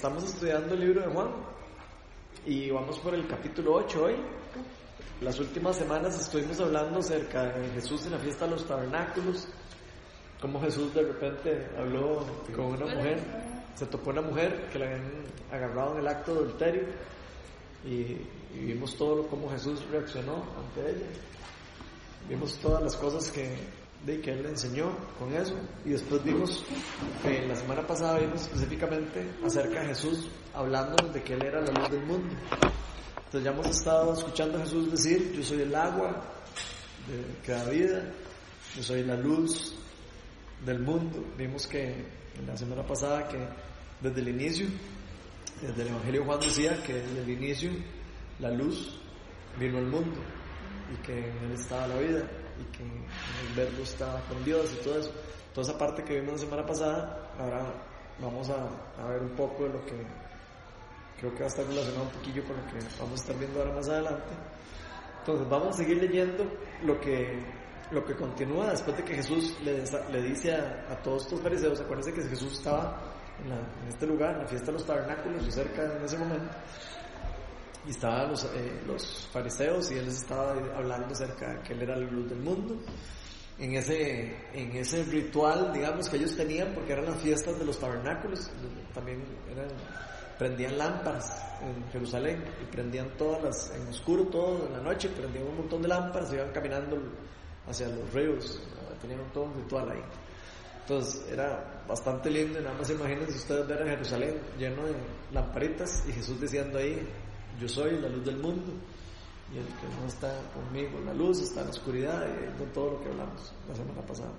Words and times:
estamos 0.00 0.24
estudiando 0.24 0.72
el 0.72 0.80
libro 0.80 1.02
de 1.02 1.08
Juan 1.08 1.28
y 2.46 2.70
vamos 2.70 2.98
por 3.00 3.14
el 3.14 3.26
capítulo 3.26 3.74
8 3.74 4.02
hoy. 4.02 4.14
Las 5.20 5.38
últimas 5.38 5.76
semanas 5.76 6.18
estuvimos 6.18 6.58
hablando 6.58 7.00
acerca 7.00 7.52
de 7.52 7.68
Jesús 7.68 8.06
en 8.06 8.12
la 8.12 8.18
fiesta 8.18 8.46
de 8.46 8.52
los 8.52 8.66
tabernáculos, 8.66 9.46
cómo 10.40 10.58
Jesús 10.62 10.94
de 10.94 11.02
repente 11.02 11.68
habló 11.78 12.24
con 12.56 12.64
una 12.64 12.86
mujer, 12.86 13.20
se 13.74 13.84
topó 13.84 14.08
una 14.08 14.22
mujer 14.22 14.70
que 14.72 14.78
la 14.78 14.86
habían 14.86 15.24
agarrado 15.52 15.92
en 15.92 15.98
el 15.98 16.08
acto 16.08 16.32
de 16.32 16.40
adulterio 16.40 16.82
y, 17.84 18.26
vimos 18.58 18.96
todo 18.96 19.26
cómo 19.28 19.50
Jesús 19.50 19.84
reaccionó 19.90 20.36
ante 20.36 20.92
ella. 20.92 21.06
Vimos 22.26 22.56
todas 22.56 22.82
las 22.82 22.96
cosas 22.96 23.30
que, 23.30 23.54
de, 24.04 24.20
que 24.20 24.32
Él 24.32 24.42
le 24.42 24.50
enseñó 24.50 24.96
con 25.18 25.32
eso 25.34 25.54
y 25.84 25.90
después 25.90 26.22
vimos, 26.24 26.64
que 27.22 27.46
la 27.46 27.56
semana 27.56 27.86
pasada 27.86 28.18
vimos 28.18 28.42
específicamente 28.42 29.30
acerca 29.44 29.80
de 29.80 29.88
Jesús 29.88 30.30
hablándonos 30.54 31.12
de 31.12 31.22
que 31.22 31.34
Él 31.34 31.44
era 31.44 31.60
la 31.60 31.72
luz 31.72 31.90
del 31.90 32.06
mundo. 32.06 32.34
Entonces 33.16 33.44
ya 33.44 33.50
hemos 33.50 33.66
estado 33.66 34.12
escuchando 34.12 34.58
a 34.58 34.62
Jesús 34.62 34.90
decir, 34.90 35.32
yo 35.32 35.42
soy 35.42 35.62
el 35.62 35.74
agua 35.74 36.20
de, 37.06 37.42
que 37.44 37.52
da 37.52 37.64
vida, 37.68 38.12
yo 38.76 38.82
soy 38.82 39.04
la 39.04 39.16
luz 39.16 39.74
del 40.64 40.80
mundo. 40.80 41.24
Vimos 41.36 41.66
que 41.66 41.92
en 42.38 42.46
la 42.46 42.56
semana 42.56 42.84
pasada 42.84 43.28
que 43.28 43.38
desde 44.00 44.20
el 44.20 44.28
inicio, 44.28 44.66
desde 45.60 45.82
el 45.82 45.88
Evangelio 45.88 46.24
Juan 46.24 46.40
decía 46.40 46.82
que 46.82 46.94
desde 46.94 47.22
el 47.22 47.30
inicio 47.30 47.70
la 48.38 48.50
luz 48.50 48.98
vino 49.58 49.78
al 49.78 49.86
mundo 49.86 50.20
y 50.92 51.02
que 51.02 51.12
en 51.12 51.36
él 51.44 51.52
estaba 51.52 51.86
la 51.86 51.98
vida 51.98 52.22
y 52.60 52.64
que 52.76 52.82
el 52.82 53.54
verbo 53.56 53.82
estaba 53.82 54.20
con 54.28 54.44
Dios 54.44 54.76
y 54.78 54.84
todo 54.84 54.98
eso. 54.98 55.12
Toda 55.54 55.66
esa 55.66 55.78
parte 55.78 56.04
que 56.04 56.20
vimos 56.20 56.34
la 56.34 56.38
semana 56.38 56.66
pasada, 56.66 57.32
ahora 57.38 57.72
vamos 58.20 58.50
a, 58.50 59.06
ver 59.08 59.22
un 59.22 59.30
poco 59.30 59.64
de 59.64 59.70
lo 59.70 59.84
que 59.84 59.96
creo 61.18 61.32
que 61.32 61.40
va 61.40 61.44
a 61.44 61.48
estar 61.48 61.66
relacionado 61.66 62.04
un 62.04 62.10
poquillo 62.10 62.44
con 62.44 62.56
lo 62.56 62.66
que 62.66 62.78
vamos 62.98 63.20
a 63.20 63.22
estar 63.22 63.38
viendo 63.38 63.60
ahora 63.60 63.74
más 63.74 63.88
adelante. 63.88 64.34
Entonces 65.20 65.48
vamos 65.48 65.68
a 65.68 65.72
seguir 65.72 65.98
leyendo 65.98 66.44
lo 66.82 67.00
que, 67.00 67.42
lo 67.90 68.04
que 68.04 68.14
continúa 68.14 68.70
después 68.70 68.96
de 68.96 69.04
que 69.04 69.14
Jesús 69.14 69.56
le, 69.62 70.22
dice 70.22 70.54
a, 70.54 70.96
todos 71.02 71.24
estos 71.24 71.40
fariseos, 71.40 71.80
acuérdense 71.80 72.12
que 72.14 72.22
Jesús 72.22 72.52
estaba 72.54 73.02
en, 73.44 73.88
este 73.88 74.06
lugar, 74.06 74.36
en 74.36 74.38
la 74.42 74.46
fiesta 74.46 74.66
de 74.66 74.72
los 74.72 74.86
tabernáculos, 74.86 75.46
y 75.46 75.50
cerca 75.50 75.96
en 75.96 76.04
ese 76.04 76.16
momento, 76.16 76.50
y 77.86 77.90
estaban 77.90 78.30
los, 78.30 78.44
eh, 78.44 78.82
los 78.86 79.28
fariseos 79.32 79.90
y 79.90 79.98
él 79.98 80.06
les 80.06 80.22
estaba 80.22 80.52
hablando 80.76 81.08
acerca 81.14 81.54
de 81.54 81.62
que 81.62 81.72
él 81.72 81.82
era 81.82 81.96
la 81.96 82.06
luz 82.06 82.28
del 82.28 82.40
mundo. 82.40 82.76
En 83.58 83.74
ese, 83.74 84.36
en 84.54 84.74
ese 84.76 85.04
ritual, 85.04 85.72
digamos, 85.72 86.08
que 86.08 86.16
ellos 86.16 86.34
tenían, 86.34 86.72
porque 86.74 86.92
eran 86.92 87.04
las 87.04 87.20
fiestas 87.20 87.58
de 87.58 87.64
los 87.64 87.78
tabernáculos, 87.78 88.50
también 88.94 89.22
eran 89.50 89.68
prendían 90.40 90.78
lámparas 90.78 91.38
en 91.60 91.92
Jerusalén 91.92 92.42
y 92.62 92.64
prendían 92.74 93.10
todas 93.18 93.42
las, 93.42 93.76
en 93.76 93.86
oscuro 93.88 94.24
todo, 94.28 94.66
en 94.66 94.72
la 94.72 94.80
noche, 94.80 95.10
prendían 95.10 95.46
un 95.46 95.58
montón 95.58 95.82
de 95.82 95.88
lámparas 95.88 96.32
y 96.32 96.36
iban 96.36 96.50
caminando 96.50 96.96
hacia 97.68 97.88
los 97.88 98.10
ríos, 98.14 98.58
tenían 99.02 99.20
todo 99.34 99.44
un 99.44 99.54
ritual 99.54 99.90
ahí. 99.90 100.02
Entonces 100.80 101.30
era 101.30 101.84
bastante 101.86 102.30
lindo 102.30 102.58
y 102.58 102.62
nada 102.62 102.74
más 102.74 102.88
imagínense 102.88 103.36
ustedes 103.36 103.68
ver 103.68 103.82
a 103.82 103.86
Jerusalén 103.90 104.40
lleno 104.58 104.86
de 104.86 104.94
lamparitas 105.30 106.04
y 106.08 106.12
Jesús 106.12 106.40
diciendo 106.40 106.78
ahí, 106.78 107.06
yo 107.60 107.68
soy 107.68 108.00
la 108.00 108.08
luz 108.08 108.24
del 108.24 108.38
mundo 108.38 108.72
y 109.52 109.58
el 109.58 109.66
que 109.66 110.00
no 110.00 110.06
está 110.06 110.40
conmigo 110.52 110.98
en 110.98 111.06
la 111.06 111.14
luz 111.14 111.40
está 111.42 111.60
en 111.60 111.66
la 111.66 111.72
oscuridad 111.72 112.26
y 112.26 112.58
con 112.58 112.72
todo 112.72 112.92
lo 112.92 113.00
que 113.00 113.08
hablamos 113.08 113.52
la 113.68 113.74
semana 113.74 114.00
pasada. 114.02 114.32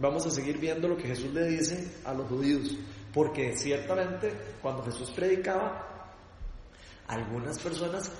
Vamos 0.00 0.26
a 0.26 0.30
seguir 0.30 0.58
viendo 0.58 0.86
lo 0.86 0.96
que 0.96 1.08
Jesús 1.08 1.32
le 1.32 1.48
dice 1.48 2.02
a 2.04 2.14
los 2.14 2.28
judíos 2.28 2.76
porque 3.12 3.56
ciertamente 3.56 4.32
cuando 4.62 4.82
Jesús 4.84 5.10
predicaba, 5.10 5.88
algunas 7.08 7.58
personas 7.58 8.12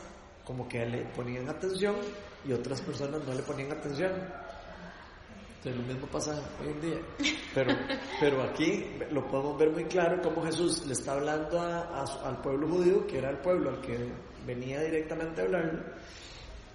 como 0.45 0.67
que 0.67 0.85
le 0.87 1.05
ponían 1.15 1.49
atención 1.49 1.97
y 2.45 2.53
otras 2.53 2.81
personas 2.81 3.23
no 3.25 3.35
le 3.35 3.43
ponían 3.43 3.71
atención. 3.71 4.13
Entonces 5.59 5.77
lo 5.77 5.93
mismo 5.93 6.07
pasa 6.07 6.41
hoy 6.63 6.69
en 6.69 6.81
día. 6.81 6.99
Pero, 7.55 7.73
pero 8.21 8.43
aquí 8.43 8.85
lo 9.11 9.27
podemos 9.27 9.59
ver 9.59 9.71
muy 9.71 9.85
claro 9.85 10.23
como 10.23 10.43
Jesús 10.43 10.87
le 10.87 10.93
está 10.93 11.13
hablando 11.13 11.61
al 11.61 12.41
pueblo 12.41 12.69
judío, 12.69 13.07
que 13.07 13.19
era 13.19 13.31
el 13.31 13.39
pueblo 13.39 13.71
al 13.71 13.81
que 13.81 14.11
venía 14.47 14.81
directamente 14.81 15.41
a 15.41 15.45
hablarle, 15.45 15.83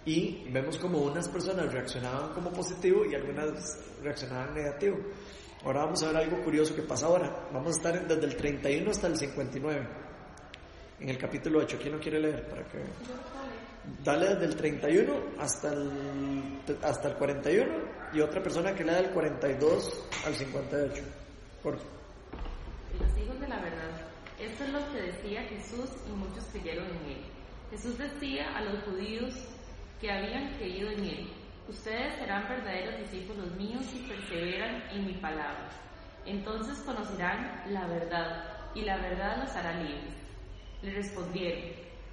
y 0.05 0.49
vemos 0.49 0.77
como 0.77 0.99
unas 0.99 1.29
personas 1.29 1.71
reaccionaban 1.71 2.33
como 2.33 2.51
positivo 2.51 3.05
y 3.05 3.15
algunas 3.15 3.79
reaccionaban 4.01 4.53
negativo. 4.53 4.97
Ahora 5.63 5.85
vamos 5.85 6.03
a 6.03 6.07
ver 6.07 6.17
algo 6.17 6.43
curioso 6.43 6.75
que 6.75 6.81
pasa 6.81 7.05
ahora. 7.05 7.47
Vamos 7.53 7.73
a 7.73 7.77
estar 7.77 8.07
desde 8.07 8.25
el 8.25 8.35
31 8.35 8.91
hasta 8.91 9.07
el 9.07 9.17
59. 9.17 9.87
En 10.99 11.09
el 11.09 11.17
capítulo 11.17 11.59
8. 11.59 11.77
¿Quién 11.81 11.93
no 11.93 11.99
quiere 12.01 12.19
leer? 12.19 12.47
Para 12.49 12.63
que... 12.63 12.79
Dale 14.03 14.29
desde 14.29 14.45
el 14.45 14.55
31 14.55 15.13
hasta 15.39 15.73
el, 15.73 16.59
hasta 16.81 17.09
el 17.09 17.15
41 17.15 17.71
y 18.13 18.21
otra 18.21 18.41
persona 18.43 18.73
que 18.73 18.83
lea 18.83 18.95
del 18.95 19.11
42 19.11 20.09
al 20.25 20.35
58. 20.35 21.03
Por 21.61 21.73
Los 21.75 23.17
hijos 23.17 23.39
de 23.39 23.47
la 23.47 23.59
verdad. 23.61 23.89
Esto 24.39 24.63
es 24.65 24.69
lo 24.69 24.91
que 24.91 25.01
decía 25.01 25.43
Jesús 25.43 25.89
y 26.07 26.11
muchos 26.11 26.43
creyeron 26.51 26.87
en 26.87 27.11
él. 27.11 27.32
Jesús 27.73 27.97
decía 27.97 28.55
a 28.55 28.61
los 28.61 28.83
judíos 28.83 29.33
que 29.99 30.11
habían 30.11 30.53
creído 30.57 30.91
en 30.91 31.05
él 31.05 31.33
Ustedes 31.67 32.13
serán 32.19 32.47
verdaderos 32.47 32.99
discípulos 32.99 33.49
míos 33.55 33.83
si 33.85 33.99
perseveran 33.99 34.83
en 34.91 35.07
mi 35.07 35.13
palabra. 35.13 35.69
Entonces 36.23 36.77
conocerán 36.83 37.63
la 37.73 37.87
verdad 37.87 38.43
y 38.75 38.81
la 38.81 38.97
verdad 38.97 39.37
los 39.39 39.55
hará 39.55 39.81
libres. 39.81 40.13
Le 40.83 40.93
respondieron, 40.93 41.71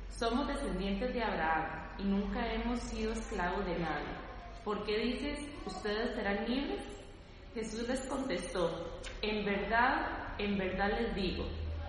somos 0.09 0.49
descendientes 0.49 1.13
de 1.13 1.23
Abraham 1.23 1.67
y 1.99 2.05
nunca 2.05 2.51
hemos 2.55 2.81
sido 2.81 3.13
esclavos 3.13 3.67
de 3.67 3.79
nadie. 3.81 4.15
¿Por 4.65 4.83
qué 4.87 4.97
dices, 4.97 5.39
ustedes 5.67 6.15
serán 6.15 6.49
libres? 6.49 6.83
Jesús 7.53 7.87
les 7.87 8.01
contestó, 8.07 8.99
en 9.21 9.45
verdad, 9.45 10.37
en 10.39 10.57
verdad 10.57 10.91
les 10.99 11.15
digo, 11.15 11.45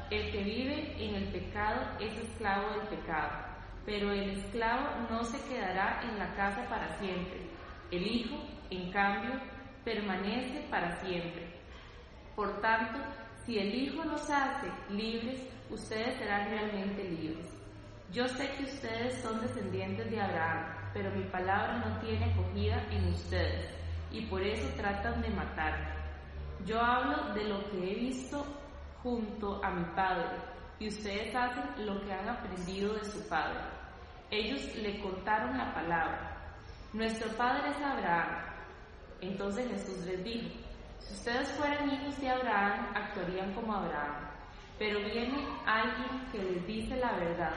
el 0.09 0.29
que 0.29 0.43
vive 0.43 0.95
en 0.97 1.15
el 1.15 1.31
pecado 1.31 1.97
es 2.01 2.11
esclavo 2.17 2.71
del 2.71 2.87
pecado, 2.89 3.50
pero 3.85 4.11
el 4.11 4.31
esclavo 4.31 5.07
no 5.09 5.23
se 5.23 5.41
quedará 5.47 6.01
en 6.03 6.17
la 6.19 6.33
casa 6.35 6.67
para 6.69 6.97
siempre 6.99 7.51
el 7.91 8.07
Hijo, 8.07 8.37
en 8.69 8.89
cambio, 8.89 9.31
permanece 9.83 10.65
para 10.69 10.95
siempre. 11.01 11.45
Por 12.35 12.61
tanto, 12.61 12.99
si 13.45 13.59
el 13.59 13.75
Hijo 13.75 14.03
los 14.05 14.29
hace 14.29 14.71
libres, 14.89 15.45
ustedes 15.69 16.17
serán 16.17 16.49
realmente 16.49 17.03
libres. 17.03 17.47
Yo 18.11 18.27
sé 18.29 18.49
que 18.55 18.63
ustedes 18.63 19.21
son 19.21 19.41
descendientes 19.41 20.09
de 20.09 20.21
Abraham, 20.21 20.65
pero 20.93 21.11
mi 21.11 21.23
palabra 21.25 21.83
no 21.85 21.99
tiene 21.99 22.31
acogida 22.31 22.81
en 22.91 23.09
ustedes, 23.09 23.69
y 24.09 24.21
por 24.27 24.41
eso 24.41 24.67
tratan 24.77 25.21
de 25.21 25.29
matarme. 25.29 25.93
Yo 26.65 26.79
hablo 26.79 27.33
de 27.33 27.43
lo 27.43 27.69
que 27.71 27.91
he 27.91 27.95
visto 27.95 28.45
junto 29.03 29.63
a 29.63 29.69
mi 29.71 29.83
Padre, 29.95 30.37
y 30.79 30.87
ustedes 30.87 31.35
hacen 31.35 31.85
lo 31.85 32.01
que 32.05 32.13
han 32.13 32.29
aprendido 32.29 32.93
de 32.93 33.03
su 33.03 33.27
Padre. 33.27 33.59
Ellos 34.31 34.75
le 34.75 34.99
cortaron 35.01 35.57
la 35.57 35.73
palabra 35.73 36.31
nuestro 36.93 37.29
padre 37.37 37.69
es 37.69 37.81
Abraham. 37.81 38.27
Entonces 39.21 39.65
Jesús 39.69 40.05
les 40.05 40.21
dijo, 40.25 40.49
si 40.99 41.13
ustedes 41.13 41.49
fueran 41.53 41.89
hijos 41.89 42.19
de 42.19 42.29
Abraham, 42.29 42.91
actuarían 42.93 43.53
como 43.53 43.73
Abraham. 43.73 44.27
Pero 44.77 44.99
viene 44.99 45.47
alguien 45.65 46.25
que 46.33 46.39
les 46.39 46.67
dice 46.67 46.97
la 46.97 47.13
verdad, 47.13 47.53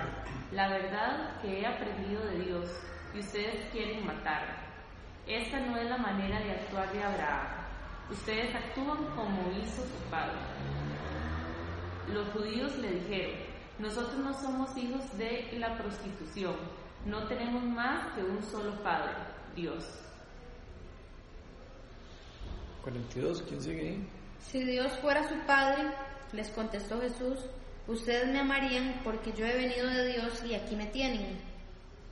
la 0.53 0.69
verdad 0.69 1.41
que 1.43 1.61
he 1.61 1.67
aprendido 1.67 2.25
de 2.27 2.45
Dios, 2.45 2.71
y 3.13 3.19
ustedes 3.19 3.69
quieren 3.73 4.07
matarla. 4.07 4.57
Esta 5.27 5.59
no 5.59 5.79
es 5.79 5.91
la 5.91 5.99
manera 5.99 6.39
de 6.39 6.53
actuar 6.53 6.93
de 6.93 7.03
Abraham. 7.03 7.47
Ustedes 8.11 8.55
actúan 8.55 9.05
como 9.17 9.51
hizo 9.51 9.83
su 9.83 10.11
padre. 10.11 10.39
Los 12.13 12.29
judíos 12.29 12.77
le 12.77 12.91
dijeron, 13.01 13.54
nosotros 13.79 14.17
no 14.19 14.33
somos 14.41 14.77
hijos 14.77 15.03
de 15.19 15.57
la 15.59 15.77
prostitución 15.77 16.55
no 17.07 17.27
tenemos 17.27 17.63
más 17.63 18.15
que 18.15 18.23
un 18.23 18.43
solo 18.43 18.83
Padre, 18.83 19.13
Dios. 19.55 19.85
42, 22.83 23.43
¿quién 23.49 23.63
sigue 23.63 23.81
ahí? 23.81 24.09
Si 24.41 24.65
Dios 24.65 24.93
fuera 25.01 25.29
su 25.29 25.35
Padre, 25.47 25.85
les 26.33 26.49
contestó 26.51 27.01
Jesús, 27.01 27.39
ustedes 27.87 28.29
me 28.29 28.41
amarían 28.41 29.01
porque 29.05 29.33
yo 29.33 29.47
he 29.47 29.55
venido 29.55 29.87
de 29.87 30.13
Dios 30.13 30.43
y 30.45 30.55
aquí 30.55 30.77
me 30.77 30.87
tienen. 30.87 31.39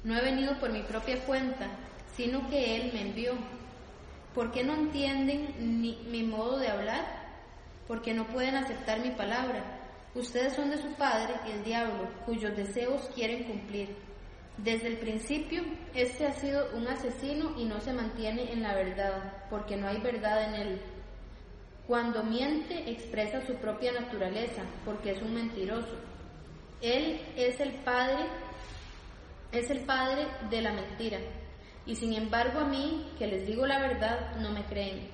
No 0.04 0.16
he 0.16 0.22
venido 0.22 0.58
por 0.58 0.70
mi 0.70 0.82
propia 0.82 1.24
cuenta, 1.24 1.68
sino 2.14 2.48
que 2.50 2.76
Él 2.76 2.90
me 2.92 3.02
envió. 3.02 3.32
¿Por 4.34 4.50
qué 4.50 4.64
no 4.64 4.74
entienden 4.74 5.80
mi 5.80 6.22
modo 6.22 6.58
de 6.58 6.68
hablar? 6.68 7.04
Porque 7.86 8.14
no 8.14 8.26
pueden 8.26 8.56
aceptar 8.56 9.00
mi 9.00 9.10
palabra. 9.10 9.81
Ustedes 10.14 10.54
son 10.54 10.70
de 10.70 10.76
su 10.76 10.92
padre, 10.94 11.34
el 11.46 11.64
diablo, 11.64 12.06
cuyos 12.26 12.54
deseos 12.54 13.08
quieren 13.14 13.44
cumplir. 13.44 13.96
Desde 14.58 14.88
el 14.88 14.98
principio, 14.98 15.62
este 15.94 16.26
ha 16.26 16.32
sido 16.32 16.68
un 16.74 16.86
asesino 16.86 17.54
y 17.56 17.64
no 17.64 17.80
se 17.80 17.94
mantiene 17.94 18.52
en 18.52 18.62
la 18.62 18.74
verdad, 18.74 19.46
porque 19.48 19.76
no 19.76 19.88
hay 19.88 19.98
verdad 20.02 20.44
en 20.48 20.54
él. 20.54 20.80
Cuando 21.86 22.22
miente, 22.22 22.90
expresa 22.90 23.40
su 23.46 23.54
propia 23.56 23.92
naturaleza, 23.92 24.62
porque 24.84 25.12
es 25.12 25.22
un 25.22 25.34
mentiroso 25.34 25.96
Él 26.82 27.20
es 27.34 27.58
el 27.60 27.72
padre, 27.76 28.26
es 29.50 29.70
el 29.70 29.80
padre 29.80 30.26
de 30.50 30.60
la 30.60 30.72
mentira. 30.72 31.18
Y 31.86 31.96
sin 31.96 32.12
embargo 32.12 32.60
a 32.60 32.66
mí, 32.66 33.10
que 33.18 33.26
les 33.26 33.46
digo 33.46 33.66
la 33.66 33.80
verdad, 33.80 34.36
no 34.36 34.50
me 34.50 34.64
creen. 34.66 35.08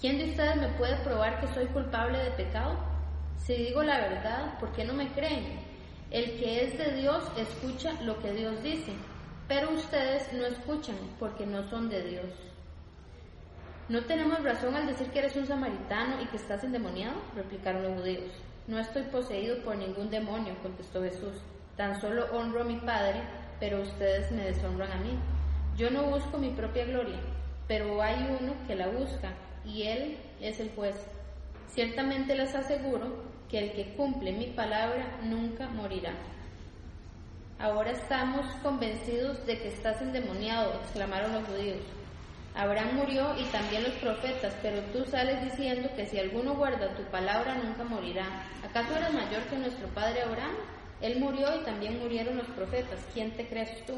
¿Quién 0.00 0.18
de 0.18 0.30
ustedes 0.30 0.56
me 0.56 0.68
puede 0.70 0.96
probar 1.04 1.38
que 1.40 1.48
soy 1.48 1.66
culpable 1.66 2.18
de 2.18 2.30
pecado? 2.30 2.97
Si 3.38 3.54
digo 3.54 3.82
la 3.82 3.98
verdad, 3.98 4.58
¿por 4.58 4.72
qué 4.72 4.84
no 4.84 4.92
me 4.92 5.10
creen? 5.12 5.60
El 6.10 6.38
que 6.38 6.64
es 6.64 6.78
de 6.78 6.94
Dios 6.94 7.24
escucha 7.36 7.92
lo 8.02 8.18
que 8.20 8.32
Dios 8.32 8.62
dice, 8.62 8.92
pero 9.46 9.70
ustedes 9.70 10.32
no 10.32 10.44
escuchan 10.46 10.96
porque 11.18 11.46
no 11.46 11.68
son 11.70 11.88
de 11.88 12.02
Dios. 12.02 12.26
¿No 13.88 14.04
tenemos 14.04 14.42
razón 14.42 14.76
al 14.76 14.86
decir 14.86 15.08
que 15.08 15.20
eres 15.20 15.36
un 15.36 15.46
samaritano 15.46 16.20
y 16.20 16.26
que 16.26 16.36
estás 16.36 16.62
endemoniado? 16.62 17.14
replicaron 17.34 17.84
los 17.84 18.00
judíos. 18.00 18.30
No 18.66 18.78
estoy 18.78 19.02
poseído 19.04 19.62
por 19.64 19.76
ningún 19.76 20.10
demonio, 20.10 20.54
contestó 20.62 21.02
Jesús. 21.02 21.32
Tan 21.76 21.98
solo 21.98 22.26
honro 22.32 22.60
a 22.60 22.64
mi 22.64 22.76
Padre, 22.76 23.22
pero 23.58 23.80
ustedes 23.80 24.30
me 24.30 24.44
deshonran 24.44 24.92
a 24.92 24.96
mí. 24.96 25.18
Yo 25.76 25.90
no 25.90 26.02
busco 26.04 26.36
mi 26.36 26.50
propia 26.50 26.84
gloria, 26.84 27.18
pero 27.66 28.02
hay 28.02 28.36
uno 28.40 28.52
que 28.66 28.74
la 28.74 28.88
busca, 28.88 29.32
y 29.64 29.84
él 29.84 30.18
es 30.40 30.60
el 30.60 30.70
juez. 30.72 30.96
Ciertamente 31.68 32.34
les 32.34 32.54
aseguro 32.54 33.22
que 33.48 33.58
el 33.58 33.72
que 33.72 33.94
cumple 33.94 34.32
mi 34.32 34.46
palabra 34.46 35.18
nunca 35.22 35.68
morirá. 35.68 36.12
Ahora 37.58 37.90
estamos 37.90 38.46
convencidos 38.62 39.44
de 39.46 39.58
que 39.58 39.68
estás 39.68 40.00
endemoniado, 40.00 40.74
exclamaron 40.74 41.32
los 41.32 41.44
judíos. 41.44 41.82
Abraham 42.54 42.96
murió 42.96 43.38
y 43.38 43.44
también 43.46 43.84
los 43.84 43.94
profetas, 43.94 44.54
pero 44.62 44.80
tú 44.92 45.04
sales 45.04 45.44
diciendo 45.44 45.88
que 45.94 46.06
si 46.06 46.18
alguno 46.18 46.54
guarda 46.54 46.94
tu 46.96 47.02
palabra 47.04 47.54
nunca 47.56 47.84
morirá. 47.84 48.44
¿Acaso 48.64 48.96
eres 48.96 49.12
mayor 49.12 49.42
que 49.44 49.58
nuestro 49.58 49.86
padre 49.88 50.22
Abraham? 50.22 50.54
Él 51.00 51.20
murió 51.20 51.60
y 51.60 51.64
también 51.64 51.98
murieron 52.00 52.36
los 52.36 52.46
profetas. 52.48 52.98
¿Quién 53.14 53.30
te 53.32 53.46
crees 53.46 53.86
tú? 53.86 53.94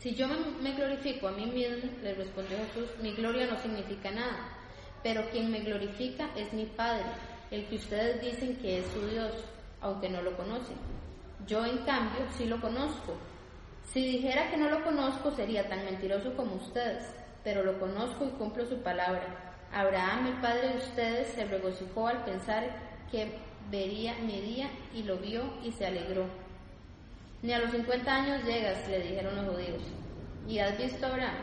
Si 0.00 0.14
yo 0.14 0.26
me, 0.28 0.72
glorifico 0.72 1.28
a 1.28 1.32
mí 1.32 1.44
mismo, 1.46 1.90
le 2.02 2.14
respondió 2.14 2.56
Jesús, 2.56 2.88
mi 3.02 3.12
gloria 3.12 3.46
no 3.46 3.58
significa 3.60 4.10
nada, 4.10 4.48
pero 5.02 5.28
quien 5.30 5.50
me 5.50 5.60
glorifica 5.60 6.30
es 6.36 6.52
mi 6.52 6.66
Padre, 6.66 7.06
el 7.50 7.66
que 7.66 7.76
ustedes 7.76 8.20
dicen 8.20 8.56
que 8.56 8.78
es 8.78 8.86
su 8.86 9.06
Dios, 9.06 9.32
aunque 9.80 10.08
no 10.08 10.22
lo 10.22 10.36
conocen. 10.36 10.76
Yo, 11.46 11.64
en 11.64 11.78
cambio, 11.78 12.20
sí 12.36 12.46
lo 12.46 12.60
conozco 12.60 13.16
si 13.92 14.02
dijera 14.02 14.48
que 14.48 14.56
no 14.56 14.70
lo 14.70 14.84
conozco 14.84 15.32
sería 15.32 15.68
tan 15.68 15.84
mentiroso 15.84 16.36
como 16.36 16.54
ustedes, 16.54 17.12
pero 17.42 17.64
lo 17.64 17.80
conozco 17.80 18.24
y 18.24 18.38
cumplo 18.38 18.64
su 18.64 18.80
palabra. 18.82 19.56
Abraham, 19.72 20.28
el 20.28 20.34
padre 20.34 20.68
de 20.68 20.78
ustedes, 20.78 21.28
se 21.28 21.44
regocijó 21.44 22.06
al 22.06 22.24
pensar 22.24 22.70
que 23.10 23.32
vería 23.68 24.14
mi 24.18 24.40
día 24.42 24.70
y 24.94 25.02
lo 25.02 25.16
vio 25.16 25.42
y 25.64 25.72
se 25.72 25.86
alegró. 25.86 26.26
Ni 27.42 27.52
a 27.52 27.58
los 27.58 27.72
50 27.72 28.14
años 28.14 28.44
llegas, 28.44 28.86
le 28.88 29.00
dijeron 29.00 29.34
los 29.34 29.56
judíos. 29.56 29.82
¿Y 30.46 30.60
has 30.60 30.78
visto 30.78 31.06
a 31.06 31.10
Abraham? 31.10 31.34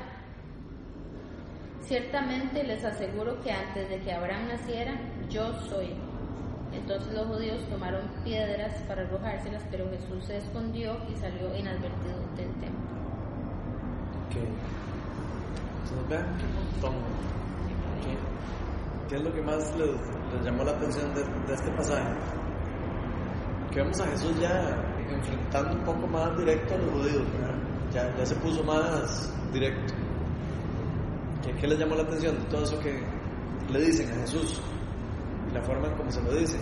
Ciertamente 1.88 2.64
les 2.66 2.84
aseguro 2.84 3.40
que 3.42 3.50
antes 3.50 3.90
de 3.90 4.00
que 4.00 4.12
Abraham 4.12 4.50
naciera, 4.50 5.00
yo 5.30 5.54
soy. 5.70 5.96
Entonces 6.74 7.14
los 7.14 7.28
judíos 7.28 7.62
tomaron 7.70 8.02
piedras 8.26 8.74
para 8.90 9.04
arrojárselas, 9.04 9.64
pero 9.72 9.90
Jesús 9.90 10.26
se 10.26 10.38
escondió 10.38 10.98
y 11.10 11.16
salió 11.16 11.56
inadvertido 11.56 12.20
del 12.36 12.52
templo. 12.56 12.98
¿Qué, 19.08 19.16
es 19.16 19.22
lo 19.24 19.34
que 19.34 19.42
más 19.42 19.74
les, 19.78 20.44
llamó 20.44 20.66
la 20.66 20.72
atención 20.72 21.14
de, 21.16 21.54
este 21.54 21.72
pasaje? 21.72 22.10
Que 23.72 23.80
vemos 23.80 24.02
a 24.02 24.08
Jesús 24.08 24.38
ya 24.42 24.76
enfrentando 25.10 25.72
un 25.72 25.86
poco 25.86 26.06
más 26.08 26.38
directo 26.38 26.76
a 26.76 26.78
los 26.80 26.92
judíos, 26.92 27.24
ya, 27.94 28.14
ya, 28.18 28.26
se 28.26 28.36
puso 28.36 28.62
más 28.66 29.34
directo. 29.54 29.94
¿Qué, 31.44 31.54
¿Qué 31.60 31.68
les 31.68 31.80
llamó 31.80 31.96
la 31.96 32.04
atención 32.04 32.36
todo 32.50 32.64
eso 32.64 32.80
que 32.80 33.02
le 33.72 33.80
dicen 33.80 34.12
a 34.12 34.22
Jesús? 34.22 34.62
y 35.48 35.54
la 35.54 35.62
forma 35.62 35.88
en 35.88 36.12
se 36.12 36.22
lo 36.22 36.34
dice. 36.34 36.58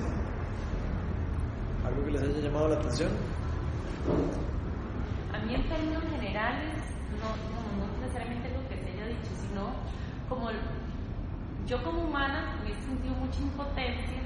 ¿Algo 1.86 2.06
que 2.06 2.12
les 2.12 2.22
haya 2.22 2.40
llamado 2.40 2.70
la 2.70 2.76
atención? 2.76 3.12
A 5.34 5.40
mí 5.40 5.56
en 5.56 5.68
términos 5.68 6.04
generales, 6.10 6.76
no, 7.20 7.30
no, 7.30 8.00
necesariamente 8.02 8.50
lo 8.50 8.68
que 8.70 8.78
se 8.78 8.92
haya 8.92 9.08
dicho, 9.08 9.32
sino 9.48 9.74
como 10.30 10.50
yo 11.68 11.84
como 11.84 12.04
humana 12.04 12.62
he 12.68 12.74
sentido 12.86 13.16
mucha 13.16 13.40
impotencia 13.42 14.22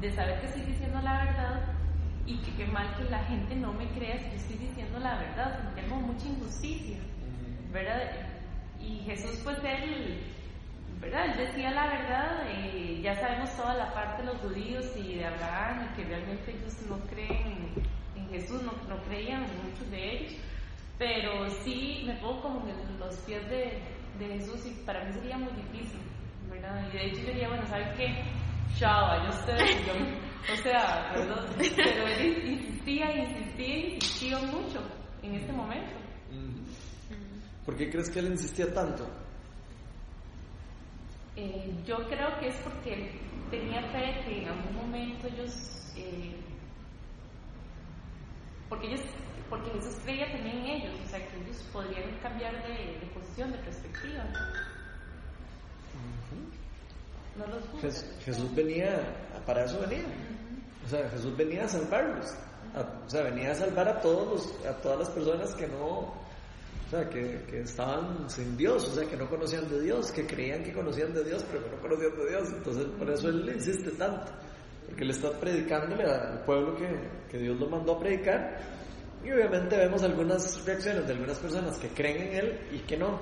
de 0.00 0.10
saber 0.12 0.40
que 0.40 0.46
estoy 0.46 0.62
diciendo 0.62 1.00
la 1.02 1.24
verdad 1.24 1.60
y 2.26 2.38
que 2.38 2.54
qué 2.56 2.66
mal 2.66 2.94
que 2.96 3.04
la 3.04 3.24
gente 3.24 3.56
no 3.56 3.72
me 3.72 3.88
crea 3.90 4.18
si 4.18 4.30
yo 4.30 4.36
estoy 4.36 4.56
diciendo 4.56 4.98
la 4.98 5.18
verdad, 5.18 5.74
tengo 5.74 5.96
mucha 5.96 6.26
injusticia, 6.26 6.98
¿verdad? 7.72 8.27
Y 8.80 9.00
Jesús 9.04 9.40
pues 9.44 9.58
él 9.64 10.22
¿verdad? 11.00 11.26
Él 11.26 11.46
decía 11.46 11.70
la 11.70 11.86
verdad, 11.86 12.46
eh, 12.48 13.00
ya 13.02 13.14
sabemos 13.14 13.54
toda 13.56 13.74
la 13.74 13.92
parte 13.92 14.22
de 14.22 14.32
los 14.32 14.40
judíos 14.40 14.86
y 14.96 15.16
de 15.16 15.26
Abraham, 15.26 15.88
y 15.90 15.96
que 15.96 16.04
realmente 16.04 16.50
ellos 16.50 16.82
no 16.88 16.98
creen 17.06 17.72
en 18.16 18.28
Jesús, 18.30 18.62
no, 18.62 18.72
no 18.88 19.00
creían 19.04 19.42
muchos 19.62 19.90
de 19.90 20.12
ellos, 20.12 20.32
pero 20.98 21.48
sí 21.48 22.02
me 22.06 22.14
pongo 22.16 22.42
como 22.42 22.68
en 22.68 22.98
los 22.98 23.16
pies 23.20 23.48
de, 23.48 23.80
Jesús 24.18 24.66
y 24.66 24.84
para 24.84 25.04
mí 25.04 25.12
sería 25.12 25.38
muy 25.38 25.52
difícil, 25.52 26.00
¿verdad? 26.50 26.88
Y 26.88 26.96
de 26.96 27.06
hecho 27.06 27.20
yo 27.20 27.26
diría, 27.28 27.48
bueno, 27.48 27.64
¿saben 27.66 27.94
qué? 27.96 28.24
Chao, 28.76 29.22
yo 29.22 29.28
ustedes, 29.28 29.86
yo, 29.86 29.92
o 30.52 30.56
sea, 30.56 31.12
perdón, 31.14 31.46
pero 31.56 32.08
él 32.08 32.48
insistía, 32.48 33.16
insistía, 33.16 33.94
insistía 33.94 34.38
mucho 34.38 34.80
en 35.22 35.36
este 35.36 35.52
momento. 35.52 36.07
¿Por 37.68 37.76
qué 37.76 37.90
crees 37.90 38.08
que 38.08 38.20
él 38.20 38.28
insistía 38.28 38.72
tanto? 38.72 39.06
Eh, 41.36 41.70
yo 41.84 41.98
creo 42.08 42.40
que 42.40 42.48
es 42.48 42.56
porque 42.64 43.12
tenía 43.50 43.82
fe 43.92 44.24
que 44.24 44.38
en 44.40 44.48
algún 44.48 44.74
momento 44.74 45.26
ellos, 45.26 45.92
eh, 45.94 46.34
porque 48.70 48.86
ellos, 48.86 49.02
porque 49.50 49.70
Jesús 49.72 49.96
creía 50.02 50.32
también 50.32 50.60
en 50.60 50.64
ellos, 50.64 50.98
o 51.04 51.08
sea 51.10 51.18
que 51.18 51.36
ellos 51.36 51.62
podrían 51.70 52.10
cambiar 52.22 52.54
de, 52.66 53.06
posición, 53.12 53.52
de 53.52 53.58
perspectiva. 53.58 54.24
¿no? 57.36 57.46
los 57.48 57.94
Jesús, 58.24 58.54
venía, 58.54 58.98
para 59.44 59.66
eso 59.66 59.78
venía. 59.80 60.06
O 60.86 60.88
sea, 60.88 61.06
Jesús 61.10 61.36
venía 61.36 61.66
a 61.66 61.68
salvarlos. 61.68 62.34
o 63.04 63.10
sea, 63.10 63.24
venía 63.24 63.50
a 63.50 63.54
salvar 63.54 63.88
a 63.88 64.00
todos 64.00 64.26
los, 64.26 64.66
a 64.66 64.72
todas 64.80 65.00
las 65.00 65.10
personas 65.10 65.54
que 65.54 65.66
no 65.68 66.26
o 66.88 66.90
sea, 66.90 67.06
que, 67.10 67.60
estaban 67.60 68.30
sin 68.30 68.56
Dios, 68.56 68.88
o 68.88 68.94
sea, 68.94 69.06
que 69.06 69.14
no 69.14 69.28
conocían 69.28 69.68
de 69.68 69.82
Dios, 69.82 70.10
que 70.10 70.26
creían 70.26 70.64
que 70.64 70.72
conocían 70.72 71.12
de 71.12 71.22
Dios, 71.22 71.44
pero 71.50 71.62
que 71.62 71.70
no 71.76 71.82
conocían 71.82 72.16
de 72.16 72.28
Dios. 72.30 72.48
Entonces, 72.48 72.86
por 72.98 73.10
eso 73.10 73.28
él 73.28 73.52
insiste 73.54 73.90
tanto, 73.90 74.32
porque 74.86 75.04
él 75.04 75.10
está 75.10 75.30
predicándole 75.32 76.04
al 76.04 76.42
pueblo 76.44 76.74
que, 76.76 76.88
que 77.30 77.36
Dios 77.36 77.60
lo 77.60 77.68
mandó 77.68 77.92
a 77.92 78.00
predicar. 78.00 78.58
Y 79.22 79.30
obviamente 79.30 79.76
vemos 79.76 80.02
algunas 80.02 80.64
reacciones 80.64 81.06
de 81.06 81.12
algunas 81.12 81.38
personas 81.38 81.78
que 81.78 81.88
creen 81.88 82.28
en 82.28 82.34
él 82.36 82.60
y 82.72 82.78
que 82.78 82.96
no. 82.96 83.20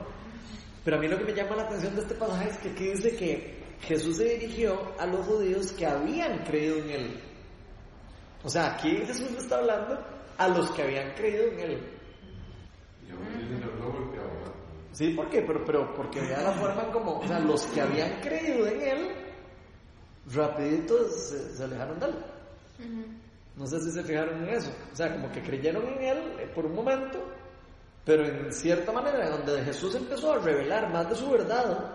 Pero 0.85 0.99
a 0.99 1.01
mí 1.01 1.09
lo 1.09 1.19
que 1.19 1.25
me 1.25 1.35
llama 1.35 1.57
la 1.57 1.63
atención 1.65 1.97
de 1.97 2.03
este 2.03 2.15
pasaje 2.15 2.51
es 2.51 2.59
que 2.59 2.69
aquí 2.69 2.85
dice 2.85 3.17
que 3.17 3.65
Jesús 3.81 4.19
se 4.19 4.39
dirigió 4.39 4.93
a 4.97 5.07
los 5.07 5.27
judíos 5.27 5.73
que 5.73 5.87
habían 5.87 6.45
creído 6.45 6.77
en 6.77 6.91
él. 6.91 7.21
O 8.45 8.49
sea, 8.49 8.77
aquí 8.77 8.97
Jesús 9.05 9.29
le 9.33 9.39
está 9.39 9.59
hablando 9.59 9.99
a 10.39 10.49
los 10.51 10.71
que 10.71 10.83
habían 10.83 11.13
creído 11.15 11.47
en 11.47 11.59
él. 11.59 11.96
Sí, 14.97 15.11
¿por 15.11 15.29
qué? 15.29 15.43
Pero, 15.43 15.63
pero 15.63 15.95
porque 15.95 16.23
vea 16.23 16.41
la 16.41 16.53
forma 16.53 16.91
como, 16.91 17.19
o 17.19 17.29
sea, 17.29 17.39
los 17.39 17.67
que 17.67 17.83
habían 17.83 18.19
creído 18.23 18.67
en 18.67 18.81
él, 18.81 19.09
rapidito 20.33 20.97
se, 21.11 21.63
alejaron 21.63 22.01
de 22.01 22.07
él. 22.07 22.15
No 23.57 23.67
sé 23.67 23.79
si 23.81 23.91
se 23.91 24.03
fijaron 24.03 24.43
en 24.45 24.55
eso. 24.55 24.71
O 24.91 24.97
sea, 24.97 25.13
como 25.13 25.31
que 25.31 25.43
creyeron 25.43 25.87
en 25.87 26.03
él 26.03 26.19
eh, 26.39 26.51
por 26.55 26.65
un 26.65 26.75
momento, 26.75 27.23
pero 28.07 28.25
en 28.25 28.51
cierta 28.51 28.91
manera, 28.91 29.29
donde 29.29 29.63
Jesús 29.65 29.95
empezó 29.97 30.33
a 30.33 30.39
revelar 30.39 30.91
más 30.91 31.11
de 31.11 31.15
su 31.15 31.29
verdad 31.29 31.95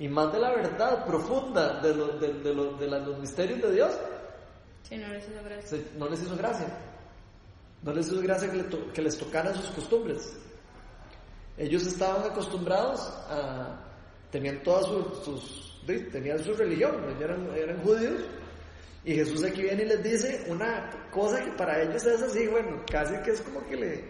y 0.00 0.08
más 0.08 0.32
de 0.32 0.40
la 0.40 0.50
verdad 0.50 1.06
profunda 1.06 1.80
de, 1.80 1.92
de, 1.92 2.54
los 2.54 3.18
misterios 3.20 3.62
de 3.62 3.72
Dios, 3.72 3.96
sí, 4.82 4.96
no 4.96 5.06
les 5.12 5.28
hizo 5.28 5.44
gracia. 5.44 5.78
no 5.96 6.08
les 6.08 6.22
hizo 6.22 6.36
gracia. 6.36 6.66
No 7.84 7.92
les 7.92 8.08
hizo 8.08 8.20
gracia 8.20 8.50
que, 8.50 8.92
que 8.92 9.02
les 9.02 9.16
tocaran 9.16 9.54
sus 9.54 9.70
costumbres. 9.70 10.36
Ellos 11.56 11.86
estaban 11.86 12.30
acostumbrados 12.30 13.00
a, 13.28 13.84
tenían 14.30 14.62
todas 14.62 14.86
sus, 15.24 15.82
tenían 16.10 16.42
su 16.42 16.54
religión, 16.54 16.96
eran, 17.20 17.48
eran 17.54 17.82
judíos, 17.82 18.22
y 19.04 19.14
Jesús 19.14 19.44
aquí 19.44 19.62
viene 19.62 19.82
y 19.82 19.86
les 19.86 20.02
dice 20.02 20.44
una 20.48 20.90
cosa 21.10 21.44
que 21.44 21.50
para 21.52 21.82
ellos 21.82 22.04
es 22.06 22.22
así, 22.22 22.46
bueno, 22.46 22.82
casi 22.90 23.14
que 23.22 23.32
es 23.32 23.40
como 23.42 23.66
que 23.66 23.76
le, 23.76 24.04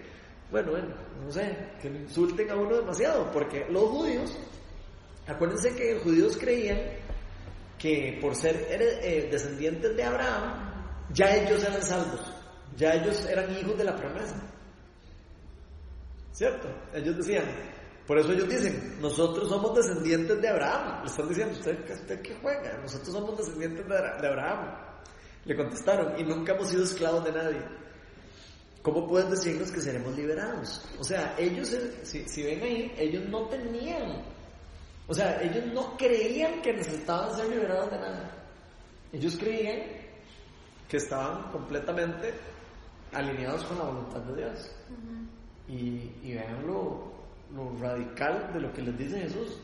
bueno, 0.51 0.73
bueno, 0.73 0.95
no 1.25 1.33
sé, 1.33 1.57
que 1.81 1.89
le 1.89 2.01
insulten 2.01 2.51
a 2.51 2.57
uno 2.57 2.77
demasiado, 2.77 3.31
porque 3.33 3.67
los 3.71 3.85
judíos, 3.85 4.37
acuérdense 5.27 5.75
que 5.75 5.95
los 5.95 6.03
judíos 6.03 6.37
creían 6.37 6.79
que 7.79 8.19
por 8.21 8.37
ser 8.37 8.67
eh, 8.71 9.29
descendientes 9.31 9.97
de 9.97 10.05
Abraham, 10.05 10.73
ya 11.13 11.35
ellos 11.35 11.65
eran 11.65 11.83
salvos. 11.83 12.21
ya 12.77 12.95
ellos 12.95 13.27
eran 13.27 13.51
hijos 13.59 13.77
de 13.77 13.85
la 13.85 13.97
promesa. 13.97 14.37
¿Cierto? 16.33 16.69
Ellos 16.95 17.17
decían, 17.17 17.45
por 18.07 18.19
eso 18.19 18.33
ellos 18.33 18.49
dicen, 18.49 18.99
nosotros 19.01 19.49
somos 19.49 19.75
descendientes 19.75 20.41
de 20.41 20.49
Abraham. 20.49 21.03
Le 21.03 21.11
están 21.11 21.29
diciendo, 21.29 21.55
¿usted, 21.55 21.91
usted 21.91 22.23
qué 22.23 22.37
juega? 22.41 22.79
Nosotros 22.79 23.13
somos 23.13 23.39
descendientes 23.39 23.87
de, 23.87 23.97
Abraham. 23.97 24.75
Le 25.45 25.57
contestaron, 25.57 26.19
y 26.19 26.25
nunca 26.25 26.55
hemos 26.55 26.69
sido 26.69 26.85
esclavos 26.85 27.25
de 27.25 27.33
nadie. 27.33 27.63
¿Cómo 28.83 29.07
pueden 29.07 29.31
decirnos 29.31 29.71
que 29.71 29.81
seremos 29.81 30.17
liberados? 30.17 30.85
O 30.99 31.05
sea, 31.05 31.37
ellos, 31.39 31.77
si, 32.03 32.29
si 32.29 32.43
ven 32.43 32.63
ahí, 32.63 32.93
ellos 32.99 33.29
no 33.29 33.47
tenían, 33.47 34.25
o 35.07 35.15
sea, 35.15 35.41
ellos 35.41 35.67
no 35.73 35.97
creían 35.97 36.61
que 36.63 36.73
necesitaban 36.73 37.37
ser 37.37 37.49
liberados 37.49 37.91
de 37.93 37.99
nada. 37.99 38.31
Ellos 39.13 39.37
creían 39.37 39.83
que 40.89 40.97
estaban 40.97 41.53
completamente 41.53 42.35
alineados 43.13 43.65
con 43.65 43.79
la 43.79 43.85
voluntad 43.85 44.21
de 44.21 44.37
Dios. 44.37 44.71
Y, 45.73 46.13
y, 46.23 46.35
vean 46.35 46.67
lo, 46.67 47.11
lo, 47.55 47.75
radical 47.81 48.53
de 48.53 48.61
lo 48.61 48.73
que 48.73 48.83
les 48.83 48.99
dice 48.99 49.21
Jesús. 49.21 49.59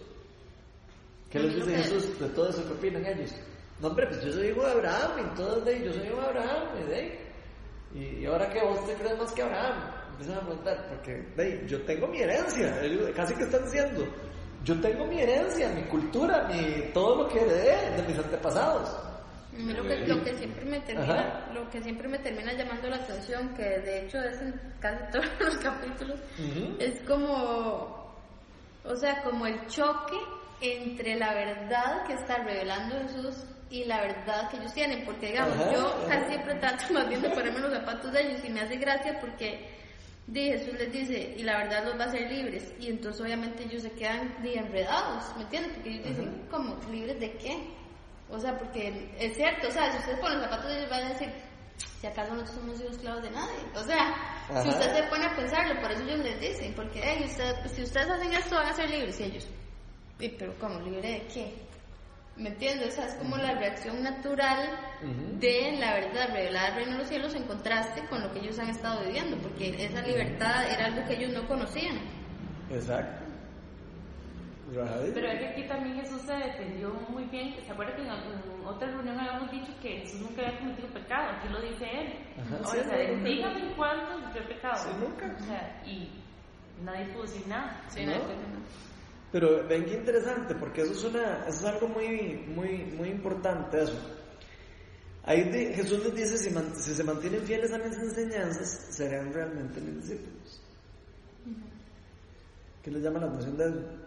¿Qué 1.30 1.38
les 1.38 1.54
dice 1.54 1.76
Jesús 1.76 2.18
de 2.18 2.28
todo 2.28 2.48
eso 2.48 2.66
que 2.66 2.72
opinan 2.72 3.04
ellos? 3.04 3.34
No, 3.80 3.88
hombre, 3.88 4.06
pues 4.06 4.24
yo 4.24 4.32
soy 4.32 4.48
hijo 4.48 4.62
de 4.62 4.72
Abraham, 4.72 5.10
y 5.18 5.20
entonces 5.20 5.64
de, 5.66 5.84
yo 5.84 5.92
soy 5.92 6.06
hijo 6.06 6.20
de 6.20 6.26
Abraham, 6.26 6.68
y 6.80 6.90
de, 6.90 8.20
y, 8.20 8.24
ahora 8.24 8.48
que 8.48 8.60
vos 8.62 8.86
te 8.86 8.94
crees 8.94 9.18
más 9.18 9.32
que 9.32 9.42
Abraham, 9.42 9.74
empiezan 10.12 10.36
a 10.38 10.46
preguntar, 10.46 10.86
porque 10.88 11.12
de, 11.36 11.66
yo 11.68 11.82
tengo 11.82 12.06
mi 12.06 12.20
herencia, 12.20 12.80
casi 13.14 13.34
que 13.34 13.44
están 13.44 13.64
diciendo, 13.64 14.06
yo 14.64 14.80
tengo 14.80 15.06
mi 15.06 15.20
herencia, 15.20 15.68
mi 15.68 15.82
cultura, 15.82 16.48
mi, 16.48 16.90
todo 16.94 17.22
lo 17.22 17.28
que 17.28 17.40
heredé 17.40 18.00
de 18.00 18.08
mis 18.08 18.18
antepasados. 18.18 19.07
Lo 19.58 19.82
que, 19.82 20.06
lo 20.06 20.22
que 20.22 20.34
siempre 20.36 20.64
me 20.64 20.80
termina, 20.80 21.50
lo 21.52 21.68
que 21.68 21.82
siempre 21.82 22.06
me 22.06 22.18
termina 22.18 22.52
llamando 22.52 22.88
la 22.88 22.96
atención, 22.96 23.54
que 23.54 23.62
de 23.62 24.06
hecho 24.06 24.22
es 24.22 24.40
en 24.40 24.54
casi 24.80 25.02
todos 25.12 25.26
los 25.40 25.56
capítulos, 25.56 26.20
es 26.78 27.00
como, 27.00 28.14
o 28.84 28.96
sea, 28.96 29.22
como 29.22 29.46
el 29.46 29.66
choque 29.66 30.16
entre 30.60 31.16
la 31.16 31.34
verdad 31.34 32.04
que 32.06 32.14
está 32.14 32.38
revelando 32.38 32.96
Jesús 33.00 33.44
y 33.70 33.84
la 33.84 34.00
verdad 34.00 34.48
que 34.48 34.58
ellos 34.58 34.72
tienen, 34.72 35.04
porque 35.04 35.28
digamos, 35.28 35.56
yo 35.72 36.06
casi 36.08 36.28
siempre 36.28 36.54
trato 36.56 36.84
más 36.92 37.08
bien 37.08 37.20
de 37.20 37.30
ponerme 37.30 37.60
los 37.60 37.72
zapatos 37.72 38.12
de 38.12 38.28
ellos 38.28 38.40
y 38.44 38.50
me 38.50 38.60
hace 38.60 38.76
gracia 38.76 39.18
porque 39.20 39.76
de 40.28 40.58
Jesús 40.58 40.74
les 40.74 40.92
dice, 40.92 41.34
y 41.36 41.42
la 41.42 41.58
verdad 41.58 41.84
los 41.84 41.98
va 41.98 42.04
a 42.04 42.08
hacer 42.08 42.30
libres, 42.30 42.72
y 42.78 42.88
entonces 42.88 43.20
obviamente 43.20 43.64
ellos 43.64 43.82
se 43.82 43.90
quedan 43.92 44.42
de 44.42 44.54
enredados, 44.54 45.24
¿me 45.36 45.42
entienden? 45.42 45.72
Porque 45.72 45.90
ellos 45.90 46.04
dicen, 46.06 46.46
¿cómo? 46.50 46.76
¿Libres 46.90 47.18
de 47.18 47.32
qué? 47.32 47.77
O 48.30 48.38
sea, 48.38 48.58
porque 48.58 49.10
es 49.18 49.36
cierto, 49.36 49.68
o 49.68 49.70
sea, 49.70 49.90
si 49.90 49.98
ustedes 49.98 50.20
ponen 50.20 50.38
los 50.38 50.50
zapatos 50.50 50.70
de 50.70 50.78
ellos 50.78 50.90
van 50.90 51.04
a 51.04 51.08
decir, 51.08 51.32
si 52.00 52.06
acaso 52.06 52.34
nosotros 52.34 52.64
hemos 52.64 52.78
sido 52.78 52.90
esclavos 52.90 53.22
de 53.22 53.30
nadie. 53.30 53.64
O 53.74 53.82
sea, 53.82 54.14
si 54.62 54.68
usted 54.68 54.94
se 54.94 55.02
pone 55.04 55.24
a 55.24 55.34
pensarlo, 55.34 55.80
por 55.80 55.90
eso 55.90 56.02
ellos 56.02 56.18
les 56.20 56.40
dicen, 56.40 56.74
porque 56.74 57.00
hey, 57.02 57.24
usted, 57.26 57.54
si 57.66 57.82
ustedes 57.82 58.10
hacen 58.10 58.32
esto 58.32 58.56
van 58.56 58.66
a 58.66 58.72
ser 58.74 58.90
libres, 58.90 59.18
y 59.20 59.24
ellos, 59.24 59.48
pero 60.18 60.54
¿cómo? 60.58 60.80
¿Libre 60.80 61.10
de 61.10 61.26
qué? 61.26 61.68
¿Me 62.36 62.50
entiendes? 62.50 62.88
O 62.88 62.92
sea, 62.92 63.06
es 63.06 63.14
como 63.14 63.36
la 63.36 63.54
reacción 63.54 64.00
natural 64.00 64.68
de 65.40 65.76
la 65.80 65.94
verdad 65.94 66.28
revelada 66.32 66.66
del 66.66 66.76
reino 66.76 66.92
de 66.92 66.98
los 66.98 67.08
cielos 67.08 67.34
en 67.34 67.44
contraste 67.44 68.06
con 68.08 68.20
lo 68.20 68.32
que 68.32 68.38
ellos 68.38 68.58
han 68.60 68.70
estado 68.70 69.04
viviendo, 69.04 69.36
porque 69.38 69.74
esa 69.84 70.02
libertad 70.02 70.70
era 70.70 70.86
algo 70.86 71.04
que 71.04 71.14
ellos 71.14 71.32
no 71.32 71.48
conocían. 71.48 71.98
Exacto. 72.70 73.24
Pero 74.72 75.28
es 75.32 75.38
que 75.40 75.46
aquí 75.48 75.66
también 75.66 75.97
defendió 76.48 76.92
muy 77.08 77.24
bien. 77.24 77.54
¿Se 77.64 77.72
acuerda 77.72 77.94
que 77.96 78.02
en, 78.02 78.10
otra 78.66 78.88
reunión 78.88 79.18
habíamos 79.18 79.50
dicho 79.50 79.72
que 79.80 80.00
Jesús 80.00 80.20
nunca 80.20 80.46
había 80.46 80.58
cometido 80.58 80.88
pecado? 80.88 81.30
Aquí 81.36 81.48
lo 81.48 81.60
dice 81.60 81.84
él. 81.84 82.14
o 82.60 82.66
sea, 82.66 82.98
dígame 83.22 83.74
cuándo 83.76 84.32
yo 84.34 84.40
he 84.40 84.54
pecado. 84.54 84.76
Sí, 84.76 84.88
nunca. 85.00 85.36
O 85.38 85.44
sea, 85.44 85.82
y 85.86 86.10
nadie 86.84 87.06
pudo 87.12 87.22
decir 87.22 87.46
nada. 87.46 87.82
Sí, 87.88 88.04
¿No? 88.04 88.12
Pero 89.30 89.66
ven 89.68 89.84
qué 89.84 89.94
interesante, 89.94 90.54
porque 90.54 90.82
eso 90.82 90.92
es, 90.92 91.04
una, 91.04 91.46
eso 91.46 91.58
es 91.58 91.64
algo 91.64 91.88
muy, 91.88 92.44
muy, 92.54 92.84
muy 92.96 93.08
importante. 93.10 93.82
Eso. 93.82 93.98
Ahí 95.24 95.44
Jesús 95.74 96.02
les 96.04 96.14
dice, 96.14 96.38
si, 96.38 96.50
si, 96.80 96.94
se 96.94 97.04
mantienen 97.04 97.42
fieles 97.42 97.70
a 97.72 97.78
mis 97.78 97.94
enseñanzas, 97.98 98.86
serán 98.90 99.32
realmente 99.32 99.80
mis 99.80 99.96
discípulos. 99.96 100.62
¿Qué 102.82 102.90
les 102.90 103.02
llama 103.02 103.18
la 103.18 103.26
atención 103.26 103.56
de 103.58 103.68
eso? 103.68 103.97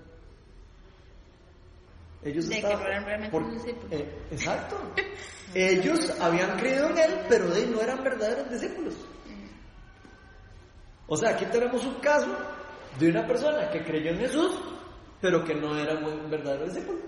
Ellos 2.24 2.48
de 2.48 2.56
estaban, 2.56 2.78
que 2.78 2.84
no 2.84 2.90
eran 2.90 3.06
realmente 3.06 3.32
por, 3.32 3.52
discípulos. 3.52 3.92
Eh, 3.92 4.28
exacto. 4.32 4.78
Ellos 5.54 6.20
habían 6.22 6.58
creído 6.58 6.90
en 6.90 6.98
Él, 6.98 7.20
pero 7.28 7.48
de 7.50 7.68
no 7.68 7.82
eran 7.82 8.04
verdaderos 8.04 8.50
discípulos. 8.50 8.96
O 11.08 11.18
sea, 11.18 11.32
aquí 11.32 11.46
tenemos 11.46 11.84
un 11.86 11.96
caso 11.96 12.34
de 12.98 13.10
una 13.10 13.28
persona 13.28 13.70
que 13.70 13.84
creyó 13.84 14.12
en 14.12 14.20
Jesús, 14.20 14.58
pero 15.20 15.44
que 15.44 15.54
no 15.54 15.78
era 15.78 15.96
un 15.96 16.30
verdadero 16.30 16.66
discípulo. 16.66 17.00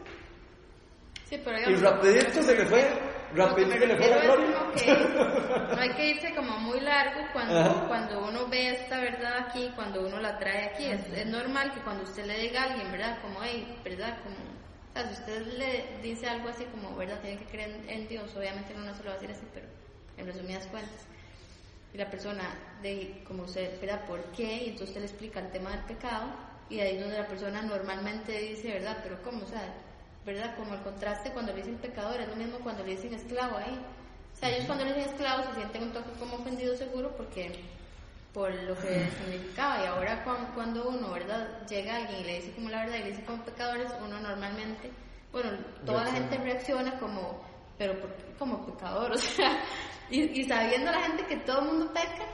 Sí, 1.24 1.40
pero 1.44 1.58
y 1.72 1.76
rapidito 1.76 2.44
se 2.44 2.56
le 2.56 2.66
fue, 2.66 2.86
rapidito 3.34 3.72
se 3.72 3.88
le 3.88 3.96
fue 3.96 4.10
la 4.10 4.22
gloria. 4.24 4.48
no 5.74 5.82
hay 5.82 5.90
que 5.96 6.10
irse 6.10 6.36
como 6.36 6.60
muy 6.60 6.82
largo 6.82 7.22
cuando, 7.32 7.88
cuando 7.88 8.28
uno 8.28 8.48
ve 8.50 8.72
esta 8.72 9.00
verdad 9.00 9.48
aquí, 9.48 9.72
cuando 9.74 10.06
uno 10.06 10.20
la 10.20 10.38
trae 10.38 10.66
aquí. 10.66 10.86
Es, 10.86 11.08
es, 11.14 11.26
normal 11.28 11.72
que 11.74 11.82
cuando 11.82 12.04
usted 12.04 12.26
le 12.26 12.38
diga 12.40 12.62
a 12.62 12.66
alguien, 12.66 12.92
¿verdad? 12.92 13.22
Como, 13.22 13.40
hey, 13.42 13.74
¿verdad? 13.86 14.18
Como, 14.22 14.36
o 14.94 14.96
sea, 14.96 15.08
si 15.08 15.14
usted 15.14 15.48
le 15.58 15.86
dice 16.04 16.28
algo 16.28 16.50
así 16.50 16.66
como, 16.66 16.96
¿verdad? 16.96 17.20
Tiene 17.22 17.40
que 17.40 17.46
creer 17.46 17.84
en, 17.88 18.08
Dios, 18.08 18.36
obviamente 18.36 18.74
uno 18.76 18.86
no 18.86 18.96
se 18.96 19.02
lo 19.02 19.10
va 19.10 19.16
a 19.16 19.20
decir 19.20 19.36
así, 19.36 19.44
pero 19.52 19.66
en 20.18 20.28
resumidas 20.28 20.68
cuentas. 20.68 21.08
Y 21.96 21.98
la 21.98 22.12
persona, 22.12 22.44
de, 22.84 23.24
como 23.28 23.44
usted, 23.44 23.82
¿verdad? 23.82 24.06
¿Por 24.06 24.22
qué? 24.34 24.66
Y 24.66 24.70
entonces 24.70 24.90
usted 24.90 25.02
le 25.02 25.08
explica 25.08 25.40
el 25.40 25.52
tema 25.52 25.72
del 25.72 25.80
pecado 25.86 26.28
y 26.70 26.80
ahí 26.80 26.96
es 26.96 27.02
donde 27.02 27.18
la 27.18 27.28
persona 27.28 27.64
normalmente 27.64 28.38
dice, 28.38 28.72
¿verdad? 28.72 29.00
Pero 29.02 29.20
¿cómo? 29.24 29.46
O 29.46 29.48
sea, 29.48 29.74
¿verdad? 30.28 30.56
Como 30.58 30.76
el 30.76 30.82
contraste 30.82 31.32
cuando 31.32 31.54
le 31.54 31.60
dicen 31.60 31.78
pecador, 31.78 32.22
es 32.22 32.28
lo 32.28 32.36
mismo 32.36 32.60
cuando 32.60 32.84
le 32.84 32.92
dicen 32.92 33.16
esclavo 33.16 33.58
ahí. 33.58 33.80
O 34.32 34.40
sea, 34.40 34.50
ellos 34.50 34.66
cuando 34.66 34.86
le 34.86 34.94
dicen 34.94 35.10
esclavo 35.10 35.44
se 35.44 35.56
sienten 35.56 35.84
un 35.84 35.94
toque 35.94 36.12
como 36.20 36.36
ofendido 36.36 36.78
seguro 36.78 37.16
porque 37.18 37.52
por 38.34 38.54
lo 38.64 38.76
que 38.76 39.10
significaba 39.20 39.84
y 39.84 39.86
ahora 39.86 40.24
cuando 40.56 40.90
uno, 40.90 41.12
¿verdad? 41.12 41.68
Llega 41.68 41.98
alguien 41.98 42.22
y 42.22 42.24
le 42.24 42.36
dice 42.38 42.52
como 42.54 42.70
la 42.70 42.84
verdad 42.84 42.98
y 42.98 43.04
le 43.04 43.10
dice 43.12 43.24
como 43.26 43.44
pecadores, 43.44 43.92
uno 44.04 44.20
normalmente, 44.20 44.92
bueno, 45.32 45.52
toda 45.86 46.06
la 46.06 46.12
gente 46.12 46.38
reacciona 46.38 46.98
como, 47.00 47.44
pero 47.78 47.94
como 48.40 48.66
pecador, 48.66 49.12
o 49.14 49.18
sea, 49.18 49.64
y, 50.10 50.22
y 50.22 50.48
sabiendo 50.48 50.92
la 50.92 51.02
gente 51.02 51.26
que 51.28 51.38
todo 51.38 51.60
el 51.60 51.68
mundo 51.68 51.94
peca, 51.94 52.26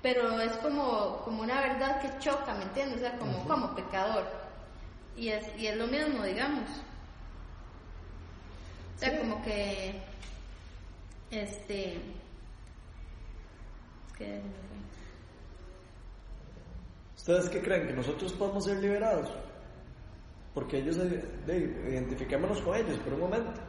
pero 0.00 0.40
es 0.40 0.52
como, 0.58 1.22
como 1.24 1.42
una 1.42 1.60
verdad 1.60 2.00
que 2.00 2.18
choca, 2.20 2.54
¿me 2.54 2.62
entiendes? 2.62 2.98
O 2.98 3.00
sea, 3.00 3.18
como, 3.18 3.44
como 3.48 3.74
pecador. 3.74 4.26
Y 5.16 5.30
es, 5.30 5.44
y 5.58 5.66
es 5.66 5.76
lo 5.76 5.88
mismo, 5.88 6.22
digamos. 6.22 6.70
O 8.94 8.98
sea, 8.98 9.18
como 9.18 9.42
que, 9.42 10.00
este, 11.30 12.00
¿qué 14.16 14.40
¿Ustedes 17.28 17.50
qué 17.50 17.60
creen? 17.60 17.86
¿Que 17.86 17.92
nosotros 17.92 18.32
podemos 18.32 18.64
ser 18.64 18.78
liberados? 18.78 19.28
Porque 20.54 20.78
ellos, 20.78 20.96
de, 20.96 21.90
identifiquémonos 21.90 22.62
con 22.62 22.74
ellos 22.74 22.98
por 23.00 23.12
un 23.12 23.20
momento. 23.20 23.60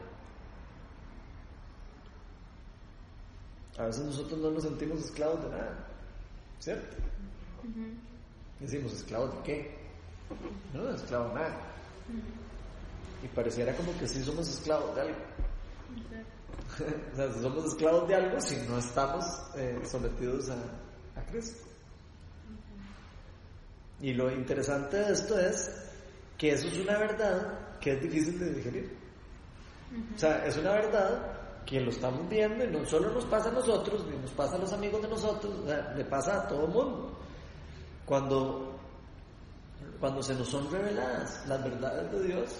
A 3.76 3.84
veces 3.84 4.06
nosotros 4.06 4.40
no 4.40 4.50
nos 4.52 4.62
sentimos 4.62 5.00
esclavos 5.00 5.44
de 5.44 5.50
nada. 5.50 5.86
¿Cierto? 6.58 6.96
Decimos, 8.60 8.94
¿esclavos 8.94 9.34
de 9.34 9.42
qué? 9.42 9.78
No, 10.72 10.94
esclavos 10.94 11.28
de 11.28 11.40
nada. 11.40 11.60
Y 13.22 13.28
pareciera 13.28 13.76
como 13.76 13.94
que 13.98 14.08
sí 14.08 14.24
somos 14.24 14.48
esclavos 14.48 14.94
de 14.94 15.02
algo. 15.02 15.18
o 17.12 17.16
sea, 17.16 17.30
si 17.30 17.40
somos 17.42 17.64
esclavos 17.66 18.08
de 18.08 18.14
algo 18.14 18.40
si 18.40 18.56
no 18.66 18.78
estamos 18.78 19.26
eh, 19.54 19.78
sometidos 19.84 20.48
a, 20.48 20.54
a 21.20 21.26
Cristo. 21.26 21.69
Y 24.00 24.14
lo 24.14 24.30
interesante 24.30 24.96
de 24.96 25.12
esto 25.12 25.38
es 25.38 25.70
que 26.38 26.52
eso 26.52 26.68
es 26.68 26.78
una 26.78 26.98
verdad 26.98 27.78
que 27.80 27.92
es 27.92 28.02
difícil 28.02 28.38
de 28.38 28.54
digerir. 28.54 28.96
O 30.14 30.18
sea, 30.18 30.46
es 30.46 30.56
una 30.56 30.72
verdad 30.72 31.40
que 31.66 31.80
lo 31.80 31.90
estamos 31.90 32.28
viendo 32.28 32.64
y 32.64 32.68
no 32.68 32.84
solo 32.86 33.12
nos 33.12 33.24
pasa 33.26 33.48
a 33.48 33.52
nosotros, 33.52 34.06
ni 34.06 34.16
nos 34.16 34.30
pasa 34.32 34.56
a 34.56 34.58
los 34.58 34.72
amigos 34.72 35.02
de 35.02 35.08
nosotros, 35.08 35.52
le 35.96 36.04
pasa 36.04 36.42
a 36.42 36.48
todo 36.48 36.64
el 36.64 36.72
mundo. 36.72 37.18
Cuando, 38.06 38.78
cuando 39.98 40.22
se 40.22 40.34
nos 40.34 40.48
son 40.48 40.70
reveladas 40.70 41.46
las 41.46 41.62
verdades 41.62 42.12
de 42.12 42.22
Dios, 42.26 42.50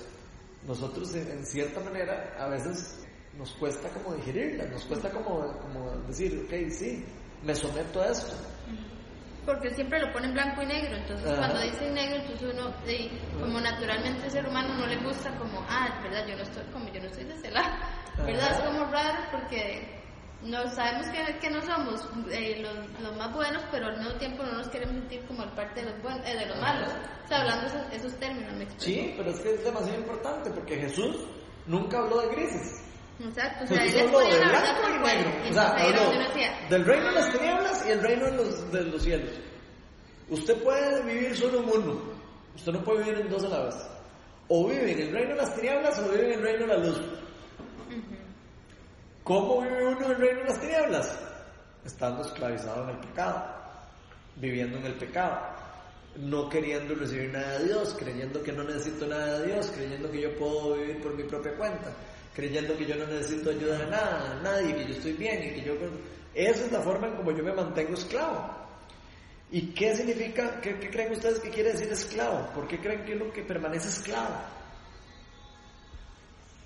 nosotros 0.66 1.14
en, 1.14 1.44
cierta 1.46 1.80
manera 1.80 2.34
a 2.38 2.48
veces 2.48 3.04
nos 3.36 3.52
cuesta 3.54 3.88
como 3.90 4.14
digerirlas, 4.14 4.70
nos 4.70 4.84
cuesta 4.84 5.10
como, 5.10 5.56
como 5.58 5.90
decir, 6.06 6.46
ok, 6.46 6.70
sí, 6.70 7.04
me 7.42 7.54
someto 7.54 8.02
a 8.02 8.08
esto. 8.08 8.36
Porque 9.50 9.74
siempre 9.74 9.98
lo 9.98 10.12
ponen 10.12 10.32
blanco 10.32 10.62
y 10.62 10.66
negro, 10.66 10.96
entonces 10.96 11.36
cuando 11.36 11.60
dicen 11.60 11.92
negro, 11.92 12.16
entonces 12.20 12.54
uno, 12.54 12.72
como 13.40 13.60
naturalmente 13.60 14.26
el 14.26 14.30
ser 14.30 14.46
humano 14.46 14.74
no 14.74 14.86
le 14.86 14.96
gusta 14.98 15.36
como, 15.38 15.66
ah, 15.68 15.98
verdad, 16.04 16.24
yo 16.24 16.36
no 16.36 16.42
estoy, 16.44 16.62
como 16.72 16.88
yo 16.92 17.00
no 17.00 17.06
estoy 17.06 17.24
de 17.24 17.34
ese 17.34 17.50
lado. 17.50 17.74
¿verdad? 18.24 18.52
Es 18.52 18.60
como 18.60 18.84
raro 18.84 19.18
porque 19.32 20.00
no 20.42 20.68
sabemos 20.70 21.08
que, 21.08 21.38
que 21.38 21.50
no 21.50 21.60
somos 21.62 22.08
eh, 22.30 22.62
los 22.62 23.02
los 23.02 23.16
más 23.16 23.34
buenos, 23.34 23.64
pero 23.72 23.86
al 23.86 23.98
mismo 23.98 24.12
tiempo 24.18 24.44
no 24.44 24.52
nos 24.52 24.68
queremos 24.68 24.94
sentir 24.94 25.26
como 25.26 25.42
el 25.42 25.50
parte 25.50 25.80
de 25.80 25.90
los, 25.90 26.00
buenos, 26.00 26.24
eh, 26.28 26.36
de 26.36 26.46
los 26.46 26.60
malos. 26.60 26.92
O 27.24 27.28
sea, 27.28 27.40
hablando 27.40 27.66
esos, 27.66 27.92
esos 27.92 28.20
términos, 28.20 28.52
me 28.54 28.64
explico. 28.64 29.02
Sí, 29.02 29.14
pero 29.16 29.30
es 29.30 29.40
que 29.40 29.54
es 29.54 29.64
demasiado 29.64 29.98
importante 29.98 30.50
porque 30.50 30.76
Jesús 30.76 31.16
nunca 31.66 31.98
habló 31.98 32.20
de 32.20 32.28
grises. 32.36 32.84
Exacto, 33.22 33.64
o 33.64 33.66
sea, 33.66 33.78
Jesús 33.82 34.00
él 34.00 34.06
habló 34.06 34.20
exponía 34.20 34.38
de 34.38 34.44
blanco 34.46 34.88
y 34.88 35.06
negro. 35.06 35.50
O 35.50 35.52
sea, 35.52 35.68
habló 35.68 36.18
decía, 36.18 36.66
del 36.70 36.84
reino 36.84 37.06
de 37.06 37.12
las 37.12 37.32
tinieblas 37.32 37.86
y 37.86 37.90
el 37.90 38.02
reino 38.02 38.24
de 38.26 38.32
los, 38.32 38.72
de 38.72 38.84
los 38.84 39.02
cielos. 39.02 39.30
Usted 40.30 40.62
puede 40.62 41.02
vivir 41.02 41.36
solo 41.36 41.58
en 41.58 41.68
uno. 41.68 42.00
Usted 42.54 42.72
no 42.72 42.84
puede 42.84 43.04
vivir 43.04 43.20
en 43.20 43.28
dos 43.28 43.44
a 43.44 43.48
la 43.48 43.64
vez. 43.64 43.74
O 44.48 44.68
vive 44.68 44.92
en 44.92 45.00
el 45.00 45.12
reino 45.12 45.30
de 45.30 45.36
las 45.36 45.54
tinieblas 45.54 45.98
o 45.98 46.08
vive 46.08 46.26
en 46.26 46.32
el 46.32 46.42
reino 46.42 46.60
de 46.60 46.66
la 46.66 46.76
luz. 46.78 47.00
¿Cómo 49.24 49.60
vive 49.60 49.86
uno 49.86 50.06
en 50.06 50.10
el 50.12 50.16
reino 50.16 50.40
de 50.40 50.46
las 50.46 50.60
tinieblas? 50.60 51.18
Estando 51.84 52.22
esclavizado 52.22 52.84
en 52.84 52.90
el 52.90 52.98
pecado, 52.98 53.44
viviendo 54.36 54.78
en 54.78 54.86
el 54.86 54.94
pecado, 54.94 55.40
no 56.16 56.48
queriendo 56.48 56.94
recibir 56.94 57.30
nada 57.30 57.58
de 57.58 57.66
Dios, 57.66 57.94
creyendo 57.98 58.42
que 58.42 58.52
no 58.52 58.64
necesito 58.64 59.06
nada 59.06 59.38
de 59.38 59.46
Dios, 59.46 59.70
creyendo 59.74 60.10
que 60.10 60.22
yo 60.22 60.36
puedo 60.36 60.74
vivir 60.74 61.00
por 61.00 61.14
mi 61.14 61.24
propia 61.24 61.54
cuenta, 61.54 61.92
creyendo 62.34 62.76
que 62.76 62.86
yo 62.86 62.96
no 62.96 63.06
necesito 63.06 63.50
ayuda 63.50 63.78
de 63.78 63.86
nada, 63.90 64.34
de 64.34 64.42
nadie, 64.42 64.76
que 64.76 64.86
yo 64.86 64.94
estoy 64.94 65.12
bien 65.14 65.42
y 65.42 65.54
que 65.54 65.62
yo... 65.62 65.74
Esa 66.34 66.64
es 66.66 66.72
la 66.72 66.80
forma 66.80 67.08
en 67.08 67.16
como 67.16 67.32
yo 67.32 67.42
me 67.42 67.52
mantengo 67.52 67.94
esclavo. 67.94 68.54
¿Y 69.50 69.72
qué 69.72 69.96
significa, 69.96 70.60
qué, 70.60 70.78
qué 70.78 70.90
creen 70.90 71.12
ustedes 71.12 71.40
que 71.40 71.50
quiere 71.50 71.72
decir 71.72 71.90
esclavo? 71.92 72.46
¿Por 72.54 72.68
qué 72.68 72.78
creen 72.78 73.04
que 73.04 73.16
uno 73.16 73.32
que 73.32 73.42
permanece 73.42 73.88
esclavo? 73.88 74.36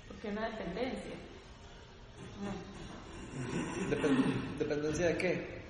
Porque 0.07 0.27
es 0.27 0.33
una 0.37 0.49
dependencia. 0.49 1.15
No. 2.43 2.75
Depend- 3.89 4.57
¿Dependencia 4.59 5.07
de 5.07 5.17
qué? 5.17 5.61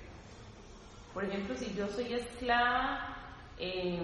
Por 1.14 1.24
ejemplo, 1.24 1.56
si 1.56 1.74
yo 1.74 1.88
soy 1.88 2.12
esclava, 2.12 3.16
eh, 3.58 3.98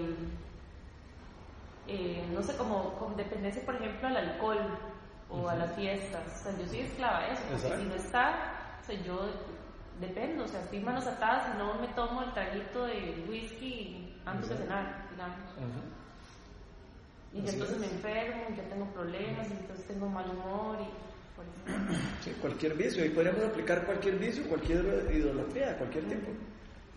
eh, 1.86 2.24
no 2.32 2.42
sé, 2.42 2.56
como 2.56 2.94
con 2.98 3.14
dependencia, 3.16 3.62
por 3.66 3.74
ejemplo, 3.74 4.08
al 4.08 4.16
alcohol 4.16 4.78
o 5.32 5.48
a 5.48 5.54
las 5.56 5.74
fiestas. 5.74 6.22
O 6.40 6.44
sea, 6.44 6.58
yo 6.58 6.68
soy 6.68 6.80
esclava 6.80 7.20
de 7.26 7.32
eso, 7.32 7.42
porque 7.48 7.66
Exacto. 7.66 7.82
si 7.82 7.88
no 7.88 7.94
está, 7.94 8.78
o 8.80 8.84
sea, 8.84 9.02
yo 9.02 9.30
dependo, 10.00 10.44
o 10.44 10.48
sea, 10.48 10.60
estoy 10.60 10.80
manos 10.80 11.06
atadas 11.06 11.54
y 11.54 11.58
no 11.58 11.74
me 11.80 11.88
tomo 11.88 12.22
el 12.22 12.32
traguito 12.32 12.84
de 12.86 13.24
whisky 13.28 14.14
antes 14.24 14.48
de 14.50 14.56
cenar, 14.56 15.08
digamos. 15.10 15.38
Y 17.32 17.40
Así 17.40 17.50
entonces 17.50 17.76
es. 17.76 17.80
me 17.80 17.86
enfermo, 17.86 18.42
y 18.50 18.56
ya 18.56 18.68
tengo 18.68 18.86
problemas, 18.92 19.48
y 19.48 19.52
entonces 19.52 19.86
tengo 19.86 20.08
mal 20.08 20.28
humor 20.30 20.78
y. 20.80 21.12
Sí, 22.22 22.32
cualquier 22.40 22.74
vicio. 22.74 23.04
Y 23.04 23.10
podríamos 23.10 23.44
aplicar 23.44 23.86
cualquier 23.86 24.18
vicio, 24.18 24.46
cualquier 24.48 25.08
idolatría, 25.14 25.76
cualquier 25.78 26.04
tipo. 26.04 26.30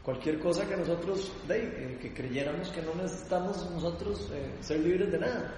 Cualquier 0.03 0.39
cosa 0.39 0.67
que 0.67 0.75
nosotros, 0.77 1.31
de, 1.47 1.63
eh, 1.63 1.97
que 1.99 2.13
creyéramos 2.13 2.69
que 2.69 2.81
no 2.81 2.93
necesitamos 2.95 3.69
nosotros 3.71 4.29
eh, 4.33 4.51
ser 4.61 4.79
libres 4.81 5.11
de 5.11 5.19
nada. 5.19 5.51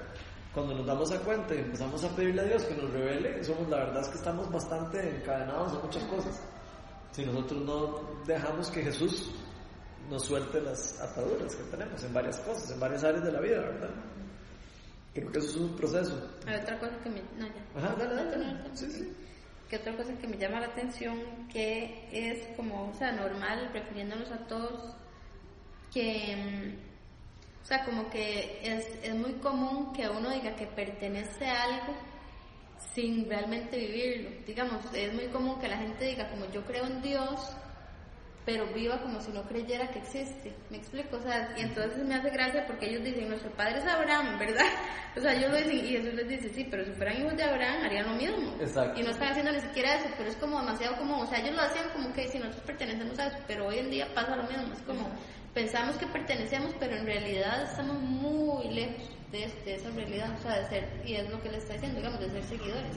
Cuando 0.58 0.74
nos 0.74 0.88
damos 0.88 1.12
a 1.12 1.20
cuenta 1.20 1.54
y 1.54 1.60
empezamos 1.60 2.04
a 2.04 2.16
pedirle 2.16 2.42
a 2.42 2.46
Dios 2.46 2.64
que 2.64 2.74
nos 2.74 2.92
revele, 2.92 3.44
somos, 3.44 3.70
la 3.70 3.78
verdad 3.78 4.02
es 4.02 4.08
que 4.08 4.18
estamos 4.18 4.52
bastante 4.52 5.18
encadenados 5.18 5.74
a 5.74 5.86
muchas 5.86 6.04
cosas. 6.06 6.42
Si 7.12 7.24
nosotros 7.24 7.62
no 7.62 8.24
dejamos 8.26 8.72
que 8.72 8.82
Jesús 8.82 9.30
nos 10.10 10.26
suelte 10.26 10.60
las 10.60 11.00
ataduras 11.00 11.56
que 11.56 11.64
tenemos 11.66 12.04
en 12.04 12.12
varias 12.12 12.40
cosas, 12.40 12.72
en 12.72 12.80
varias 12.80 13.04
áreas 13.04 13.24
de 13.24 13.32
la 13.34 13.40
vida, 13.40 13.60
¿verdad? 13.60 13.90
Creo 15.14 15.32
que 15.32 15.38
eso 15.38 15.48
es 15.48 15.56
un 15.58 15.76
proceso. 15.76 16.28
Hay 16.48 16.56
otra 16.56 16.80
cosa 16.80 16.98
que 17.04 17.10
me... 17.12 17.22
No, 17.38 17.46
ya. 17.46 17.80
Ajá, 17.80 17.96
dale, 17.96 18.16
dale. 18.16 18.54
No. 18.54 18.76
Sí, 18.76 18.90
sí. 18.90 19.14
que 19.70 19.76
otra 19.76 19.96
cosa 19.96 20.12
que 20.18 20.28
me 20.28 20.40
llama 20.40 20.60
la 20.60 20.68
atención 20.70 21.20
que 21.54 22.10
es 22.12 22.58
como, 22.58 22.90
o 22.90 22.94
sea, 22.96 23.12
normal, 23.12 23.70
refiriéndonos 23.74 24.32
a 24.32 24.48
todos, 24.48 24.96
que, 25.94 26.36
mm, 26.36 26.87
o 27.68 27.70
sea, 27.70 27.84
como 27.84 28.10
que 28.10 28.62
es, 28.64 28.88
es 29.04 29.14
muy 29.14 29.34
común 29.42 29.92
que 29.92 30.08
uno 30.08 30.30
diga 30.30 30.56
que 30.56 30.68
pertenece 30.68 31.48
a 31.48 31.64
algo 31.64 31.94
sin 32.94 33.30
realmente 33.30 33.78
vivirlo. 33.78 34.30
Digamos, 34.46 34.86
es 34.94 35.14
muy 35.14 35.26
común 35.26 35.60
que 35.60 35.68
la 35.68 35.76
gente 35.76 36.06
diga 36.06 36.30
como 36.30 36.50
yo 36.50 36.64
creo 36.64 36.86
en 36.86 37.02
Dios, 37.02 37.58
pero 38.46 38.66
viva 38.68 39.02
como 39.02 39.20
si 39.20 39.34
no 39.34 39.44
creyera 39.44 39.90
que 39.90 40.00
existe. 40.00 40.56
¿Me 40.70 40.78
explico? 40.78 41.18
O 41.18 41.22
sea, 41.22 41.54
y 41.58 41.64
entonces 41.64 42.02
me 42.06 42.16
hace 42.16 42.30
gracia 42.30 42.66
porque 42.66 42.90
ellos 42.90 43.04
dicen, 43.04 43.28
nuestro 43.28 43.52
padre 43.52 43.80
es 43.80 43.86
Abraham, 43.86 44.40
¿verdad? 44.40 44.66
O 45.18 45.20
sea, 45.20 45.34
ellos 45.34 45.50
lo 45.50 45.58
dicen 45.58 45.78
y 45.78 45.90
Jesús 45.90 46.14
les 46.14 46.28
dice, 46.30 46.50
sí, 46.54 46.68
pero 46.70 46.86
si 46.86 46.92
fueran 46.92 47.20
hijos 47.20 47.36
de 47.36 47.44
Abraham 47.44 47.84
harían 47.84 48.06
lo 48.06 48.14
mismo. 48.14 48.56
Exacto. 48.62 48.98
Y 48.98 49.04
no 49.04 49.10
están 49.10 49.30
haciendo 49.30 49.52
ni 49.52 49.60
siquiera 49.60 49.96
eso, 49.96 50.08
pero 50.16 50.30
es 50.30 50.36
como 50.36 50.60
demasiado 50.60 50.96
como, 50.96 51.20
o 51.20 51.26
sea, 51.26 51.40
ellos 51.40 51.56
lo 51.56 51.64
hacían 51.64 51.90
como 51.90 52.14
que 52.14 52.30
si 52.30 52.38
nosotros 52.38 52.64
pertenecemos 52.64 53.18
a 53.18 53.26
eso, 53.26 53.38
pero 53.46 53.66
hoy 53.68 53.80
en 53.80 53.90
día 53.90 54.08
pasa 54.14 54.36
lo 54.36 54.44
mismo, 54.44 54.72
es 54.72 54.82
como, 54.84 55.10
pensamos 55.58 55.96
que 55.98 56.06
pertenecemos, 56.06 56.72
pero 56.80 56.96
en 56.96 57.06
realidad 57.08 57.64
estamos 57.64 58.00
muy 58.00 58.70
lejos 58.70 59.10
de, 59.32 59.40
de 59.66 59.74
esa 59.76 59.90
realidad, 59.90 60.30
o 60.38 60.42
sea, 60.44 60.60
de 60.60 60.68
ser, 60.70 61.02
y 61.04 61.16
es 61.16 61.28
lo 61.32 61.42
que 61.42 61.50
le 61.50 61.58
está 61.58 61.74
diciendo, 61.74 61.98
digamos, 61.98 62.20
de 62.20 62.30
ser 62.30 62.44
seguidores. 62.44 62.96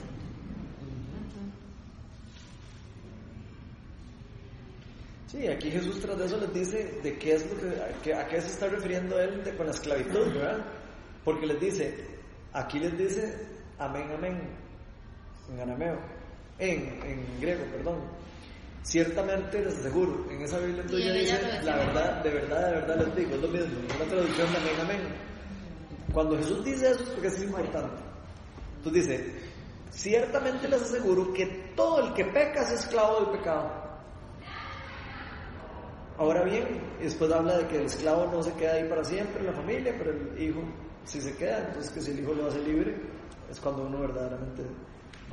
Sí, 5.29 5.47
aquí 5.47 5.71
Jesús 5.71 6.01
tras 6.01 6.19
de 6.19 6.27
eso 6.27 6.37
les 6.39 6.53
dice 6.53 7.01
de 7.03 7.19
qué 7.19 7.35
es 7.35 7.47
lo 7.51 7.57
que, 7.61 7.81
a 7.81 7.89
qué, 8.03 8.15
a 8.15 8.27
qué 8.27 8.41
se 8.41 8.49
está 8.49 8.67
refiriendo 8.69 9.19
él 9.21 9.45
de- 9.45 9.55
con 9.57 9.67
la 9.67 9.73
esclavitud, 9.73 10.35
¿verdad? 10.35 10.59
Porque 11.25 11.47
les 11.47 11.61
dice, 11.61 11.95
aquí 12.53 12.81
les 12.81 12.99
dice 12.99 13.47
amén, 13.79 14.11
amén, 14.13 14.41
en 15.53 15.61
arameo, 15.61 15.99
en, 16.59 17.01
en 17.05 17.41
griego, 17.41 17.65
perdón. 17.73 18.01
Ciertamente 18.83 19.63
les 19.63 19.79
aseguro, 19.79 20.27
en 20.31 20.41
esa 20.43 20.59
Biblia 20.59 20.85
tuya 20.87 21.13
dice, 21.13 21.39
la 21.63 21.77
verdad, 21.77 22.23
de 22.23 22.31
verdad, 22.31 22.67
de 22.67 22.75
verdad 22.77 23.07
les 23.07 23.17
digo, 23.17 23.35
es 23.35 23.43
lo 23.43 23.49
mismo, 23.49 23.81
es 23.89 23.97
una 23.97 24.05
traducción 24.07 24.53
de 24.53 24.59
amén, 24.59 24.75
amén. 24.81 25.01
Cuando 26.13 26.37
Jesús 26.39 26.65
dice 26.65 26.91
eso 26.91 27.03
es 27.03 27.11
porque 27.11 27.29
es 27.29 27.43
importante. 27.43 28.03
Entonces 28.79 29.07
dice, 29.07 29.35
ciertamente 29.91 30.67
les 30.67 30.83
aseguro 30.83 31.33
que 31.33 31.73
todo 31.77 32.07
el 32.07 32.15
que 32.15 32.25
peca 32.25 32.63
es 32.63 32.71
esclavo 32.73 33.21
del 33.21 33.39
pecado. 33.39 33.71
Ahora 36.17 36.43
bien, 36.45 36.83
después 37.01 37.31
habla 37.31 37.59
de 37.59 37.67
que 37.67 37.77
el 37.77 37.85
esclavo 37.85 38.27
no 38.33 38.43
se 38.43 38.53
queda 38.55 38.75
ahí 38.75 38.89
para 38.89 39.05
siempre 39.05 39.41
en 39.41 39.47
la 39.47 39.53
familia, 39.53 39.95
pero 39.97 40.11
el 40.11 40.43
hijo 40.43 40.63
sí 41.05 41.21
se 41.21 41.37
queda, 41.37 41.67
entonces 41.67 41.93
que 41.93 42.01
si 42.01 42.11
el 42.13 42.21
hijo 42.21 42.35
lo 42.35 42.49
hace 42.49 42.61
libre, 42.61 42.97
es 43.51 43.61
cuando 43.61 43.87
uno 43.87 44.01
verdaderamente 44.01 44.63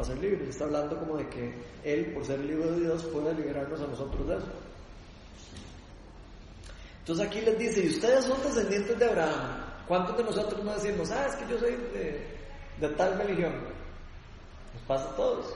a 0.04 0.06
ser 0.06 0.18
libre. 0.20 0.50
Está 0.50 0.66
hablando 0.66 0.98
como 1.00 1.18
de 1.18 1.28
que 1.30 1.54
él, 1.84 2.14
por 2.14 2.26
ser 2.26 2.40
el 2.40 2.52
hijo 2.52 2.70
de 2.72 2.80
Dios, 2.82 3.04
puede 3.06 3.34
liberarnos 3.34 3.82
a 3.82 3.88
nosotros 3.88 4.28
de 4.28 4.38
eso. 4.38 4.48
Entonces 7.00 7.26
aquí 7.26 7.42
les 7.42 7.58
dice, 7.58 7.86
y 7.86 7.90
ustedes 7.90 8.26
son 8.26 8.42
descendientes 8.44 9.00
de 9.00 9.06
Abraham. 9.06 9.64
¿Cuántos 9.88 10.18
de 10.18 10.24
nosotros 10.26 10.64
no 10.66 10.74
decimos, 10.74 11.10
ah, 11.12 11.26
es 11.28 11.36
que 11.36 11.50
yo 11.50 11.58
soy 11.58 11.72
de, 12.82 12.90
tal 12.90 13.18
religión? 13.18 13.54
Nos 14.74 14.84
pasa 14.84 15.10
a 15.10 15.16
todos. 15.16 15.56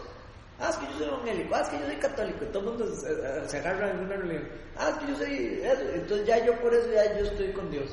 Ah, 0.57 0.69
es 0.69 0.77
que 0.77 0.85
yo 0.85 0.97
soy 0.99 1.07
evangélico, 1.07 1.55
ah, 1.55 1.61
es 1.61 1.69
que 1.69 1.79
yo 1.79 1.85
soy 1.87 1.95
católico, 1.97 2.45
todo 2.45 2.59
el 2.59 2.65
mundo 2.65 2.95
se, 2.95 3.49
se 3.49 3.57
agarra 3.57 3.87
a 3.87 3.91
alguna 3.91 4.15
religión. 4.15 4.47
Ah, 4.77 4.89
es 4.91 4.95
que 4.95 5.11
yo 5.11 5.17
soy 5.17 5.61
eso, 5.61 5.81
entonces 5.93 6.27
ya 6.27 6.45
yo 6.45 6.61
por 6.61 6.73
eso 6.73 6.89
ya 6.93 7.19
yo 7.19 7.25
estoy 7.25 7.51
con 7.51 7.69
Dios. 7.69 7.91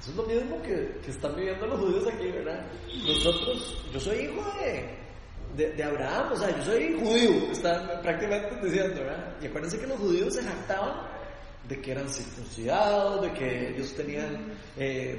Eso 0.00 0.10
es 0.10 0.16
lo 0.16 0.22
mismo 0.24 0.60
que, 0.62 0.98
que 1.04 1.10
están 1.12 1.36
viviendo 1.36 1.66
los 1.66 1.78
judíos 1.78 2.06
aquí, 2.12 2.32
¿verdad? 2.32 2.66
Nosotros, 3.06 3.84
yo 3.92 4.00
soy 4.00 4.18
hijo 4.18 4.42
de, 4.60 4.97
de, 5.56 5.72
de 5.72 5.82
Abraham, 5.82 6.32
o 6.32 6.36
sea, 6.36 6.56
yo 6.56 6.64
soy 6.64 6.94
judío, 6.98 7.52
están 7.52 8.00
prácticamente 8.02 8.54
diciendo, 8.64 9.00
¿verdad? 9.00 9.36
Y 9.40 9.46
acuérdense 9.46 9.78
que 9.78 9.86
los 9.86 9.98
judíos 9.98 10.34
se 10.34 10.42
jactaban 10.42 11.18
de 11.68 11.80
que 11.80 11.92
eran 11.92 12.08
circuncidados, 12.08 13.22
de 13.22 13.32
que 13.32 13.68
ellos 13.70 13.94
tenían, 13.94 14.52
eh, 14.76 15.16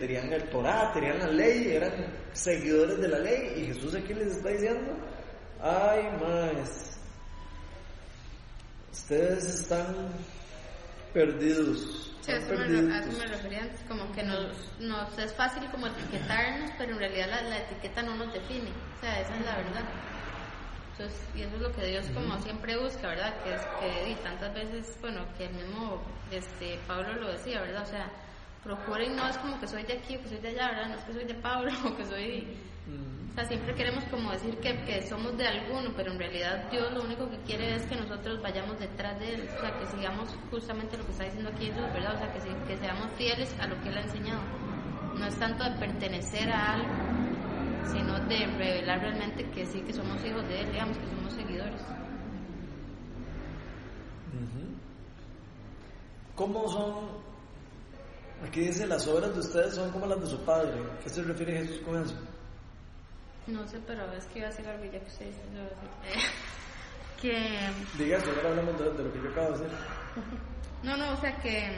tenían 0.00 0.32
el 0.32 0.50
Torah, 0.50 0.92
tenían 0.92 1.18
la 1.18 1.28
ley, 1.28 1.72
eran 1.72 1.92
seguidores 2.32 2.98
de 2.98 3.08
la 3.08 3.18
ley, 3.18 3.54
y 3.62 3.66
Jesús 3.66 3.94
aquí 3.94 4.12
les 4.12 4.36
está 4.36 4.48
diciendo, 4.48 4.96
ay, 5.60 6.02
más, 6.20 6.98
ustedes 8.90 9.44
están 9.60 9.94
perdidos. 11.12 12.10
Sí, 12.20 12.32
a 12.32 12.36
eso, 12.36 12.48
me, 12.48 12.54
a 12.54 12.58
perdidos. 12.58 13.06
eso 13.06 13.18
me 13.18 13.26
refería 13.26 13.62
antes, 13.62 13.80
como 13.88 14.12
que 14.12 14.22
nos, 14.22 14.46
nos 14.80 15.18
es 15.18 15.32
fácil 15.34 15.68
como 15.70 15.86
etiquetarnos, 15.88 16.70
pero 16.78 16.92
en 16.92 16.98
realidad 16.98 17.28
la, 17.30 17.42
la 17.42 17.58
etiqueta 17.58 18.02
no 18.02 18.16
nos 18.16 18.32
define, 18.32 18.70
o 18.70 19.00
sea, 19.00 19.20
esa 19.20 19.36
es 19.36 19.44
la 19.44 19.56
verdad. 19.56 19.84
Entonces, 20.92 21.20
y 21.34 21.42
eso 21.42 21.56
es 21.56 21.62
lo 21.62 21.72
que 21.72 21.86
Dios 21.86 22.06
como 22.14 22.38
siempre 22.42 22.76
busca, 22.76 23.08
¿verdad? 23.08 23.34
Que 23.42 23.54
es 23.54 23.62
que 23.80 24.10
y 24.10 24.14
tantas 24.16 24.54
veces, 24.54 24.96
bueno, 25.00 25.24
que 25.36 25.46
el 25.46 25.54
mismo 25.54 26.02
este, 26.30 26.78
Pablo 26.86 27.14
lo 27.14 27.32
decía, 27.32 27.60
¿verdad? 27.62 27.82
O 27.82 27.86
sea, 27.86 28.10
procuren, 28.62 29.16
no 29.16 29.26
es 29.28 29.36
como 29.38 29.58
que 29.60 29.66
soy 29.66 29.82
de 29.84 29.94
aquí 29.94 30.16
o 30.16 30.22
que 30.22 30.28
soy 30.28 30.38
de 30.38 30.48
allá, 30.48 30.68
¿verdad? 30.68 30.88
No 30.88 30.94
es 30.96 31.04
que 31.04 31.12
soy 31.14 31.24
de 31.24 31.34
Pablo 31.34 31.72
o 31.86 31.96
que 31.96 32.04
soy... 32.06 32.56
Mm. 32.86 33.30
O 33.30 33.34
sea, 33.34 33.44
siempre 33.46 33.74
queremos 33.74 34.04
como 34.04 34.30
decir 34.30 34.58
que, 34.58 34.84
que 34.84 35.02
somos 35.08 35.36
de 35.38 35.46
alguno, 35.46 35.90
pero 35.96 36.12
en 36.12 36.18
realidad 36.18 36.70
Dios 36.70 36.92
lo 36.92 37.02
único 37.02 37.30
que 37.30 37.38
quiere 37.38 37.74
es 37.76 37.86
que 37.86 37.96
nosotros 37.96 38.42
vayamos 38.42 38.78
detrás 38.78 39.18
de 39.20 39.34
Él, 39.34 39.48
o 39.56 39.60
sea, 39.60 39.78
que 39.78 39.86
sigamos 39.86 40.28
justamente 40.50 40.98
lo 40.98 41.04
que 41.06 41.12
está 41.12 41.24
diciendo 41.24 41.48
aquí 41.50 41.66
Jesús, 41.66 41.82
¿verdad? 41.94 42.14
O 42.14 42.18
sea, 42.18 42.30
que, 42.32 42.40
se- 42.42 42.64
que 42.68 42.76
seamos 42.76 43.10
fieles 43.16 43.54
a 43.58 43.66
lo 43.68 43.80
que 43.82 43.88
Él 43.88 43.96
ha 43.96 44.02
enseñado. 44.02 44.40
No 45.18 45.26
es 45.26 45.34
tanto 45.36 45.64
de 45.64 45.70
pertenecer 45.78 46.50
a 46.50 46.74
algo, 46.74 46.92
sino 47.90 48.18
de 48.20 48.46
revelar 48.58 49.00
realmente 49.00 49.48
que 49.50 49.64
sí, 49.64 49.80
que 49.80 49.92
somos 49.94 50.22
hijos 50.24 50.46
de 50.48 50.60
Él, 50.60 50.70
digamos, 50.72 50.98
que 50.98 51.06
somos 51.06 51.32
seguidores. 51.32 51.80
¿cómo 56.34 56.68
son? 56.68 56.94
Aquí 58.46 58.60
dice, 58.60 58.86
las 58.86 59.06
obras 59.06 59.32
de 59.34 59.40
ustedes 59.40 59.74
son 59.74 59.90
como 59.90 60.06
las 60.06 60.20
de 60.20 60.26
su 60.26 60.38
padre. 60.44 60.72
¿Qué 61.02 61.08
se 61.08 61.22
refiere 61.22 61.58
Jesús 61.58 61.80
con 61.84 62.02
eso? 62.02 62.14
No 63.46 63.66
sé, 63.66 63.78
pero 63.86 64.10
es 64.12 64.24
que 64.26 64.40
iba 64.40 64.48
a 64.48 64.52
ser 64.52 64.68
algo 64.68 64.84
ya 64.84 64.98
que 64.98 65.06
usted 65.06 65.26
dice. 65.26 65.40
decir. 65.50 66.30
que. 67.20 68.02
Diga, 68.02 68.18
ahora 68.18 68.50
hablamos 68.50 68.78
de, 68.78 68.92
de 68.92 69.04
lo 69.04 69.12
que 69.12 69.22
yo 69.22 69.30
acabo 69.30 69.56
de 69.56 69.64
decir. 69.64 69.78
No, 70.82 70.96
no, 70.96 71.12
o 71.12 71.16
sea 71.16 71.36
que, 71.36 71.70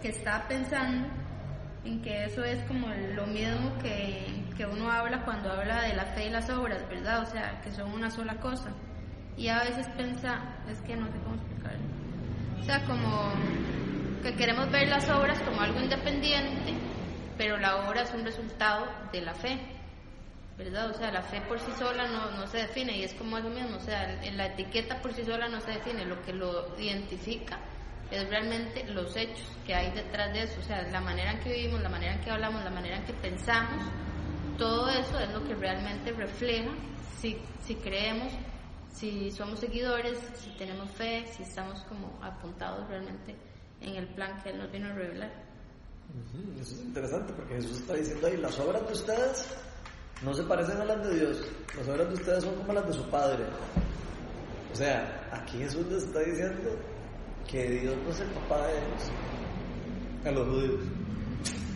que 0.00 0.08
estaba 0.08 0.48
pensando 0.48 1.06
en 1.84 2.00
que 2.00 2.24
eso 2.24 2.42
es 2.42 2.62
como 2.64 2.88
lo 2.88 3.26
mismo 3.26 3.76
que, 3.82 4.46
que 4.56 4.64
uno 4.64 4.90
habla 4.90 5.22
cuando 5.26 5.52
habla 5.52 5.82
de 5.82 5.94
la 5.94 6.06
fe 6.06 6.28
y 6.28 6.30
las 6.30 6.48
obras, 6.48 6.88
¿verdad? 6.88 7.20
O 7.20 7.26
sea, 7.26 7.60
que 7.60 7.70
son 7.70 7.92
una 7.92 8.10
sola 8.10 8.40
cosa. 8.40 8.72
Y 9.36 9.48
a 9.48 9.62
veces 9.62 9.86
piensa, 9.94 10.40
es 10.70 10.80
que 10.80 10.96
no 10.96 11.06
sé 11.08 11.18
cómo 11.22 11.34
explicarlo. 11.34 11.84
O 12.60 12.64
sea, 12.64 12.82
como 12.86 13.32
que 14.24 14.34
queremos 14.34 14.70
ver 14.70 14.88
las 14.88 15.06
obras 15.10 15.38
como 15.42 15.60
algo 15.60 15.78
independiente, 15.78 16.72
pero 17.36 17.58
la 17.58 17.86
obra 17.86 18.02
es 18.02 18.14
un 18.14 18.24
resultado 18.24 18.86
de 19.12 19.20
la 19.20 19.34
fe, 19.34 19.58
¿verdad? 20.56 20.90
O 20.90 20.94
sea, 20.94 21.12
la 21.12 21.20
fe 21.20 21.42
por 21.42 21.60
sí 21.60 21.70
sola 21.78 22.08
no, 22.08 22.30
no 22.30 22.46
se 22.46 22.58
define 22.58 22.96
y 22.96 23.02
es 23.02 23.12
como 23.12 23.36
eso 23.36 23.50
mismo, 23.50 23.76
o 23.76 23.80
sea, 23.80 24.18
la 24.32 24.46
etiqueta 24.46 25.02
por 25.02 25.12
sí 25.12 25.24
sola 25.24 25.46
no 25.48 25.60
se 25.60 25.72
define, 25.72 26.06
lo 26.06 26.22
que 26.22 26.32
lo 26.32 26.74
identifica 26.80 27.58
es 28.10 28.26
realmente 28.30 28.84
los 28.84 29.14
hechos 29.14 29.46
que 29.66 29.74
hay 29.74 29.90
detrás 29.90 30.32
de 30.32 30.44
eso, 30.44 30.58
o 30.58 30.64
sea, 30.64 30.82
la 30.90 31.00
manera 31.02 31.32
en 31.32 31.40
que 31.40 31.52
vivimos, 31.52 31.82
la 31.82 31.90
manera 31.90 32.14
en 32.14 32.20
que 32.20 32.30
hablamos, 32.30 32.64
la 32.64 32.70
manera 32.70 32.96
en 32.96 33.04
que 33.04 33.12
pensamos, 33.12 33.84
todo 34.56 34.88
eso 34.88 35.20
es 35.20 35.30
lo 35.34 35.44
que 35.44 35.54
realmente 35.54 36.12
refleja 36.12 36.70
si, 37.18 37.36
si 37.62 37.74
creemos, 37.74 38.32
si 38.90 39.30
somos 39.32 39.60
seguidores, 39.60 40.18
si 40.36 40.48
tenemos 40.52 40.90
fe, 40.92 41.26
si 41.26 41.42
estamos 41.42 41.82
como 41.82 42.18
apuntados 42.22 42.88
realmente 42.88 43.34
en 43.84 43.96
el 43.96 44.06
plan 44.08 44.42
que 44.42 44.50
Él 44.50 44.58
nos 44.58 44.70
vino 44.70 44.88
a 44.88 44.92
revelar. 44.92 45.30
Eso 46.60 46.74
es 46.74 46.82
interesante 46.82 47.32
porque 47.32 47.54
Jesús 47.56 47.80
está 47.80 47.94
diciendo 47.94 48.26
ahí, 48.26 48.36
las 48.36 48.58
obras 48.58 48.86
de 48.86 48.92
ustedes 48.92 49.48
no 50.22 50.32
se 50.32 50.42
parecen 50.44 50.80
a 50.80 50.84
las 50.84 51.08
de 51.08 51.18
Dios, 51.18 51.42
las 51.76 51.88
obras 51.88 52.08
de 52.08 52.14
ustedes 52.14 52.44
son 52.44 52.54
como 52.56 52.72
las 52.72 52.86
de 52.86 52.92
su 52.92 53.02
Padre. 53.10 53.44
O 54.72 54.76
sea, 54.76 55.28
aquí 55.32 55.58
Jesús 55.58 55.86
les 55.88 56.04
está 56.04 56.20
diciendo 56.20 56.76
que 57.48 57.68
Dios 57.68 57.96
no 58.04 58.10
es 58.10 58.20
el 58.20 58.28
papá 58.30 58.66
de 58.66 58.72
ellos, 58.72 59.10
a 60.24 60.30
los 60.30 60.48
judíos, 60.48 60.80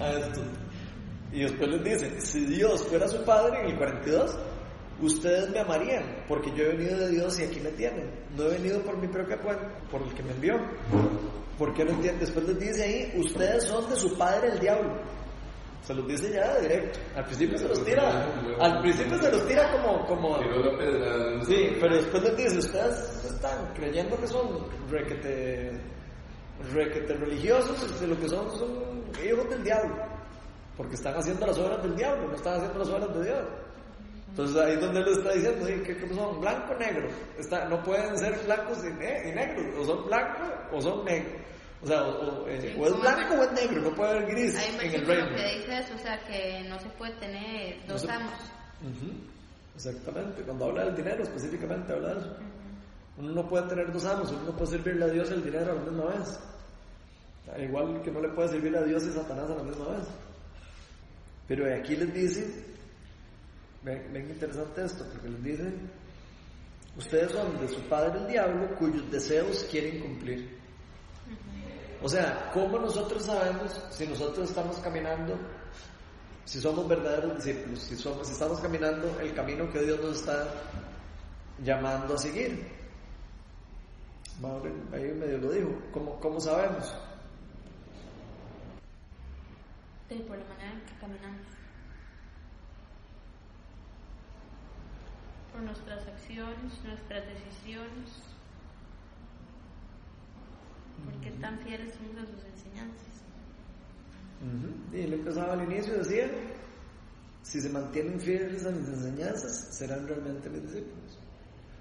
a 0.01 0.11
estos. 0.11 0.45
Y 1.33 1.41
después 1.43 1.71
les 1.71 1.85
dice, 1.85 2.21
si 2.21 2.47
Dios 2.47 2.83
fuera 2.85 3.09
su 3.09 3.23
Padre 3.25 3.61
en 3.61 3.71
el 3.71 3.77
42, 3.77 4.39
ustedes 5.01 5.51
me 5.51 5.61
amarían, 5.61 6.25
porque 6.27 6.51
yo 6.57 6.65
he 6.65 6.77
venido 6.77 6.99
de 6.99 7.11
Dios 7.11 7.39
y 7.39 7.45
aquí 7.45 7.61
me 7.61 7.71
tienen. 7.71 8.11
No 8.37 8.45
he 8.45 8.51
venido 8.51 8.81
por 8.83 8.97
mi 8.99 9.09
propia 9.09 9.39
cuenta, 9.39 9.69
por 9.91 10.03
el 10.03 10.13
que 10.15 10.23
me 10.23 10.33
envió. 10.33 10.55
¿Por 11.59 11.75
qué 11.75 11.85
no 11.85 11.91
entienden? 11.91 12.21
Después 12.21 12.47
les 12.47 12.59
dice 12.59 12.85
ahí, 12.85 13.13
ustedes 13.21 13.65
son 13.65 13.89
de 13.91 13.97
su 13.97 14.17
padre 14.17 14.53
el 14.53 14.61
diablo. 14.61 14.97
Se 15.83 15.95
los 15.95 16.07
dice 16.07 16.31
ya 16.33 16.55
de 16.55 16.69
directo. 16.69 16.99
Al 17.17 17.25
principio 17.25 17.59
se 17.59 17.69
los 17.69 17.85
tira, 17.85 18.27
al 18.61 18.81
principio 18.83 19.19
se 19.23 19.31
los 19.31 19.47
tira 19.47 19.71
como, 19.73 20.05
como, 20.07 20.39
sí, 21.47 21.77
pero 21.81 21.97
después 21.97 22.23
les 22.25 22.37
dice, 22.37 22.59
ustedes 22.59 23.25
están 23.25 23.73
creyendo 23.75 24.17
que 24.21 24.27
son 24.27 24.67
requete, 24.91 25.81
requete 26.75 27.15
religiosos, 27.15 28.01
de 28.01 28.07
lo 28.07 28.21
que 28.21 28.29
son, 28.29 28.51
son 28.57 29.03
hijos 29.25 29.49
del 29.49 29.65
diablo. 29.65 29.97
Porque 30.77 30.95
están 30.95 31.15
haciendo 31.17 31.47
las 31.47 31.59
obras 31.59 31.83
del 31.83 31.97
diablo, 31.97 32.29
no 32.29 32.35
están 32.35 32.57
haciendo 32.57 32.79
las 32.79 32.89
obras 32.89 33.15
de 33.15 33.25
Dios. 33.25 33.45
Entonces 34.31 34.57
ahí 34.57 34.73
es 34.75 34.81
donde 34.81 35.01
él 35.01 35.09
está 35.09 35.33
diciendo, 35.33 35.65
"Oye, 35.65 35.83
¿qué, 35.83 35.97
qué 35.97 36.15
son? 36.15 36.41
Blanco 36.41 36.73
o 36.75 36.79
negro. 36.79 37.09
Está, 37.39 37.69
no 37.69 37.83
pueden 37.83 38.17
ser 38.19 38.39
blancos 38.45 38.79
y, 38.85 38.93
ne- 38.95 39.31
y 39.31 39.35
negros, 39.35 39.75
o 39.79 39.85
son 39.85 40.07
blancos 40.07 40.49
o 40.73 40.81
son 40.81 41.05
negros. 41.05 41.43
O 41.83 41.87
sea, 41.87 42.03
o, 42.03 42.43
o, 42.43 42.49
eh, 42.49 42.61
Sí, 42.61 42.75
o 42.79 42.87
es 42.87 43.01
blanco 43.01 43.35
o 43.35 43.43
es 43.45 43.53
negro, 43.53 43.83
no 43.83 43.95
puede 43.95 44.11
haber 44.11 44.27
gris 44.31 44.55
Hay 44.57 44.87
en 44.89 44.95
el 44.95 45.07
reino. 45.07 45.29
que 45.37 45.57
dice 45.59 45.79
eso, 45.79 45.95
o 45.95 45.99
sea, 45.99 46.19
que 46.25 46.65
no 46.69 46.79
se 46.81 46.89
puede 46.91 47.13
tener 47.15 47.77
No 47.87 47.93
dos 47.95 48.03
se- 48.03 48.11
amos. 48.11 48.33
Exactamente, 49.75 50.43
cuando 50.43 50.65
habla 50.67 50.85
del 50.87 50.97
dinero 50.97 51.23
específicamente 51.23 51.93
habla 51.93 52.15
de 52.15 52.21
eso. 52.21 52.37
Uno 53.17 53.33
no 53.33 53.49
puede 53.49 53.69
tener 53.69 53.93
dos 53.93 54.05
amos, 54.07 54.31
uno 54.31 54.43
no 54.47 54.53
puede 54.57 54.71
servirle 54.73 55.05
a 55.05 55.09
Dios 55.09 55.31
y 55.31 55.35
al 55.35 55.45
dinero 55.45 55.73
a 55.73 55.75
la 55.75 55.81
misma 55.83 56.05
vez. 56.07 56.41
Al 57.55 57.63
Igual 57.65 58.03
que 58.03 58.11
no 58.11 58.21
le 58.21 58.29
puede 58.31 58.49
servir 58.49 58.77
a 58.77 58.83
Dios 58.83 59.05
y 59.05 59.13
Satanás 59.13 59.51
a 59.51 59.55
la 59.55 59.63
misma 59.63 59.87
vez. 59.89 60.07
Pero 61.47 61.65
aquí 61.75 61.97
les 61.97 62.13
dice, 62.13 62.65
ven, 63.83 64.13
ven 64.13 64.31
interesante 64.31 64.85
esto, 64.85 65.05
porque 65.13 65.29
les 65.29 65.43
dicen, 65.43 65.91
ustedes 66.97 67.33
son 67.33 67.61
de 67.61 67.69
su 67.69 67.81
padre 67.83 68.19
el 68.21 68.27
diablo 68.29 68.75
cuyos 68.77 69.11
deseos 69.11 69.67
quieren 69.71 70.01
cumplir. 70.01 70.59
O 72.03 72.09
sea, 72.09 72.51
¿cómo 72.53 72.79
nosotros 72.79 73.25
sabemos 73.25 73.81
si 73.91 74.07
nosotros 74.07 74.49
estamos 74.49 74.77
caminando, 74.79 75.37
si 76.45 76.61
somos 76.61 76.87
verdaderos 76.87 77.37
discípulos, 77.37 77.81
si, 77.81 77.97
somos, 77.97 78.27
si 78.27 78.35
estamos 78.35 78.61
caminando 78.61 79.19
el 79.21 79.35
camino 79.35 79.71
que 79.71 79.81
Dios 79.81 80.01
nos 80.01 80.21
está 80.21 80.49
llamando 81.65 82.15
a 82.15 82.19
seguir? 82.19 82.79
Mauro 84.41 84.73
ahí 84.93 85.13
medio 85.13 85.39
lo 85.39 85.51
dijo. 85.51 85.71
¿Cómo, 85.93 86.21
cómo 86.21 86.41
sabemos? 86.41 86.95
Sí, 90.09 90.15
por 90.27 90.39
la 90.39 90.45
manera 90.45 90.73
en 90.73 90.81
que 90.83 90.95
caminamos. 91.01 91.48
Por 95.59 95.67
nuestras 95.67 96.07
acciones, 96.07 96.85
nuestras 96.85 97.25
decisiones. 97.27 98.23
Por 101.05 101.21
qué 101.21 101.33
tan 101.33 101.59
fieles 101.59 101.95
somos 101.95 102.17
a 102.17 102.27
sus 102.27 102.45
enseñanzas. 102.45 103.25
Ujú. 104.41 104.97
Y 104.97 105.01
él 105.01 105.15
empezaba 105.15 105.55
al 105.55 105.65
inicio 105.65 105.99
decía, 105.99 106.31
si 107.43 107.61
se 107.61 107.71
mantienen 107.71 108.21
fieles 108.21 108.65
a 108.67 108.71
mis 108.71 108.87
enseñanzas, 108.87 109.77
serán 109.77 110.07
realmente 110.07 110.49
mis 110.49 110.63
discípulos. 110.63 111.19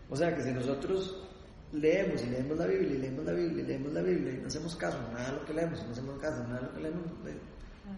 O 0.10 0.16
sea 0.16 0.36
que 0.36 0.42
si 0.42 0.52
nosotros 0.54 1.30
leemos 1.72 2.20
y 2.24 2.32
leemos 2.32 2.58
la 2.58 2.66
Biblia 2.66 2.96
y 2.96 2.98
leemos 2.98 3.26
la 3.26 3.34
Biblia 3.34 3.64
y 3.64 3.68
leemos 3.68 3.94
la 3.94 4.02
Biblia 4.02 4.34
y 4.34 4.38
no 4.38 4.48
hacemos 4.48 4.76
caso 4.76 4.98
a 4.98 5.12
nada 5.12 5.34
de 5.34 5.38
lo 5.38 5.46
que 5.46 5.54
leemos, 5.54 5.86
no 5.86 5.92
hacemos 5.92 6.20
caso 6.20 6.42
a 6.42 6.48
nada 6.48 6.62
de 6.62 6.66
lo 6.66 6.74
que 6.74 6.82
leemos, 6.82 7.04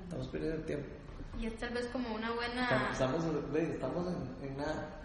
estamos 0.04 0.28
perdiendo 0.28 0.58
el 0.58 0.65
tiempo. 0.65 0.89
Y 1.39 1.46
es 1.46 1.58
tal 1.58 1.74
vez 1.74 1.88
como 1.88 2.13
una 2.15 2.32
buena... 2.32 2.92
estamos, 2.92 3.24
estamos 3.56 4.08
en, 4.08 4.46
en 4.46 4.58
nada. 4.58 4.99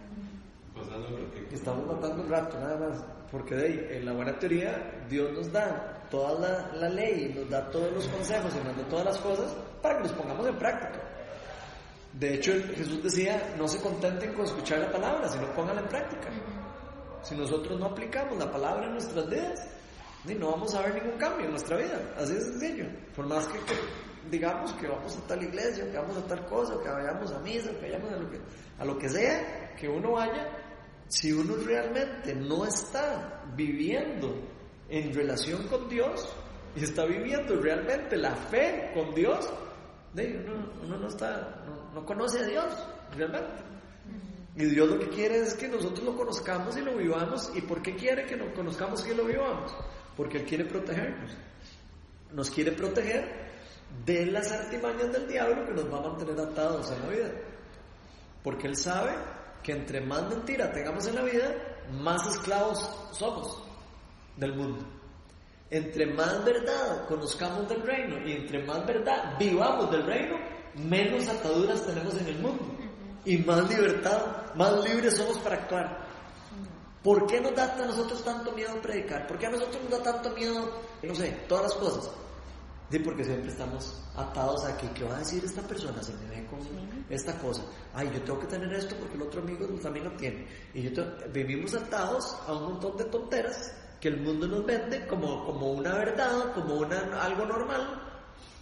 Pasando. 0.87 1.09
Estamos 1.51 1.87
matando 1.87 2.23
el 2.23 2.29
rato, 2.29 2.59
nada 2.59 2.77
más. 2.77 3.05
Porque 3.31 3.55
de 3.55 3.67
ahí, 3.67 3.87
en 3.99 4.07
la 4.07 4.13
buena 4.13 4.39
teoría, 4.39 5.05
Dios 5.09 5.33
nos 5.33 5.53
da 5.53 6.07
toda 6.11 6.39
la, 6.41 6.73
la 6.77 6.89
ley, 6.89 7.35
nos 7.35 7.49
da 7.51 7.69
todos 7.71 7.93
los 7.93 8.07
consejos 8.09 8.55
y 8.55 8.65
nos 8.65 8.77
da 8.77 8.89
todas 8.89 9.05
las 9.07 9.19
cosas 9.19 9.57
para 9.83 9.97
que 9.97 10.05
los 10.05 10.13
pongamos 10.13 10.47
en 10.47 10.57
práctica. 10.57 11.01
De 12.13 12.35
hecho, 12.35 12.53
Jesús 12.77 13.03
decía, 13.03 13.55
no 13.59 13.67
se 13.67 13.81
contenten 13.81 14.35
con 14.35 14.45
escuchar 14.45 14.79
la 14.79 14.93
palabra, 14.93 15.29
sino 15.29 15.53
pónganla 15.53 15.83
en 15.83 15.89
práctica. 15.89 16.29
Si 17.23 17.35
nosotros 17.35 17.79
no 17.81 17.87
aplicamos 17.87 18.39
la 18.39 18.51
palabra 18.51 18.87
en 18.87 18.93
nuestras 18.93 19.29
vidas, 19.29 19.67
no 20.33 20.53
vamos 20.53 20.75
a 20.75 20.83
ver 20.83 20.95
ningún 21.03 21.19
cambio 21.19 21.47
en 21.47 21.51
nuestra 21.51 21.77
vida. 21.77 22.15
Así 22.17 22.35
de 22.35 22.41
sencillo. 22.41 22.87
Por 23.17 23.27
más 23.27 23.47
que, 23.49 23.59
que 23.59 23.75
digamos 24.31 24.73
que 24.75 24.87
vamos 24.87 25.17
a 25.17 25.27
tal 25.27 25.43
iglesia, 25.43 25.91
que 25.91 25.97
vamos 25.99 26.17
a 26.17 26.27
tal 26.27 26.47
cosa, 26.47 26.75
que 26.83 26.89
vayamos 26.89 27.33
a 27.33 27.39
misa, 27.41 27.71
que 27.71 27.91
vayamos 27.91 28.13
a 28.13 28.17
lo 28.17 28.31
que, 28.31 28.41
a 28.79 28.85
lo 28.85 28.99
que 28.99 29.09
sea, 29.09 29.75
que 29.75 29.89
uno 29.89 30.13
vaya, 30.13 30.47
si 31.09 31.33
uno 31.33 31.57
realmente 31.57 32.35
no 32.35 32.65
está 32.65 33.45
viviendo 33.55 34.35
en 34.89 35.15
relación 35.15 35.67
con 35.69 35.89
Dios 35.89 36.29
y 36.77 36.85
está 36.85 37.05
viviendo 37.05 37.57
realmente 37.57 38.17
la 38.17 38.35
fe 38.35 38.91
con 38.95 39.15
Dios, 39.15 39.49
uno, 40.15 40.71
uno 40.83 40.99
no 40.99 41.09
está, 41.09 41.63
no, 41.67 41.93
no 41.93 42.07
conoce 42.07 42.41
a 42.41 42.47
Dios 42.47 42.75
realmente. 43.17 43.75
Y 44.57 44.67
Dios 44.67 44.89
lo 44.89 44.99
que 45.01 45.09
quiere 45.09 45.41
es 45.41 45.55
que 45.55 45.67
nosotros 45.67 46.05
lo 46.05 46.17
conozcamos 46.17 46.77
y 46.77 46.81
lo 46.81 46.97
vivamos. 46.97 47.51
¿Y 47.55 47.61
por 47.63 47.83
qué 47.83 47.97
quiere 47.97 48.25
que 48.25 48.37
lo 48.37 48.55
conozcamos 48.55 49.05
y 49.07 49.15
lo 49.15 49.25
vivamos? 49.25 49.75
Porque 50.17 50.39
Él 50.39 50.45
quiere 50.45 50.65
protegernos. 50.65 51.33
Nos 52.33 52.51
quiere 52.51 52.73
proteger 52.73 53.53
de 54.05 54.27
las 54.27 54.53
artimañas 54.53 55.13
del 55.13 55.27
diablo 55.27 55.67
que 55.67 55.73
nos 55.73 55.93
va 55.93 55.99
a 55.99 56.09
mantener 56.09 56.39
atados 56.41 56.91
en 56.93 57.01
la 57.01 57.09
vida. 57.09 57.33
Porque 58.45 58.69
Él 58.69 58.77
sabe 58.77 59.13
que 59.65 59.73
entre 59.73 60.01
más 60.03 60.29
mentira 60.29 60.71
tengamos 60.71 61.07
en 61.09 61.15
la 61.17 61.23
vida, 61.23 61.55
más 61.91 62.25
esclavos 62.27 62.79
somos 63.13 63.63
del 64.37 64.55
mundo. 64.55 64.85
Entre 65.71 66.07
más 66.07 66.45
verdad 66.45 67.09
conozcamos 67.09 67.69
del 67.69 67.83
reino 67.83 68.25
y 68.25 68.33
entre 68.33 68.63
más 68.65 68.87
verdad 68.87 69.37
vivamos 69.39 69.91
del 69.91 70.07
reino, 70.07 70.37
menos 70.75 71.27
ataduras 71.29 71.85
tenemos 71.87 72.15
en 72.21 72.29
el 72.29 72.39
mundo 72.39 72.65
y 73.25 73.39
más 73.39 73.69
libertad, 73.69 74.55
más 74.55 74.85
libres 74.85 75.17
somos 75.17 75.39
para 75.39 75.57
actuar. 75.57 76.05
¿Por 77.03 77.27
qué 77.27 77.41
nos 77.41 77.55
da 77.55 77.75
a 77.75 77.87
nosotros 77.87 78.23
tanto 78.23 78.53
miedo 78.53 78.81
predicar? 78.81 79.27
¿Por 79.27 79.39
qué 79.39 79.47
a 79.47 79.51
nosotros 79.51 79.83
nos 79.83 79.91
da 79.91 80.13
tanto 80.13 80.31
miedo, 80.31 80.71
no 81.03 81.15
sé, 81.15 81.31
todas 81.49 81.65
las 81.65 81.75
cosas? 81.75 82.11
Sí, 82.91 82.99
porque 82.99 83.25
siempre 83.25 83.51
estamos 83.51 84.03
atados 84.15 84.65
a 84.65 84.77
que, 84.77 84.89
¿qué 84.91 85.05
va 85.05 85.17
a 85.17 85.19
decir 85.19 85.45
esta 85.45 85.63
persona? 85.63 86.03
Se 86.03 86.13
me 86.15 86.29
ve 86.29 86.47
con 86.47 86.61
esta 87.11 87.39
cosa. 87.39 87.63
Ay, 87.93 88.11
yo 88.13 88.23
tengo 88.23 88.41
que 88.41 88.47
tener 88.47 88.73
esto 88.73 88.95
porque 88.97 89.15
el 89.17 89.23
otro 89.23 89.41
amigo 89.43 89.67
también 89.83 90.05
lo 90.07 90.13
tiene. 90.13 90.47
Y 90.75 90.83
yo 90.83 90.93
te- 90.93 91.29
vivimos 91.29 91.75
atados 91.75 92.37
a 92.47 92.53
un 92.53 92.63
montón 92.73 92.97
de 92.97 93.05
tonteras 93.05 93.73
que 94.01 94.09
el 94.09 94.21
mundo 94.21 94.47
nos 94.47 94.65
vende 94.67 95.07
como, 95.07 95.45
como 95.47 95.73
una 95.73 95.95
verdad, 95.95 96.53
como 96.55 96.75
una, 96.77 96.99
algo 97.23 97.47
normal. 97.47 98.01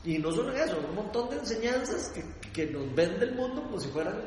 Y 0.04 0.18
no 0.18 0.32
solo 0.32 0.52
eso, 0.52 0.78
un 0.88 0.94
montón 0.96 1.30
de 1.30 1.36
enseñanzas 1.38 2.10
que, 2.10 2.24
que 2.52 2.66
nos 2.72 2.92
vende 2.94 3.26
el 3.26 3.34
mundo 3.36 3.62
como 3.62 3.78
si 3.78 3.88
fueran 3.88 4.20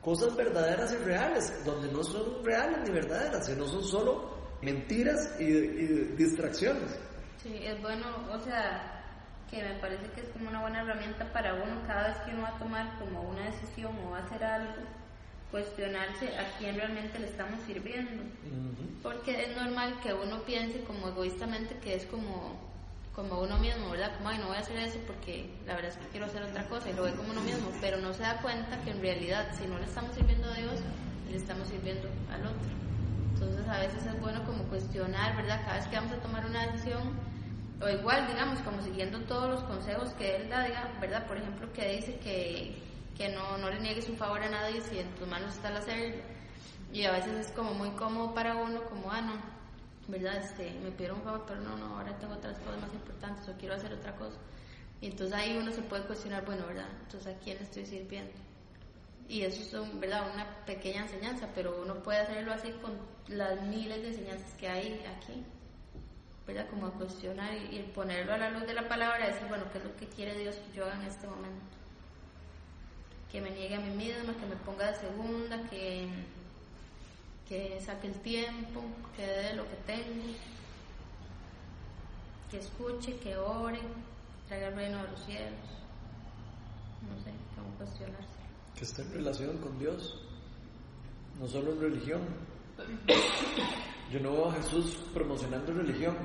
cosas 0.00 0.34
verdaderas 0.36 0.92
y 0.92 0.96
reales, 1.04 1.52
donde 1.64 1.90
no 1.90 2.04
son 2.04 2.44
reales 2.44 2.78
ni 2.84 2.90
verdaderas, 2.90 3.44
sino 3.46 3.66
son 3.66 3.82
solo 3.82 4.36
mentiras 4.62 5.34
y, 5.40 5.44
y 5.44 5.86
distracciones. 6.16 6.96
Sí, 7.42 7.58
es 7.60 7.80
bueno, 7.82 8.06
o 8.32 8.38
sea, 8.40 8.95
que 9.50 9.62
me 9.62 9.74
parece 9.74 10.10
que 10.10 10.22
es 10.22 10.28
como 10.28 10.48
una 10.48 10.60
buena 10.60 10.82
herramienta 10.82 11.24
para 11.32 11.54
uno 11.54 11.82
cada 11.86 12.08
vez 12.08 12.16
que 12.18 12.32
uno 12.32 12.42
va 12.42 12.48
a 12.48 12.58
tomar 12.58 12.98
como 12.98 13.22
una 13.22 13.42
decisión 13.42 13.92
o 14.04 14.10
va 14.10 14.18
a 14.18 14.24
hacer 14.24 14.44
algo, 14.44 14.82
cuestionarse 15.50 16.36
a 16.36 16.58
quién 16.58 16.76
realmente 16.76 17.18
le 17.18 17.26
estamos 17.26 17.60
sirviendo. 17.66 18.22
Porque 19.02 19.44
es 19.44 19.56
normal 19.56 20.00
que 20.02 20.12
uno 20.12 20.42
piense 20.42 20.82
como 20.84 21.08
egoístamente 21.08 21.76
que 21.78 21.94
es 21.94 22.04
como, 22.06 22.58
como 23.14 23.40
uno 23.40 23.56
mismo, 23.58 23.90
¿verdad? 23.90 24.16
Como, 24.16 24.30
ay, 24.30 24.38
no 24.38 24.48
voy 24.48 24.56
a 24.56 24.60
hacer 24.60 24.76
eso 24.78 24.98
porque 25.06 25.48
la 25.64 25.74
verdad 25.74 25.92
es 25.92 25.96
que 25.96 26.08
quiero 26.08 26.26
hacer 26.26 26.42
otra 26.42 26.64
cosa 26.68 26.90
y 26.90 26.94
lo 26.94 27.04
ve 27.04 27.12
como 27.12 27.30
uno 27.30 27.40
mismo, 27.42 27.70
pero 27.80 27.98
no 27.98 28.12
se 28.12 28.22
da 28.22 28.38
cuenta 28.42 28.80
que 28.82 28.90
en 28.90 29.00
realidad 29.00 29.46
si 29.56 29.66
no 29.66 29.78
le 29.78 29.84
estamos 29.84 30.14
sirviendo 30.14 30.50
a 30.50 30.54
Dios, 30.54 30.80
le 31.30 31.36
estamos 31.36 31.68
sirviendo 31.68 32.08
al 32.32 32.46
otro. 32.46 32.76
Entonces 33.34 33.68
a 33.68 33.78
veces 33.78 34.06
es 34.06 34.20
bueno 34.20 34.44
como 34.44 34.64
cuestionar, 34.64 35.36
¿verdad? 35.36 35.60
Cada 35.64 35.76
vez 35.76 35.86
que 35.86 35.96
vamos 35.96 36.12
a 36.12 36.16
tomar 36.16 36.46
una 36.46 36.66
decisión, 36.66 37.02
o 37.80 37.88
igual, 37.88 38.26
digamos, 38.26 38.58
como 38.60 38.80
siguiendo 38.82 39.20
todos 39.22 39.50
los 39.50 39.62
consejos 39.64 40.10
que 40.14 40.36
él 40.36 40.48
da, 40.48 40.64
diga, 40.64 40.96
¿verdad? 41.00 41.26
Por 41.26 41.36
ejemplo, 41.36 41.70
que 41.72 41.96
dice 41.96 42.18
que, 42.18 42.74
que 43.16 43.28
no, 43.28 43.58
no 43.58 43.68
le 43.68 43.80
niegues 43.80 44.08
un 44.08 44.16
favor 44.16 44.42
a 44.42 44.48
nadie 44.48 44.80
si 44.80 44.98
en 44.98 45.08
tus 45.14 45.28
manos 45.28 45.54
está 45.54 45.68
el 45.68 45.76
hacerlo. 45.76 46.22
Y 46.92 47.04
a 47.04 47.12
veces 47.12 47.46
es 47.46 47.52
como 47.52 47.74
muy 47.74 47.90
cómodo 47.90 48.32
para 48.32 48.56
uno, 48.56 48.82
como, 48.84 49.10
ah, 49.10 49.20
no, 49.20 49.34
¿verdad? 50.08 50.36
Este, 50.36 50.72
me 50.82 50.90
pidieron 50.90 51.18
un 51.18 51.24
favor, 51.24 51.44
pero 51.46 51.60
no, 51.60 51.76
no, 51.76 51.98
ahora 51.98 52.16
tengo 52.18 52.34
otras 52.34 52.58
cosas 52.60 52.80
más 52.80 52.94
importantes 52.94 53.46
o 53.48 53.52
quiero 53.58 53.74
hacer 53.74 53.92
otra 53.92 54.14
cosa. 54.16 54.38
Y 55.02 55.08
entonces 55.08 55.36
ahí 55.36 55.56
uno 55.58 55.70
se 55.72 55.82
puede 55.82 56.04
cuestionar, 56.04 56.46
bueno, 56.46 56.66
¿verdad? 56.66 56.88
Entonces, 57.02 57.34
¿a 57.34 57.38
quién 57.40 57.58
estoy 57.58 57.84
sirviendo? 57.84 58.32
Y 59.28 59.42
eso 59.42 59.82
es, 59.82 60.00
¿verdad? 60.00 60.30
Una 60.32 60.64
pequeña 60.64 61.02
enseñanza, 61.02 61.48
pero 61.54 61.82
uno 61.82 62.02
puede 62.02 62.20
hacerlo 62.20 62.52
así 62.52 62.70
con 62.80 62.96
las 63.28 63.60
miles 63.62 64.00
de 64.00 64.08
enseñanzas 64.08 64.54
que 64.54 64.68
hay 64.68 65.04
aquí. 65.04 65.44
¿Verdad? 66.46 66.66
Como 66.70 66.86
a 66.86 66.92
cuestionar 66.92 67.52
y, 67.54 67.78
ponerlo 67.94 68.34
a 68.34 68.38
la 68.38 68.50
luz 68.50 68.66
de 68.66 68.74
la 68.74 68.88
palabra, 68.88 69.26
decir, 69.26 69.48
bueno, 69.48 69.64
¿qué 69.72 69.78
es 69.78 69.84
lo 69.84 69.96
que 69.96 70.06
quiere 70.06 70.38
Dios 70.38 70.54
que 70.56 70.76
yo 70.76 70.84
haga 70.84 70.94
en 70.94 71.08
este 71.08 71.26
momento? 71.26 71.64
Que 73.32 73.40
me 73.40 73.50
niegue 73.50 73.74
a 73.74 73.80
mí 73.80 73.90
misma, 73.90 74.34
que 74.34 74.46
me 74.46 74.56
ponga 74.56 74.92
de 74.92 74.98
segunda, 74.98 75.60
que, 75.68 76.08
que 77.48 77.80
saque 77.80 78.06
el 78.06 78.14
tiempo, 78.20 78.84
que 79.16 79.26
dé 79.26 79.54
lo 79.54 79.64
que 79.64 79.76
tengo, 79.86 80.34
que 82.50 82.58
escuche, 82.58 83.18
que 83.18 83.36
ore, 83.36 83.80
traiga 84.46 84.68
el 84.68 84.76
reino 84.76 85.02
de 85.02 85.10
los 85.10 85.24
cielos. 85.24 85.66
No 87.02 87.24
sé, 87.24 87.32
cómo 87.56 87.74
cuestionarse. 87.76 88.26
Que 88.76 88.84
esté 88.84 89.02
en 89.02 89.12
relación 89.14 89.58
con 89.58 89.78
Dios, 89.80 90.20
no 91.40 91.48
solo 91.48 91.72
en 91.72 91.80
religión. 91.80 92.20
Yo 94.12 94.20
no 94.20 94.32
veo 94.32 94.48
a 94.48 94.52
Jesús 94.54 94.96
promocionando 95.12 95.72
religión, 95.72 96.16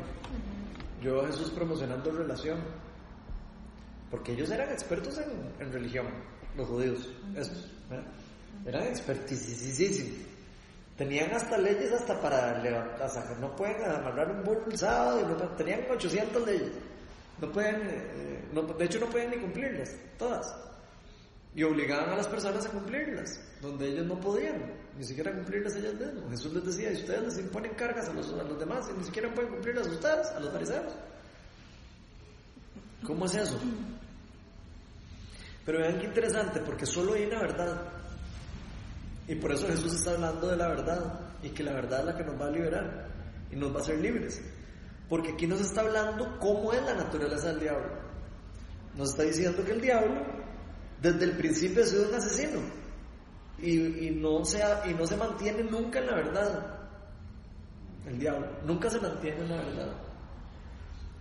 yo 1.01 1.13
veo 1.13 1.23
a 1.23 1.27
Jesús 1.27 1.49
promocionando 1.49 2.11
relación. 2.11 2.59
Porque 4.09 4.33
ellos 4.33 4.51
eran 4.51 4.69
expertos 4.69 5.19
en, 5.59 5.71
religión, 5.71 6.05
los 6.57 6.67
judíos, 6.67 7.09
esos, 7.35 7.71
eran 8.65 8.83
expertísimos. 8.83 10.27
Tenían 10.97 11.33
hasta 11.33 11.57
leyes 11.57 11.91
hasta 11.93 12.21
para 12.21 12.61
levantar, 12.61 13.09
no 13.39 13.55
pueden 13.55 13.83
amarrar 13.83 14.29
un 14.29 14.43
burro 14.43 14.65
el 14.69 14.77
sábado, 14.77 15.25
tenían 15.57 15.85
800 15.89 16.45
leyes. 16.45 16.71
No 17.39 17.51
pueden, 17.51 17.81
eh, 17.87 18.43
de 18.77 18.85
hecho 18.85 18.99
no 18.99 19.07
pueden 19.07 19.31
ni 19.31 19.37
cumplirlas, 19.37 19.95
todas. 20.19 20.55
Y 21.55 21.63
obligaban 21.63 22.09
a 22.09 22.17
las 22.17 22.27
personas 22.27 22.65
a 22.65 22.69
cumplirlas, 22.69 23.41
donde 23.61 23.87
ellos 23.87 24.05
no 24.05 24.19
podían 24.19 24.61
ni 24.97 25.03
siquiera 25.03 25.31
cumplirlas 25.33 25.75
ellas 25.75 25.93
mismas. 25.93 26.29
Jesús 26.31 26.53
les 26.53 26.65
decía, 26.65 26.91
y 26.91 26.95
ustedes 26.95 27.23
les 27.23 27.39
imponen 27.39 27.73
cargas 27.75 28.09
a 28.09 28.13
los, 28.13 28.33
a 28.33 28.43
los 28.43 28.59
demás 28.59 28.89
y 28.93 28.97
ni 28.97 29.03
siquiera 29.05 29.33
pueden 29.33 29.51
cumplirlas 29.51 29.87
ustedes, 29.87 30.27
a 30.27 30.39
los 30.39 30.51
fariseos. 30.51 30.93
¿Cómo 33.05 33.25
es 33.25 33.35
eso? 33.35 33.59
Pero 35.65 35.79
vean 35.79 35.99
qué 35.99 36.05
interesante, 36.05 36.59
porque 36.61 36.85
solo 36.85 37.13
hay 37.13 37.25
una 37.25 37.39
verdad. 37.39 37.81
Y 39.27 39.35
por 39.35 39.51
eso 39.51 39.67
Jesús 39.67 39.93
está 39.93 40.11
hablando 40.11 40.47
de 40.47 40.57
la 40.57 40.67
verdad, 40.67 41.19
y 41.41 41.49
que 41.49 41.63
la 41.63 41.73
verdad 41.73 42.01
es 42.01 42.05
la 42.05 42.17
que 42.17 42.23
nos 42.23 42.39
va 42.39 42.47
a 42.47 42.51
liberar 42.51 43.07
y 43.51 43.55
nos 43.55 43.73
va 43.73 43.79
a 43.79 43.81
hacer 43.81 43.99
libres. 43.99 44.41
Porque 45.09 45.31
aquí 45.31 45.47
nos 45.47 45.61
está 45.61 45.81
hablando 45.81 46.37
cómo 46.39 46.73
es 46.73 46.81
la 46.83 46.95
naturaleza 46.95 47.49
del 47.49 47.59
diablo. 47.59 47.99
Nos 48.95 49.09
está 49.09 49.23
diciendo 49.23 49.63
que 49.63 49.71
el 49.71 49.81
diablo, 49.81 50.21
desde 51.01 51.25
el 51.25 51.37
principio, 51.37 51.83
ha 51.83 51.85
sido 51.85 52.07
un 52.07 52.15
asesino 52.15 52.80
y, 53.61 54.11
no 54.11 54.43
sea, 54.43 54.83
y 54.89 54.93
no 54.93 55.05
se 55.05 55.17
mantiene 55.17 55.63
nunca 55.63 55.99
en 55.99 56.07
la 56.07 56.15
verdad. 56.15 56.79
El 58.07 58.19
diablo 58.19 58.47
nunca 58.65 58.89
se 58.89 58.99
mantiene 58.99 59.41
en 59.41 59.49
la 59.49 59.57
verdad. 59.57 59.93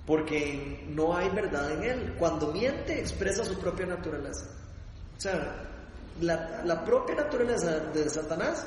Porque 0.06 0.84
no 0.88 1.16
hay 1.16 1.28
verdad 1.30 1.70
en 1.72 1.82
él. 1.82 2.14
Cuando 2.18 2.52
miente 2.52 2.98
expresa 2.98 3.44
su 3.44 3.58
propia 3.58 3.86
naturaleza. 3.86 4.46
O 5.16 5.20
sea, 5.20 5.66
la, 6.20 6.62
la 6.64 6.84
propia 6.84 7.16
naturaleza 7.16 7.78
de 7.78 8.08
Satanás 8.08 8.66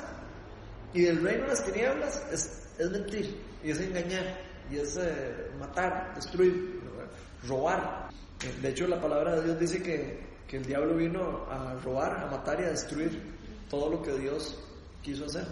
y 0.92 1.02
del 1.02 1.22
reino 1.22 1.42
de 1.42 1.48
las 1.48 1.64
tinieblas 1.64 2.24
es, 2.32 2.68
es 2.78 2.90
mentir 2.90 3.40
y 3.62 3.70
es 3.70 3.80
engañar 3.80 4.38
y 4.70 4.78
es 4.78 4.96
eh, 4.96 5.50
matar, 5.58 6.14
destruir, 6.14 6.80
robar. 7.46 8.08
De 8.62 8.68
hecho, 8.68 8.86
la 8.86 9.00
palabra 9.00 9.36
de 9.36 9.42
Dios 9.42 9.58
dice 9.58 9.82
que, 9.82 10.20
que 10.46 10.58
el 10.58 10.64
diablo 10.64 10.94
vino 10.94 11.46
a 11.50 11.74
robar, 11.84 12.24
a 12.24 12.26
matar 12.30 12.60
y 12.60 12.64
a 12.64 12.70
destruir 12.70 13.34
todo 13.74 13.90
lo 13.90 14.02
que 14.02 14.12
Dios 14.12 14.56
quiso 15.02 15.26
hacer. 15.26 15.46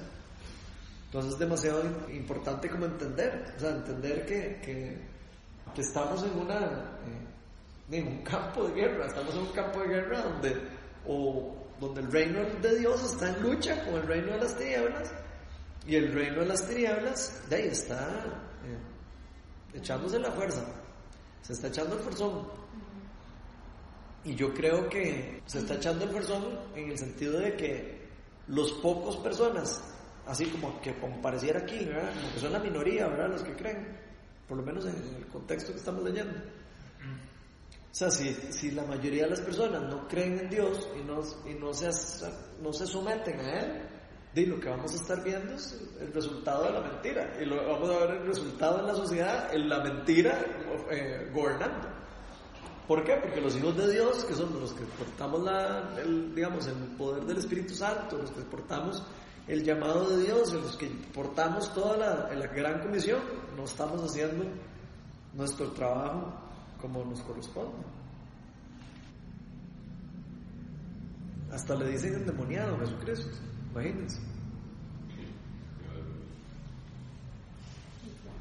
Entonces 1.07 1.33
es 1.33 1.39
demasiado 1.39 1.83
importante 2.11 2.71
como 2.71 2.87
entender, 2.87 3.53
o 3.57 3.61
sea, 3.61 3.71
entender 3.71 4.25
que, 4.25 4.61
que, 4.63 5.81
estamos 5.81 6.23
en 6.23 6.39
una 6.39 7.01
eh, 7.91 8.03
un 8.03 8.23
campo 8.23 8.69
de 8.69 8.75
guerra, 8.75 9.07
estamos 9.07 9.35
en 9.35 9.41
un 9.41 9.53
campo 9.53 9.81
de 9.81 9.89
guerra 9.89 10.23
donde 10.23 10.57
o 11.07 11.57
donde 11.81 12.01
el 12.01 12.13
reino 12.13 12.45
de 12.61 12.79
Dios 12.79 13.03
está 13.03 13.31
en 13.31 13.43
lucha 13.43 13.85
con 13.85 13.95
el 13.95 14.07
reino 14.07 14.33
de 14.33 14.39
las 14.39 14.57
tinieblas 14.57 15.13
y 15.87 15.97
el 15.97 16.13
reino 16.13 16.41
de 16.41 16.47
las 16.47 16.67
tinieblas 16.67 17.43
de 17.51 17.57
ahí 17.57 17.69
está 17.69 18.09
eh, 18.65 19.79
echándose 19.79 20.19
la 20.19 20.31
fuerza, 20.31 20.65
se 21.43 21.55
está 21.55 21.67
echando 21.67 21.97
el 21.97 22.03
forzón. 22.03 22.63
Y 24.25 24.37
yo 24.37 24.55
creo 24.55 24.89
que 24.89 25.43
se 25.47 25.59
está 25.59 25.75
echando 25.75 26.05
el 26.05 26.11
forzón 26.11 26.59
en 26.77 26.91
el 26.91 26.97
sentido 26.97 27.41
de 27.41 27.57
que 27.57 28.02
los 28.49 28.73
pocos 28.73 29.17
personas, 29.19 29.83
así 30.27 30.47
como 30.47 30.81
que 30.81 30.95
compareciera 30.99 31.61
aquí, 31.61 31.89
que 32.35 32.41
son 32.41 32.53
la 32.53 32.59
minoría, 32.59 33.07
¿verdad? 33.09 33.31
Los 33.31 33.43
que 33.43 33.55
creen, 33.55 33.99
por 34.49 34.57
lo 34.57 34.63
menos 34.63 34.87
en 34.87 34.97
el 35.17 35.27
contexto 35.29 35.73
que 35.73 35.79
estamos 35.79 36.03
leyendo. 36.03 36.39
O 37.93 37.95
sea, 37.95 38.11
si, 38.11 38.33
si 38.51 38.71
la 38.71 38.85
mayoría 38.85 39.25
de 39.25 39.31
las 39.31 39.41
personas 39.41 39.83
no 39.83 40.09
creen 40.09 40.39
en 40.39 40.49
Dios 40.49 40.89
y 40.99 41.05
no, 41.05 41.21
y 41.47 41.55
no, 41.55 41.75
se, 41.75 41.91
no 42.63 42.73
se 42.73 42.87
someten 42.87 43.39
a 43.41 43.61
Él, 43.61 43.83
de 44.35 44.47
lo 44.47 44.59
que 44.59 44.69
vamos 44.71 44.93
a 44.93 44.97
estar 44.97 45.23
viendo 45.23 45.55
es 45.55 45.79
el 46.01 46.13
resultado 46.13 46.65
de 46.65 46.73
la 46.73 46.81
mentira. 46.81 47.37
Y 47.41 47.45
lo, 47.45 47.57
vamos 47.67 47.91
a 47.91 48.07
ver 48.07 48.11
el 48.17 48.27
resultado 48.27 48.81
en 48.81 48.87
la 48.87 48.95
sociedad, 48.95 49.55
en 49.55 49.69
la 49.69 49.83
mentira 49.83 50.43
eh, 50.91 51.31
gobernando. 51.35 52.02
¿Por 52.87 53.05
qué? 53.05 53.17
Porque 53.17 53.41
los 53.41 53.57
hijos 53.57 53.77
de 53.77 53.93
Dios, 53.93 54.25
que 54.25 54.35
son 54.35 54.59
los 54.61 54.73
que 54.73 54.85
portamos 54.85 55.49
el, 55.99 56.35
digamos, 56.35 56.67
el 56.67 56.75
poder 56.97 57.25
del 57.25 57.39
Espíritu 57.39 57.75
Santo, 57.75 58.19
los 58.19 58.31
que 58.31 58.43
portamos 58.43 59.03
el 59.47 59.63
llamado 59.63 60.09
de 60.11 60.25
Dios, 60.25 60.53
los 60.53 60.77
que 60.77 60.87
portamos 61.15 61.73
toda 61.75 61.97
la, 61.97 62.35
la 62.35 62.47
gran 62.49 62.81
comisión, 62.81 63.21
no 63.57 63.65
estamos 63.65 64.03
haciendo 64.03 64.45
nuestro 65.35 65.71
trabajo 65.71 66.33
como 66.81 67.05
nos 67.05 67.23
corresponde. 67.23 67.87
Hasta 71.53 71.75
le 71.77 71.91
dicen 71.91 72.15
endemoniado 72.15 72.77
a 72.77 72.79
Jesucristo, 72.81 73.37
imagínense. 73.73 74.21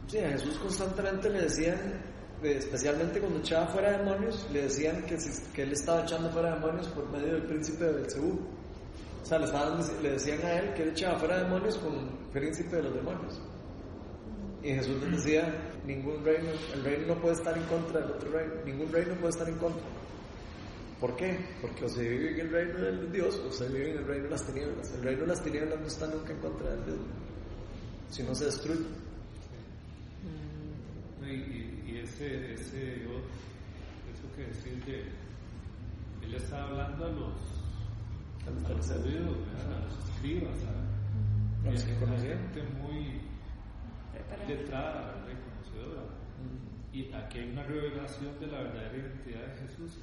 Sí, 0.08 0.18
a 0.18 0.30
Jesús 0.30 0.58
constantemente 0.58 1.30
le 1.30 1.42
decían 1.44 2.11
especialmente 2.44 3.20
cuando 3.20 3.40
echaba 3.40 3.68
fuera 3.68 3.98
demonios, 3.98 4.48
le 4.52 4.64
decían 4.64 5.04
que, 5.06 5.18
que 5.54 5.64
él 5.64 5.72
estaba 5.72 6.04
echando 6.04 6.30
fuera 6.32 6.56
demonios 6.56 6.88
por 6.90 7.10
medio 7.10 7.34
del 7.34 7.44
príncipe 7.44 7.86
de 7.86 7.94
Belcebú. 7.94 8.40
O 9.22 9.26
sea, 9.26 9.38
le, 9.38 9.46
estaban, 9.46 9.80
le 10.02 10.12
decían 10.12 10.42
a 10.44 10.54
él 10.60 10.74
que 10.74 10.84
él 10.84 10.90
echaba 10.90 11.20
fuera 11.20 11.44
demonios 11.44 11.78
con 11.78 11.94
el 11.96 12.10
príncipe 12.32 12.78
de 12.78 12.84
los 12.84 12.96
demonios. 12.96 13.42
Y 14.64 14.74
Jesús 14.74 15.02
les 15.02 15.12
decía, 15.12 15.72
ningún 15.86 16.24
reino, 16.24 16.50
el 16.74 16.84
reino 16.84 17.16
no 17.16 17.22
puede 17.22 17.36
estar 17.36 17.58
en 17.58 17.64
contra 17.64 18.00
del 18.00 18.12
otro 18.12 18.32
reino, 18.32 18.54
ningún 18.66 18.92
reino 18.92 19.16
puede 19.16 19.30
estar 19.30 19.50
en 19.50 19.58
contra. 19.58 19.84
¿Por 21.00 21.16
qué? 21.16 21.36
Porque 21.60 21.86
o 21.86 21.90
se 21.90 22.08
vive 22.08 22.32
en 22.34 22.40
el 22.42 22.52
reino 22.52 22.80
de 22.80 23.08
Dios 23.08 23.42
o 23.48 23.52
se 23.52 23.68
vive 23.70 23.92
en 23.92 23.98
el 23.98 24.06
reino 24.06 24.26
de 24.26 24.30
las 24.30 24.46
tinieblas. 24.46 24.94
El 24.94 25.04
reino 25.04 25.22
de 25.22 25.28
las 25.28 25.44
tinieblas 25.44 25.80
no 25.80 25.88
está 25.88 26.06
nunca 26.06 26.32
en 26.32 26.40
contra 26.40 26.70
del 26.70 26.86
Dios, 26.86 27.00
sino 28.10 28.36
se 28.36 28.46
destruye. 28.46 28.86
Y, 31.24 31.81
ese, 32.04 32.54
ese, 32.54 33.04
eso 33.04 34.36
que 34.36 34.44
decir 34.46 34.84
de, 34.86 35.06
él 36.26 36.34
está 36.36 36.64
hablando 36.64 37.06
a 37.06 37.10
los, 37.10 37.38
A 38.46 38.70
los 38.70 38.88
¿verdad? 38.90 39.78
a 39.78 39.86
los 39.86 40.10
escribas, 40.10 40.58
a, 40.66 41.70
los 41.70 41.84
que 41.84 41.94
gente 41.94 42.64
muy 42.82 43.22
letrada, 44.48 45.14
¿verdad? 45.14 45.30
y 45.30 45.38
conocedora. 45.46 46.02
Mm. 46.42 46.96
Y 46.96 47.14
aquí 47.14 47.40
hay 47.40 47.52
una 47.52 47.64
revelación 47.64 48.40
de 48.40 48.48
la 48.48 48.62
verdadera 48.64 48.98
identidad 48.98 49.48
de 49.48 49.68
Jesús 49.68 50.00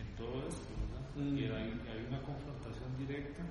en 0.00 0.16
todo 0.16 0.48
esto, 0.48 0.68
¿verdad? 0.78 1.32
Y 1.32 1.44
hay, 1.44 1.80
hay 1.90 2.06
una 2.08 2.22
confrontación 2.22 2.96
directa 2.98 3.42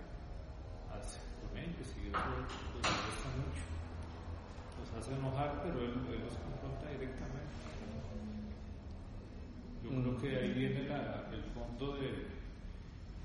hacia 0.92 1.22
con 1.42 1.58
ellos 1.58 1.88
y 1.98 2.08
eso 2.08 2.20
los 2.20 2.84
molesta 2.84 3.30
mucho. 3.38 3.73
Hace 5.00 5.14
enojar, 5.14 5.62
pero 5.64 5.80
él, 5.82 5.92
él 6.12 6.22
los 6.24 6.34
confronta 6.38 6.88
directamente. 6.90 7.34
Yo 9.84 9.90
Mm. 9.92 10.02
creo 10.02 10.18
que 10.22 10.38
ahí 10.40 10.54
viene 10.54 10.88
la, 10.88 11.28
el 11.32 11.44
fondo 11.54 11.98
de, 11.98 12.26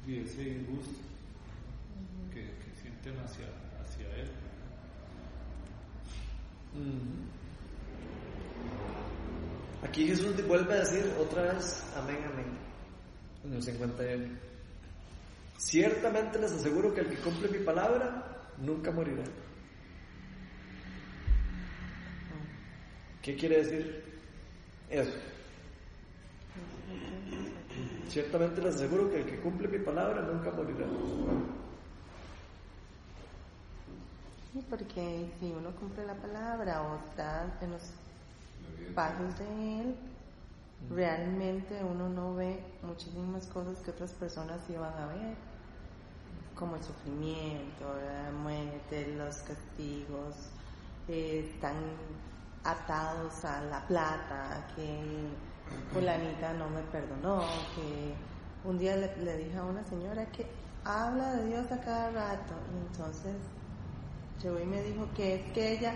de 0.06 0.22
ese 0.22 0.42
disgusto 0.42 0.98
que, 2.32 2.40
que 2.42 2.80
sienten 2.80 3.16
hacia, 3.20 3.46
hacia 3.82 4.06
él. 4.16 4.28
Mm. 6.74 7.38
Aquí 9.86 10.06
Jesús 10.08 10.34
vuelve 10.46 10.72
a 10.72 10.78
decir 10.78 11.04
otra 11.20 11.52
vez, 11.52 11.84
amén, 11.96 12.18
amén, 12.32 12.46
en 13.44 13.52
el 13.54 13.62
51. 13.62 14.26
Ciertamente 15.58 16.38
les 16.40 16.52
aseguro 16.52 16.92
que 16.92 17.00
el 17.02 17.08
que 17.08 17.16
cumple 17.16 17.48
mi 17.48 17.64
palabra 17.64 18.24
nunca 18.58 18.90
morirá. 18.90 19.22
¿Qué 23.28 23.36
quiere 23.36 23.58
decir 23.58 24.02
eso? 24.88 25.12
Ciertamente 28.08 28.62
les 28.62 28.76
aseguro 28.76 29.10
que 29.10 29.20
el 29.20 29.26
que 29.26 29.38
cumple 29.40 29.68
mi 29.68 29.80
palabra 29.80 30.22
nunca 30.22 30.50
morirá. 30.50 30.86
Sí, 34.50 34.64
porque 34.70 35.30
si 35.38 35.52
uno 35.52 35.72
cumple 35.72 36.06
la 36.06 36.14
palabra 36.14 36.80
o 36.80 36.96
está 37.06 37.54
en 37.60 37.72
los 37.72 37.82
pasos 38.94 39.38
de 39.38 39.80
él, 39.82 39.94
realmente 40.88 41.84
uno 41.84 42.08
no 42.08 42.34
ve 42.34 42.64
muchísimas 42.82 43.44
cosas 43.48 43.76
que 43.80 43.90
otras 43.90 44.12
personas 44.14 44.58
sí 44.66 44.72
van 44.72 44.94
a 44.94 45.06
ver, 45.06 45.34
como 46.54 46.76
el 46.76 46.82
sufrimiento, 46.82 47.94
la 48.06 48.30
muerte, 48.30 49.14
los 49.18 49.36
castigos, 49.40 50.48
eh, 51.08 51.50
están 51.52 51.74
atados 52.70 53.44
a 53.44 53.62
la 53.62 53.80
plata, 53.86 54.66
que 54.74 55.28
fulanita 55.92 56.52
no 56.54 56.68
me 56.68 56.82
perdonó, 56.82 57.40
que 57.74 58.14
un 58.64 58.78
día 58.78 58.96
le, 58.96 59.36
dije 59.36 59.56
a 59.56 59.64
una 59.64 59.84
señora 59.84 60.26
que 60.26 60.46
habla 60.84 61.32
de 61.36 61.46
Dios 61.46 61.70
a 61.72 61.80
cada 61.80 62.10
rato, 62.10 62.54
y 62.72 62.86
entonces 62.86 63.36
llegó 64.42 64.58
y 64.58 64.66
me 64.66 64.82
dijo 64.82 65.08
que 65.14 65.36
es 65.36 65.52
que 65.52 65.72
ella 65.72 65.92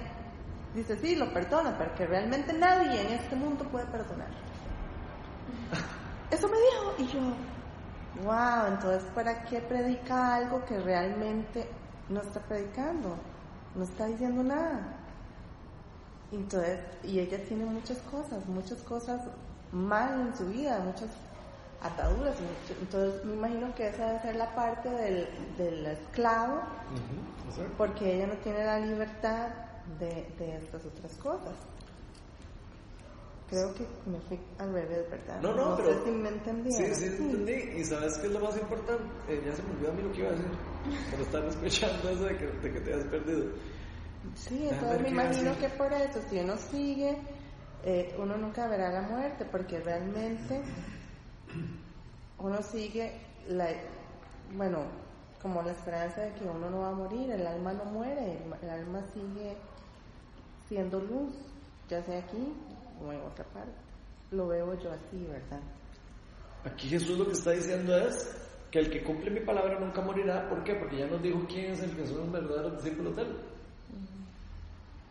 dice 0.75 0.97
sí, 0.99 1.17
lo 1.17 1.33
perdona, 1.33 1.77
pero 1.77 1.95
que 1.95 2.07
realmente 2.07 2.53
nadie 2.53 3.01
en 3.03 3.13
este 3.13 3.37
mundo 3.37 3.65
puede 3.65 3.87
perdonar. 3.87 4.29
Eso 6.31 6.49
me 6.49 6.57
dijo 6.57 6.95
y 6.99 7.07
yo, 7.09 7.21
wow, 8.25 8.67
entonces 8.69 9.05
¿para 9.15 9.43
qué 9.45 9.61
predica 9.61 10.37
algo 10.37 10.65
que 10.65 10.81
realmente 10.81 11.69
no 12.09 12.21
está 12.23 12.41
predicando? 12.41 13.17
No 13.75 13.85
está 13.85 14.07
diciendo 14.07 14.43
nada. 14.43 15.02
Entonces, 16.33 16.81
y 17.05 17.21
ella 17.21 17.39
tiene 17.47 17.65
muchas 17.67 17.99
cosas, 18.11 18.47
muchas 18.47 18.79
cosas 18.83 19.21
mal 19.71 20.29
en 20.29 20.37
su 20.37 20.47
vida, 20.47 20.79
muchas 20.81 21.11
ataduras. 21.83 22.37
Entonces, 22.81 23.25
me 23.25 23.35
imagino 23.35 23.75
que 23.75 23.89
esa 23.89 24.07
debe 24.07 24.23
ser 24.23 24.37
la 24.37 24.55
parte 24.55 24.89
del, 24.89 25.29
del 25.59 25.87
esclavo, 25.87 26.61
porque 27.77 28.17
ella 28.17 28.29
no 28.29 28.35
tiene 28.43 28.65
la 28.65 28.81
libertad 28.81 29.49
de, 29.99 30.27
de 30.39 30.57
estas 30.57 30.85
otras 30.85 31.13
cosas. 31.17 31.55
Creo 33.53 33.75
que 33.75 33.87
me 34.07 34.19
fui 34.21 34.41
al 34.59 34.73
revés, 34.73 35.11
¿verdad? 35.11 35.43
No, 35.43 35.55
no, 35.55 35.77
pero. 35.77 35.93
sé 35.93 36.05
si 36.05 36.11
me 36.11 36.31
entendieron. 36.31 36.95
Sí, 36.95 37.05
sí, 37.05 37.11
te 37.11 37.23
entendí. 37.23 37.81
Y 37.81 37.85
sabes 37.85 38.17
qué 38.17 38.29
es 38.29 38.33
lo 38.33 38.41
más 38.41 38.57
importante. 38.57 39.05
Eh, 39.29 39.43
ya 39.45 39.55
se 39.55 39.63
me 39.65 39.73
olvidó 39.73 39.91
a 39.91 39.95
mí 39.95 40.03
lo 40.03 40.13
que 40.13 40.21
iba 40.21 40.29
a 40.29 40.33
decir. 40.33 40.51
Pero 41.11 41.23
están 41.23 41.45
escuchando 41.49 42.09
eso 42.09 42.25
de 42.25 42.37
que, 42.39 42.47
de 42.47 42.73
que 42.73 42.81
te 42.81 42.95
has 42.95 43.05
perdido. 43.05 43.53
Sí, 44.35 44.69
entonces 44.71 45.01
me 45.01 45.09
imagino 45.11 45.57
que 45.59 45.69
por 45.71 45.93
eso, 45.93 46.21
si 46.29 46.39
uno 46.39 46.57
sigue, 46.57 47.17
eh, 47.85 48.15
uno 48.19 48.37
nunca 48.37 48.69
verá 48.69 48.91
la 48.91 49.03
muerte, 49.03 49.45
porque 49.45 49.81
realmente 49.81 50.63
uno 52.39 52.63
sigue, 52.63 53.21
la, 53.49 53.69
bueno, 54.55 54.85
como 55.41 55.63
la 55.63 55.73
esperanza 55.73 56.23
de 56.23 56.33
que 56.35 56.45
uno 56.45 56.71
no 56.71 56.81
va 56.81 56.89
a 56.89 56.95
morir, 56.95 57.31
el 57.31 57.47
alma 57.47 57.73
no 57.73 57.85
muere, 57.87 58.39
el, 58.39 58.55
el 58.63 58.71
alma 58.71 59.03
sigue 59.13 59.57
siendo 60.69 61.01
luz, 61.01 61.35
ya 61.89 62.03
sea 62.03 62.19
aquí 62.19 62.55
o 63.05 63.13
en 63.13 63.21
otra 63.21 63.45
parte. 63.47 63.73
Lo 64.31 64.49
veo 64.49 64.75
yo 64.81 64.93
así, 64.93 65.27
¿verdad? 65.29 65.61
Aquí 66.65 66.89
Jesús 66.89 67.19
lo 67.19 67.27
que 67.27 67.33
está 67.33 67.51
diciendo 67.51 67.97
es 67.97 68.35
que 68.71 68.79
el 68.79 68.91
que 68.91 69.03
cumple 69.03 69.31
mi 69.31 69.41
palabra 69.41 69.79
nunca 69.79 70.01
morirá. 70.01 70.49
¿Por 70.49 70.65
qué? 70.65 70.75
Porque 70.77 70.99
ya 70.99 71.07
nos 71.07 71.21
dijo 71.23 71.45
quién 71.47 71.73
es 71.73 71.83
el 71.83 71.95
que 71.95 72.07
son 72.07 72.19
los 72.19 72.33
verdaderos 72.33 72.83
discípulos 72.83 73.17
de 73.17 73.23
él. 73.23 73.37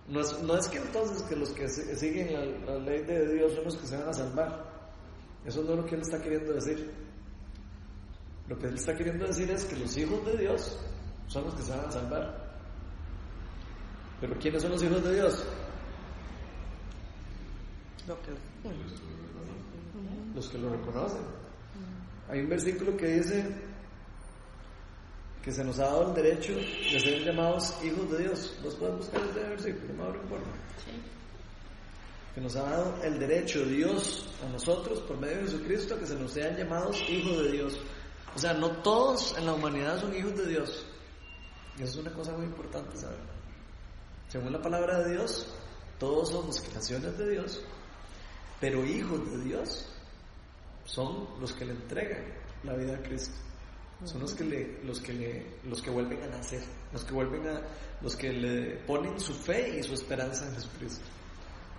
No 0.08 0.20
es, 0.20 0.42
no 0.42 0.58
es 0.58 0.68
que 0.68 0.78
entonces 0.78 1.22
que 1.24 1.36
los 1.36 1.50
que 1.52 1.68
siguen 1.70 2.34
la, 2.34 2.74
la 2.74 2.80
ley 2.80 3.04
de 3.04 3.34
Dios 3.34 3.54
son 3.54 3.64
los 3.66 3.78
que 3.78 3.88
se 3.88 3.98
van 3.98 4.10
a 4.10 4.14
salvar. 4.14 4.72
Eso 5.46 5.64
no 5.64 5.72
es 5.72 5.78
lo 5.78 5.86
que 5.86 5.96
él 5.96 6.02
está 6.02 6.22
queriendo 6.22 6.54
decir. 6.54 6.92
Lo 8.48 8.58
que 8.58 8.68
él 8.68 8.76
está 8.76 8.96
queriendo 8.96 9.26
decir 9.26 9.50
es 9.50 9.66
que 9.66 9.78
los 9.78 9.96
hijos 9.98 10.26
de 10.26 10.38
Dios 10.38 10.78
son 11.28 11.46
los 11.46 11.56
que 11.56 11.62
se 11.64 11.72
van 11.72 11.86
a 11.86 11.92
salvar. 11.92 12.52
Pero 14.20 14.38
¿quiénes 14.38 14.62
son 14.62 14.72
los 14.72 14.84
hijos 14.84 15.04
de 15.04 15.14
Dios? 15.16 15.48
Los 20.36 20.50
que 20.50 20.58
lo 20.58 20.70
reconocen. 20.70 21.22
Hay 22.30 22.42
un 22.42 22.50
versículo 22.50 22.96
que 22.98 23.08
dice 23.08 23.71
que 25.44 25.52
se 25.52 25.64
nos 25.64 25.80
ha 25.80 25.86
dado 25.86 26.10
el 26.10 26.14
derecho 26.14 26.54
de 26.54 27.00
ser 27.00 27.24
llamados 27.24 27.74
hijos 27.84 28.12
de 28.12 28.18
Dios. 28.20 28.58
¿Los 28.64 28.76
pueden 28.76 28.98
buscar 28.98 29.22
ese 29.22 29.40
versículo? 29.40 29.94
No 29.94 30.04
abro 30.04 30.22
importa. 30.22 30.50
Que 32.36 32.42
nos 32.42 32.56
ha 32.56 32.64
dado 32.64 33.04
el 33.04 33.20
derecho 33.20 33.66
Dios 33.66 34.30
a 34.46 34.50
nosotros 34.50 35.00
por 35.02 35.18
medio 35.18 35.38
de 35.38 35.44
Jesucristo 35.44 35.98
que 36.00 36.06
se 36.06 36.16
nos 36.16 36.32
sean 36.32 36.56
llamados 36.56 37.02
hijos 37.10 37.44
de 37.44 37.52
Dios. 37.52 37.78
O 38.36 38.40
sea, 38.40 38.54
no 38.54 38.72
todos 38.82 39.38
en 39.38 39.46
la 39.46 39.54
humanidad 39.54 40.00
son 40.00 40.16
hijos 40.16 40.38
de 40.38 40.48
Dios. 40.48 40.86
Y 41.78 41.84
eso 41.84 42.00
es 42.00 42.06
una 42.06 42.16
cosa 42.16 42.34
muy 42.34 42.46
importante 42.46 42.96
saber. 42.98 43.20
Según 44.30 44.54
la 44.54 44.62
palabra 44.62 45.00
de 45.00 45.12
Dios, 45.12 45.48
todos 46.00 46.30
somos 46.30 46.62
creaciones 46.62 47.18
de 47.18 47.32
Dios, 47.32 47.62
pero 48.62 48.86
hijos 48.86 49.30
de 49.32 49.44
Dios 49.44 49.86
son 50.86 51.28
los 51.40 51.52
que 51.54 51.66
le 51.66 51.74
entregan 51.74 52.24
la 52.64 52.76
vida 52.76 52.96
a 52.96 53.02
Cristo. 53.02 53.36
Son 54.04 54.20
los 54.20 54.34
que 54.34 54.44
le, 54.44 54.84
los 54.84 55.00
que 55.00 55.14
le, 55.14 55.46
los 55.64 55.82
que 55.82 55.92
vuelven 55.92 56.24
a 56.24 56.28
nacer, 56.28 56.62
los 56.92 57.06
que 57.06 57.14
vuelven 57.14 57.48
a, 57.48 57.62
los 58.02 58.16
que 58.16 58.32
le 58.34 58.78
ponen 58.88 59.20
su 59.20 59.34
fe 59.34 59.78
y 59.78 59.84
su 59.84 59.94
esperanza 59.94 60.48
en 60.48 60.56
Jesucristo. 60.56 61.06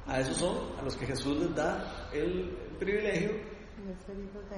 A 0.07 0.21
esos 0.21 0.37
son 0.37 0.79
a 0.79 0.83
los 0.83 0.97
que 0.97 1.07
Jesús 1.07 1.37
les 1.39 1.55
da 1.55 2.09
el 2.13 2.57
privilegio 2.79 3.33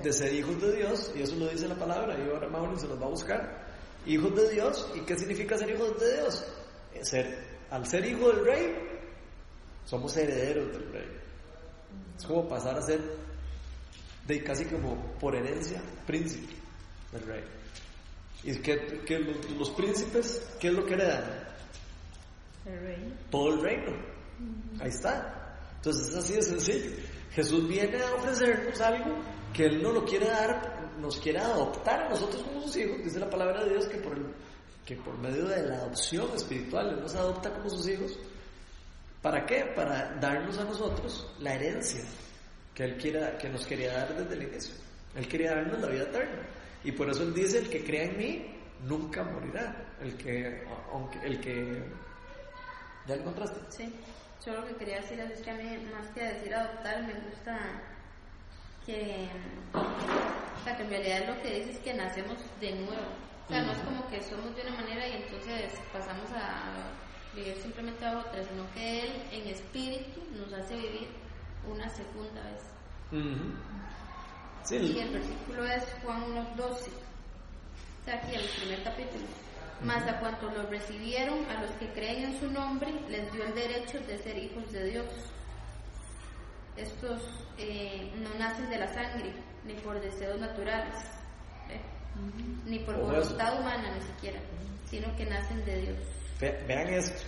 de 0.03 0.13
ser 0.13 0.35
hijos 0.35 0.61
de 0.61 0.77
Dios, 0.77 1.13
y 1.17 1.23
eso 1.23 1.37
lo 1.37 1.49
dice 1.49 1.67
la 1.67 1.77
palabra, 1.79 2.19
y 2.19 2.29
ahora 2.29 2.49
Mauro 2.49 2.79
se 2.79 2.87
los 2.87 3.01
va 3.01 3.07
a 3.07 3.11
buscar. 3.11 3.67
Hijos 4.07 4.35
de 4.37 4.51
Dios, 4.51 4.91
¿y 4.95 5.01
qué 5.01 5.17
significa 5.17 5.57
ser 5.57 5.71
hijos 5.71 5.99
de 5.99 6.13
Dios? 6.17 6.45
Ser, 7.01 7.39
al 7.71 7.87
ser 7.87 8.05
hijo 8.05 8.29
del 8.29 8.45
rey, 8.45 8.75
somos 9.87 10.15
herederos 10.19 10.71
del 10.73 10.93
rey. 10.93 11.09
Es 12.19 12.27
como 12.27 12.47
pasar 12.47 12.77
a 12.77 12.83
ser, 12.83 13.01
de 14.27 14.45
casi 14.45 14.67
como 14.67 15.15
por 15.19 15.35
herencia, 15.35 15.81
príncipe 16.07 16.64
del 17.15 17.23
rey. 17.27 17.45
Y 18.43 18.57
que, 18.59 19.01
que 19.07 19.19
los, 19.21 19.51
los 19.53 19.71
príncipes, 19.71 20.47
¿qué 20.61 20.69
es 20.69 20.75
lo 20.75 20.85
que 20.85 20.95
heredan? 20.95 21.25
El 22.67 22.81
rey. 22.81 23.15
todo 23.31 23.55
el 23.55 23.61
reino. 23.63 23.93
Ahí 24.81 24.89
está. 24.91 25.57
Entonces 25.77 26.09
es 26.09 26.15
así 26.17 26.33
de 26.35 26.43
sencillo. 26.43 26.91
Jesús 27.33 27.67
viene 27.69 28.01
a 28.03 28.15
ofrecernos 28.15 28.81
algo 28.81 29.17
que 29.53 29.67
Él 29.67 29.83
no 29.83 29.93
lo 29.93 30.05
quiere 30.05 30.27
dar, 30.27 30.93
nos 30.99 31.19
quiere 31.19 31.39
adoptar 31.39 32.03
a 32.05 32.09
nosotros 32.11 32.43
como 32.43 32.61
sus 32.63 32.77
hijos. 32.77 32.99
Dice 33.03 33.19
la 33.19 33.29
palabra 33.31 33.65
de 33.65 33.71
Dios 33.71 33.87
que 33.87 33.99
por, 33.99 34.17
el- 34.17 34.35
que 34.85 34.97
por 34.97 35.17
medio 35.19 35.47
de 35.47 35.63
la 35.67 35.77
adopción 35.77 36.29
espiritual 36.35 36.91
Él 36.91 37.01
nos 37.01 37.15
adopta 37.15 37.53
como 37.53 37.69
sus 37.71 37.87
hijos. 37.89 38.19
¿Para 39.23 39.45
qué? 39.47 39.73
Para 39.75 40.17
darnos 40.21 40.59
a 40.59 40.65
nosotros 40.65 41.27
la 41.41 41.55
herencia 41.55 42.03
que 42.75 42.85
Él 42.85 42.97
quiera, 42.97 43.37
que 43.39 43.49
nos 43.49 43.65
quería 43.67 43.93
dar 43.95 44.15
desde 44.17 44.35
el 44.35 44.43
inicio. 44.51 44.75
Él 45.15 45.27
quería 45.29 45.55
darnos 45.55 45.81
la 45.81 45.89
vida 45.89 46.03
eterna. 46.05 46.47
Y 46.85 46.93
por 46.93 47.09
eso 47.09 47.23
Él 47.23 47.35
dice, 47.35 47.59
el 47.59 47.69
que 47.71 47.83
crea 47.83 48.05
en 48.05 48.17
mí, 48.19 48.55
nunca 48.85 49.25
morirá. 49.25 49.75
El 50.01 50.17
que, 50.17 50.65
aunque, 50.93 51.19
el 51.25 51.41
que, 51.41 51.83
¿ya 53.07 53.17
lo 53.17 53.23
encontraste? 53.23 53.61
Sí. 53.71 53.93
Solo 54.39 54.61
lo 54.61 54.67
que 54.69 54.77
quería 54.77 55.01
decir 55.01 55.19
es 55.21 55.41
que 55.41 55.51
a 55.51 55.55
mí, 55.55 55.89
más 55.91 56.07
que 56.09 56.23
decir 56.23 56.55
adoptar, 56.55 57.03
me 57.03 57.15
gusta 57.15 57.59
que, 58.85 59.29
o 59.73 60.65
sea, 60.65 60.77
que 60.77 60.83
en 60.83 60.91
realidad 60.91 61.35
lo 61.35 61.43
que 61.43 61.61
dice 61.61 61.71
es 61.73 61.79
que 61.79 61.95
nacemos 61.95 62.37
de 62.61 62.73
nuevo. 62.73 63.09
O 63.47 63.49
sea, 63.49 63.63
no 63.63 63.73
es 63.73 63.79
como 63.79 64.07
que 64.09 64.23
somos 64.23 64.55
de 64.55 64.63
una 64.63 64.77
manera 64.77 65.09
y 65.09 65.13
entonces 65.23 65.73
pasamos 65.93 66.31
a 66.33 66.91
vivir 67.35 67.57
simplemente 67.57 68.05
a 68.05 68.19
otra, 68.19 68.45
sino 68.45 68.71
que 68.75 69.03
Él 69.03 69.23
en 69.33 69.49
espíritu 69.49 70.21
nos 70.37 70.53
hace 70.53 70.77
vivir 70.77 71.09
una 71.67 71.89
segunda 71.89 72.43
vez. 72.43 72.63
Ujú. 73.13 73.55
Sí, 74.65 74.77
Y 74.77 74.99
el 74.99 75.11
versículo 75.11 75.65
es 75.67 75.85
Juan 76.03 76.23
1.12. 76.57 76.59
O 76.61 78.05
sea, 78.05 78.15
aquí 78.17 78.35
el 78.35 78.47
primer 78.61 78.83
capítulo. 78.83 79.25
Mas 79.83 80.07
a 80.09 80.19
cuanto 80.21 80.49
lo 80.51 80.63
recibieron, 80.69 81.45
a 81.51 81.61
los 81.63 81.71
que 81.73 81.89
creen 81.93 82.25
en 82.33 82.41
su 82.41 82.51
nombre, 82.51 82.91
les 83.09 83.31
dio 83.33 83.45
el 83.45 83.55
derecho 83.55 83.99
de 84.01 84.19
ser 84.19 84.39
hijos 84.39 84.71
de 84.73 84.85
Dios. 84.85 85.07
Estos 86.77 87.21
eh, 87.59 88.11
no 88.17 88.35
nacen 88.39 88.69
de 88.69 88.79
la 88.79 88.93
sangre, 88.93 89.33
ni 89.65 89.75
por 89.75 90.01
deseos 90.01 90.41
naturales, 90.41 90.95
¿ve? 91.69 91.81
ni 92.67 92.79
por 92.81 92.97
Ojo 92.97 93.13
eso. 93.13 93.23
voluntad 93.31 93.61
humana 93.61 93.95
ni 93.95 94.01
siquiera, 94.03 94.41
sino 94.91 95.15
que 95.17 95.25
nacen 95.27 95.65
de 95.65 95.81
Dios. 95.83 95.99
ve- 96.41 96.65
vean 96.67 96.89
esto. 96.89 97.23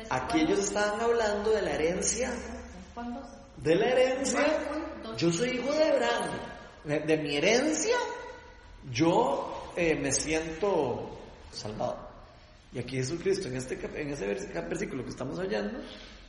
Es 0.00 0.12
Aquí 0.12 0.40
ellos 0.40 0.58
estaban 0.60 1.00
hablando 1.00 1.50
de 1.50 1.62
la 1.62 1.70
herencia. 1.72 2.30
De 3.56 3.74
la 3.74 3.86
herencia. 3.88 4.40
Yo 5.16 5.32
soy 5.32 5.50
hijo 5.50 5.72
de 5.72 5.84
Abraham. 5.84 6.30
De, 6.86 7.16
mi 7.16 7.36
herencia, 7.36 7.96
yo 8.92 9.72
eh, 9.76 9.96
me 9.96 10.12
siento 10.12 11.18
salvado. 11.50 12.06
Y 12.72 12.78
aquí 12.78 12.96
Jesucristo, 12.96 13.48
en, 13.48 13.56
este, 13.56 13.74
en 14.00 14.10
ese 14.10 14.26
versículo 14.26 15.02
que 15.02 15.10
estamos 15.10 15.38
oyendo, 15.38 15.80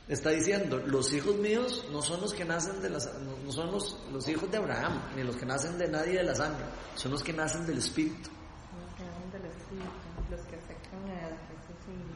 está 0.08 0.30
diciendo, 0.30 0.78
los 0.86 1.12
hijos 1.12 1.36
míos 1.36 1.86
no 1.92 2.02
son 2.02 2.20
los 2.20 2.32
que 2.32 2.44
nacen 2.44 2.80
de 2.80 2.90
las, 2.90 3.08
no, 3.20 3.52
son 3.52 3.70
los, 3.70 4.04
los 4.10 4.26
hijos 4.28 4.50
de 4.50 4.56
Abraham, 4.56 5.00
ni 5.14 5.22
los 5.22 5.36
que 5.36 5.46
nacen 5.46 5.78
de 5.78 5.88
nadie 5.88 6.14
de 6.14 6.24
la 6.24 6.34
sangre, 6.34 6.64
son 6.96 7.12
los 7.12 7.22
que 7.22 7.32
nacen 7.32 7.66
del 7.66 7.78
Espíritu. 7.78 8.30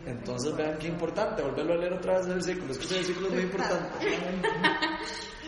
Entonces 0.07 0.57
vean 0.57 0.79
qué 0.79 0.89
importante, 0.89 1.43
volverlo 1.43 1.75
a 1.75 1.77
leer 1.77 1.93
otra 1.93 2.19
vez 2.19 2.27
el 2.27 2.35
versículo, 2.35 2.73
es 2.73 2.79
que 2.79 2.85
ese 2.87 2.95
versículo 2.97 3.29
es 3.29 3.35
muy 3.35 3.43
importante. 3.43 3.99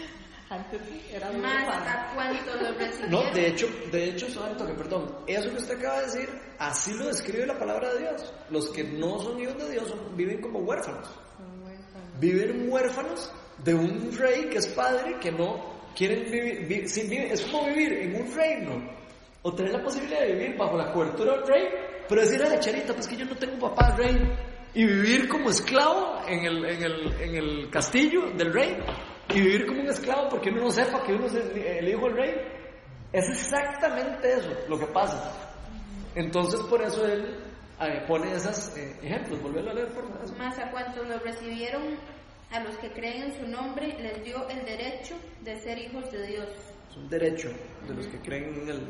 Antes 0.54 0.80
sí, 0.88 1.02
era 1.12 1.30
muy 1.32 1.40
Más 1.40 1.68
a 1.68 2.12
cuanto 2.14 2.54
lo 2.54 2.72
recibieron. 2.78 3.10
No, 3.10 3.34
de 3.34 3.46
hecho, 3.48 3.66
de 3.90 4.04
hecho, 4.10 4.28
santo, 4.30 4.66
que 4.66 4.74
perdón, 4.74 5.14
eso 5.26 5.50
que 5.50 5.56
usted 5.56 5.78
acaba 5.78 6.00
de 6.00 6.06
decir, 6.06 6.28
así 6.58 6.92
lo 6.94 7.06
describe 7.06 7.46
la 7.46 7.58
palabra 7.58 7.92
de 7.94 8.00
Dios. 8.00 8.32
Los 8.50 8.68
que 8.70 8.84
no 8.84 9.18
son 9.20 9.40
hijos 9.40 9.58
de 9.58 9.70
Dios 9.72 9.88
son- 9.88 10.16
viven 10.16 10.40
como 10.40 10.60
huérfanos. 10.60 11.06
Son 11.36 11.62
huérfanos. 11.66 12.20
Viven 12.20 12.68
huérfanos 12.70 13.32
de 13.64 13.74
un 13.74 14.12
rey 14.16 14.44
que 14.50 14.58
es 14.58 14.66
padre, 14.68 15.16
que 15.20 15.32
no 15.32 15.74
quieren 15.96 16.30
vivir, 16.30 16.66
vi- 16.68 16.88
sin 16.88 17.08
vivir- 17.10 17.32
es 17.32 17.40
como 17.42 17.66
vivir 17.66 17.92
en 17.94 18.14
un 18.22 18.32
reino, 18.34 18.90
o 19.42 19.52
tener 19.54 19.72
la 19.72 19.82
posibilidad 19.82 20.20
de 20.20 20.32
vivir 20.34 20.56
bajo 20.56 20.76
la 20.76 20.92
cobertura 20.92 21.32
del 21.38 21.46
rey, 21.46 21.64
pero 22.08 22.20
decir 22.20 22.42
a 22.44 22.48
la 22.48 22.60
charita, 22.60 22.94
pues 22.94 23.08
que 23.08 23.16
yo 23.16 23.24
no 23.24 23.36
tengo 23.36 23.58
papá 23.58 23.94
rey, 23.96 24.16
y 24.74 24.84
vivir 24.84 25.28
como 25.28 25.50
esclavo 25.50 26.20
en 26.26 26.44
el, 26.46 26.64
en 26.64 26.82
el, 26.82 27.12
en 27.20 27.34
el 27.36 27.70
castillo 27.70 28.30
del 28.36 28.52
rey, 28.52 28.76
y 29.34 29.40
vivir 29.40 29.66
como 29.66 29.80
un 29.80 29.88
esclavo 29.88 30.28
porque 30.28 30.50
uno 30.50 30.62
no 30.62 30.70
sepa 30.70 31.02
que 31.02 31.12
uno 31.12 31.26
es 31.26 31.34
el, 31.34 31.88
hijo 31.88 32.06
del 32.06 32.16
rey. 32.16 32.34
Es 33.12 33.28
exactamente 33.28 34.32
eso 34.32 34.50
lo 34.68 34.78
que 34.78 34.86
pasa. 34.86 35.32
Entonces 36.14 36.60
por 36.62 36.80
eso 36.82 37.04
él 37.06 37.36
eh, 37.80 38.04
pone 38.06 38.32
esos 38.32 38.76
ejemplos. 38.76 39.42
Volverlo 39.42 39.70
a 39.70 39.74
leer, 39.74 39.92
por 39.92 40.08
favor. 40.08 40.38
Más 40.38 40.58
a 40.58 40.70
cuanto 40.70 41.02
lo 41.02 41.18
recibieron, 41.18 41.98
a 42.52 42.60
los 42.60 42.76
que 42.78 42.90
creen 42.92 43.24
en 43.24 43.38
su 43.38 43.46
nombre, 43.48 43.96
les 44.00 44.22
dio 44.22 44.48
el 44.48 44.64
derecho 44.64 45.16
de 45.42 45.56
ser 45.60 45.78
hijos 45.78 46.10
de 46.12 46.26
Dios. 46.26 46.48
Es 46.90 46.96
un 46.96 47.08
derecho 47.08 47.48
de 47.88 47.94
los 47.94 48.06
que 48.06 48.18
creen 48.20 48.54
en 48.54 48.68
él. 48.68 48.88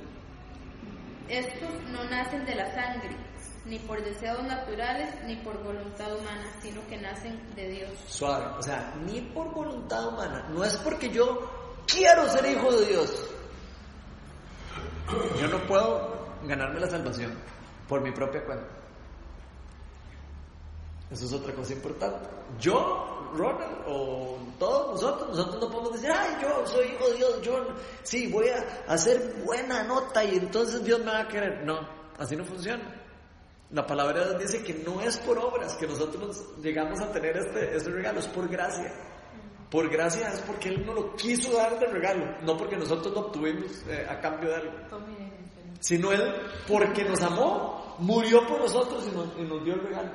Estos 1.28 1.82
no 1.90 2.04
nacen 2.04 2.44
de 2.44 2.54
la 2.54 2.70
sangre, 2.74 3.16
ni 3.64 3.78
por 3.78 4.02
deseos 4.02 4.42
naturales, 4.44 5.14
ni 5.24 5.36
por 5.36 5.62
voluntad 5.62 6.14
humana, 6.14 6.44
sino 6.60 6.86
que 6.86 6.98
nacen 6.98 7.40
de 7.54 7.68
Dios. 7.68 7.90
Suave. 8.06 8.46
O 8.58 8.62
sea, 8.62 8.94
ni 9.06 9.20
por 9.20 9.52
voluntad 9.52 10.08
humana. 10.08 10.46
No 10.50 10.62
es 10.64 10.76
porque 10.78 11.08
yo 11.10 11.82
quiero 11.86 12.28
ser 12.28 12.44
hijo 12.46 12.70
de 12.72 12.86
Dios. 12.86 13.30
Yo 15.40 15.48
no 15.48 15.58
puedo 15.66 16.14
ganarme 16.44 16.80
la 16.80 16.90
salvación 16.90 17.32
por 17.88 18.02
mi 18.02 18.12
propia 18.12 18.44
cuenta. 18.44 18.66
Eso 21.10 21.26
es 21.26 21.32
otra 21.32 21.54
cosa 21.54 21.72
importante. 21.72 22.28
Yo, 22.58 23.30
Ronald, 23.34 23.84
o 23.86 24.38
todos 24.58 25.00
nosotros, 25.00 25.28
nosotros 25.28 25.60
no 25.60 25.70
podemos 25.70 25.92
decir, 25.92 26.10
ay, 26.10 26.36
yo 26.42 26.66
soy 26.66 26.86
hijo 26.86 27.08
de 27.08 27.16
Dios, 27.16 27.42
yo 27.42 27.66
sí, 28.02 28.26
voy 28.32 28.48
a 28.48 28.92
hacer 28.92 29.42
buena 29.44 29.84
nota 29.84 30.24
y 30.24 30.36
entonces 30.36 30.82
Dios 30.84 31.00
me 31.00 31.12
va 31.12 31.20
a 31.20 31.28
querer. 31.28 31.64
No, 31.64 31.78
así 32.18 32.36
no 32.36 32.44
funciona. 32.44 33.03
La 33.70 33.86
palabra 33.86 34.20
de 34.20 34.38
Dios 34.38 34.52
dice 34.52 34.64
que 34.64 34.74
no 34.84 35.00
es 35.00 35.18
por 35.18 35.38
obras 35.38 35.74
que 35.74 35.86
nosotros 35.86 36.44
llegamos 36.62 37.00
a 37.00 37.10
tener 37.10 37.36
este, 37.36 37.76
este 37.76 37.90
regalo, 37.90 38.20
es 38.20 38.26
por 38.26 38.48
gracia. 38.48 38.92
Por 39.70 39.90
gracia 39.90 40.28
es 40.28 40.40
porque 40.42 40.68
Él 40.68 40.86
nos 40.86 40.94
lo 40.94 41.16
quiso 41.16 41.56
dar 41.56 41.78
de 41.78 41.86
regalo, 41.86 42.24
no 42.42 42.56
porque 42.56 42.76
nosotros 42.76 43.12
lo 43.12 43.20
obtuvimos 43.20 43.84
eh, 43.88 44.06
a 44.08 44.20
cambio 44.20 44.50
de 44.50 44.56
algo. 44.56 44.72
Sino 45.80 46.12
Él, 46.12 46.22
porque 46.68 47.04
nos 47.04 47.20
amó, 47.22 47.96
murió 47.98 48.46
por 48.46 48.60
nosotros 48.60 49.08
y 49.10 49.16
nos, 49.16 49.38
y 49.38 49.42
nos 49.42 49.64
dio 49.64 49.74
el 49.74 49.80
regalo. 49.80 50.10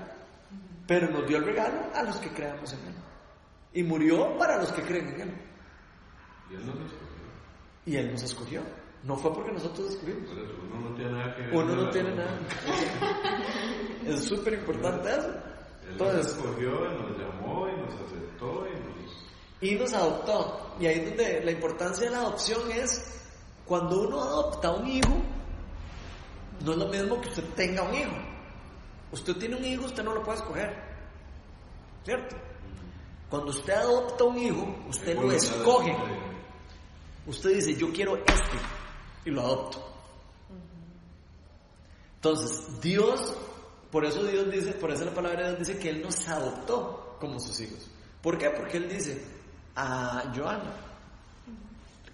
Pero 0.87 1.09
nos 1.09 1.27
dio 1.27 1.37
el 1.37 1.45
regalo 1.45 1.89
a 1.93 2.03
los 2.03 2.17
que 2.17 2.29
creamos 2.29 2.71
en 2.73 2.79
Él. 2.79 2.95
Y 3.73 3.83
murió 3.83 4.37
para 4.37 4.57
los 4.57 4.71
que 4.71 4.81
creen 4.81 5.09
en 5.09 5.21
Él. 5.21 5.41
Y 6.49 6.55
él 6.55 6.65
no 6.65 6.73
nos 6.73 6.91
escogió. 6.91 7.19
Y 7.85 7.95
Él 7.97 8.11
nos 8.11 8.23
escogió. 8.23 8.61
No 9.03 9.15
fue 9.15 9.33
porque 9.33 9.51
nosotros 9.51 9.91
eso, 9.91 9.99
uno 10.71 10.89
no 10.89 10.95
tiene 10.95 11.11
nada 11.11 11.35
que 11.35 11.41
ver. 11.43 11.55
Uno 11.55 11.75
no 11.75 11.89
tiene 11.89 12.15
nada. 12.15 12.39
Es 14.05 14.25
súper 14.25 14.53
importante 14.53 15.09
eso. 15.09 15.27
Él 15.27 15.97
nos 15.97 16.07
Entonces, 16.09 16.27
escogió, 16.27 16.69
y 16.69 17.01
nos 17.01 17.17
llamó 17.17 17.67
y 17.69 17.81
nos 17.81 17.93
aceptó 17.93 18.65
y 18.67 18.71
nos... 18.79 19.61
y 19.61 19.75
nos 19.75 19.93
adoptó. 19.93 20.75
Y 20.79 20.87
ahí 20.87 20.99
es 20.99 21.05
donde 21.05 21.41
la 21.45 21.51
importancia 21.51 22.05
de 22.05 22.11
la 22.11 22.21
adopción 22.21 22.71
es 22.71 23.19
cuando 23.65 24.01
uno 24.01 24.21
adopta 24.21 24.69
a 24.69 24.71
un 24.71 24.87
hijo, 24.87 25.21
no 26.65 26.71
es 26.71 26.77
lo 26.77 26.87
mismo 26.87 27.21
que 27.21 27.29
usted 27.29 27.43
tenga 27.55 27.83
un 27.83 27.93
hijo. 27.95 28.11
Usted 29.11 29.35
tiene 29.37 29.55
un 29.55 29.65
hijo, 29.65 29.85
usted 29.85 30.03
no 30.03 30.13
lo 30.13 30.23
puede 30.23 30.39
escoger. 30.39 30.73
¿Cierto? 32.03 32.35
Cuando 33.29 33.51
usted 33.51 33.73
adopta 33.73 34.23
un 34.23 34.37
hijo, 34.39 34.75
usted 34.89 35.15
lo 35.15 35.31
escoge. 35.31 35.95
Usted 37.27 37.53
dice, 37.55 37.75
yo 37.75 37.91
quiero 37.93 38.15
este, 38.17 38.57
y 39.29 39.31
lo 39.31 39.41
adopto. 39.41 39.85
Entonces, 42.15 42.81
Dios, 42.81 43.33
por 43.91 44.03
eso 44.05 44.23
Dios 44.23 44.51
dice, 44.51 44.73
por 44.73 44.91
eso 44.91 45.05
la 45.05 45.13
palabra 45.13 45.43
de 45.43 45.55
Dios 45.55 45.67
dice 45.67 45.79
que 45.79 45.89
Él 45.89 46.01
nos 46.01 46.27
adoptó 46.27 47.17
como 47.19 47.39
sus 47.39 47.59
hijos. 47.61 47.89
¿Por 48.21 48.37
qué? 48.37 48.49
Porque 48.49 48.77
Él 48.77 48.89
dice 48.89 49.23
a 49.75 50.33
Joana 50.35 50.73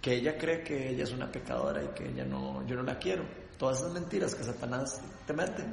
que 0.02 0.14
ella 0.14 0.38
cree 0.38 0.62
que 0.62 0.90
ella 0.90 1.04
es 1.04 1.12
una 1.12 1.32
pecadora 1.32 1.84
y 1.84 1.88
que 1.96 2.08
ella 2.08 2.26
no, 2.26 2.66
yo 2.68 2.76
no 2.76 2.84
la 2.84 3.00
quiero. 3.00 3.26
Todas 3.58 3.80
esas 3.80 3.94
mentiras 3.94 4.36
que 4.36 4.44
Satanás 4.44 5.02
te 5.26 5.34
mete, 5.34 5.64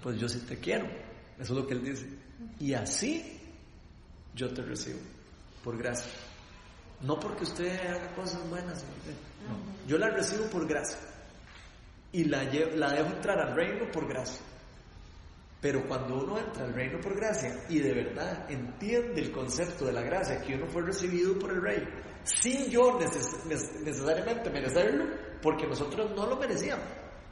pues 0.00 0.20
yo 0.20 0.28
sí 0.28 0.38
te 0.40 0.58
quiero. 0.58 0.86
Eso 1.40 1.54
es 1.54 1.58
lo 1.58 1.66
que 1.66 1.74
Él 1.74 1.82
dice. 1.82 2.06
Y 2.60 2.74
así 2.74 3.40
yo 4.34 4.52
te 4.52 4.62
recibo, 4.62 5.00
por 5.64 5.76
gracia. 5.76 6.12
No 7.02 7.18
porque 7.18 7.44
usted 7.44 7.78
haga 7.86 8.14
cosas 8.14 8.48
buenas, 8.48 8.82
no. 8.82 9.88
yo 9.88 9.98
la 9.98 10.08
recibo 10.10 10.44
por 10.46 10.66
gracia 10.68 10.98
y 12.12 12.24
la, 12.24 12.44
lle- 12.44 12.74
la 12.76 12.92
dejo 12.92 13.08
entrar 13.08 13.40
al 13.40 13.54
reino 13.56 13.90
por 13.90 14.06
gracia. 14.06 14.40
Pero 15.60 15.86
cuando 15.86 16.16
uno 16.16 16.38
entra 16.38 16.64
al 16.64 16.74
reino 16.74 17.00
por 17.00 17.14
gracia 17.16 17.64
y 17.68 17.78
de 17.78 17.92
verdad 17.92 18.50
entiende 18.50 19.20
el 19.20 19.32
concepto 19.32 19.84
de 19.86 19.92
la 19.92 20.02
gracia, 20.02 20.40
que 20.40 20.54
uno 20.56 20.66
fue 20.66 20.82
recibido 20.82 21.38
por 21.38 21.50
el 21.52 21.62
rey, 21.62 21.84
sin 22.24 22.68
yo 22.70 22.98
neces- 22.98 23.44
neces- 23.46 23.80
necesariamente 23.80 24.50
merecerlo, 24.50 25.04
porque 25.40 25.66
nosotros 25.66 26.10
no 26.16 26.26
lo 26.26 26.36
merecíamos. 26.36 26.84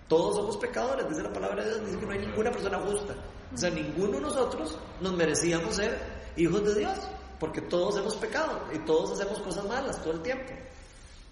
Todos 0.09 0.35
somos 0.37 0.57
pecadores, 0.57 1.09
dice 1.09 1.23
la 1.23 1.33
palabra 1.33 1.63
de 1.65 1.71
Dios, 1.71 1.87
dice 1.87 1.99
que 2.01 2.07
no 2.07 2.13
hay 2.13 2.19
ninguna 2.27 2.51
persona 2.51 2.79
justa. 2.81 3.15
O 3.53 3.57
sea, 3.57 3.71
ninguno 3.71 4.13
de 4.15 4.21
nosotros 4.23 4.77
nos 5.01 5.17
merecíamos 5.17 5.75
ser 5.77 5.97
hijos 6.37 6.65
de 6.65 6.81
Dios, 6.81 6.99
porque 7.41 7.63
todos 7.63 7.97
hemos 7.97 8.15
pecado 8.17 8.69
y 8.73 8.79
todos 8.81 9.13
hacemos 9.13 9.41
cosas 9.41 9.65
malas 9.65 10.01
todo 10.03 10.13
el 10.13 10.21
tiempo. 10.21 10.53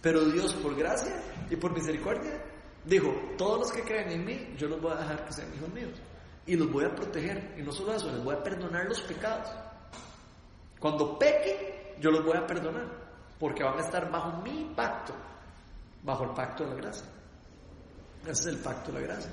Pero 0.00 0.24
Dios, 0.24 0.54
por 0.54 0.74
gracia 0.74 1.22
y 1.50 1.56
por 1.56 1.72
misericordia, 1.72 2.42
dijo, 2.84 3.12
todos 3.36 3.58
los 3.60 3.70
que 3.70 3.82
creen 3.82 4.10
en 4.10 4.24
mí, 4.24 4.54
yo 4.56 4.68
los 4.68 4.80
voy 4.80 4.92
a 4.92 4.96
dejar 4.96 5.26
que 5.26 5.32
sean 5.34 5.54
hijos 5.54 5.68
míos. 5.68 5.92
Y 6.46 6.56
los 6.56 6.72
voy 6.72 6.86
a 6.86 6.94
proteger. 6.94 7.54
Y 7.58 7.62
no 7.62 7.70
solo 7.72 7.94
eso, 7.94 8.10
les 8.10 8.24
voy 8.24 8.34
a 8.34 8.42
perdonar 8.42 8.86
los 8.86 9.02
pecados. 9.02 9.50
Cuando 10.80 11.18
pequen, 11.18 12.00
yo 12.00 12.10
los 12.10 12.24
voy 12.24 12.38
a 12.38 12.46
perdonar. 12.46 12.86
Porque 13.38 13.62
van 13.62 13.76
a 13.76 13.82
estar 13.82 14.10
bajo 14.10 14.40
mi 14.40 14.72
pacto. 14.74 15.12
Bajo 16.02 16.24
el 16.24 16.30
pacto 16.30 16.64
de 16.64 16.70
la 16.70 16.76
gracia. 16.76 17.06
Ese 18.22 18.30
es 18.30 18.46
el 18.46 18.58
pacto 18.58 18.92
de 18.92 19.00
la 19.00 19.06
gracia. 19.06 19.30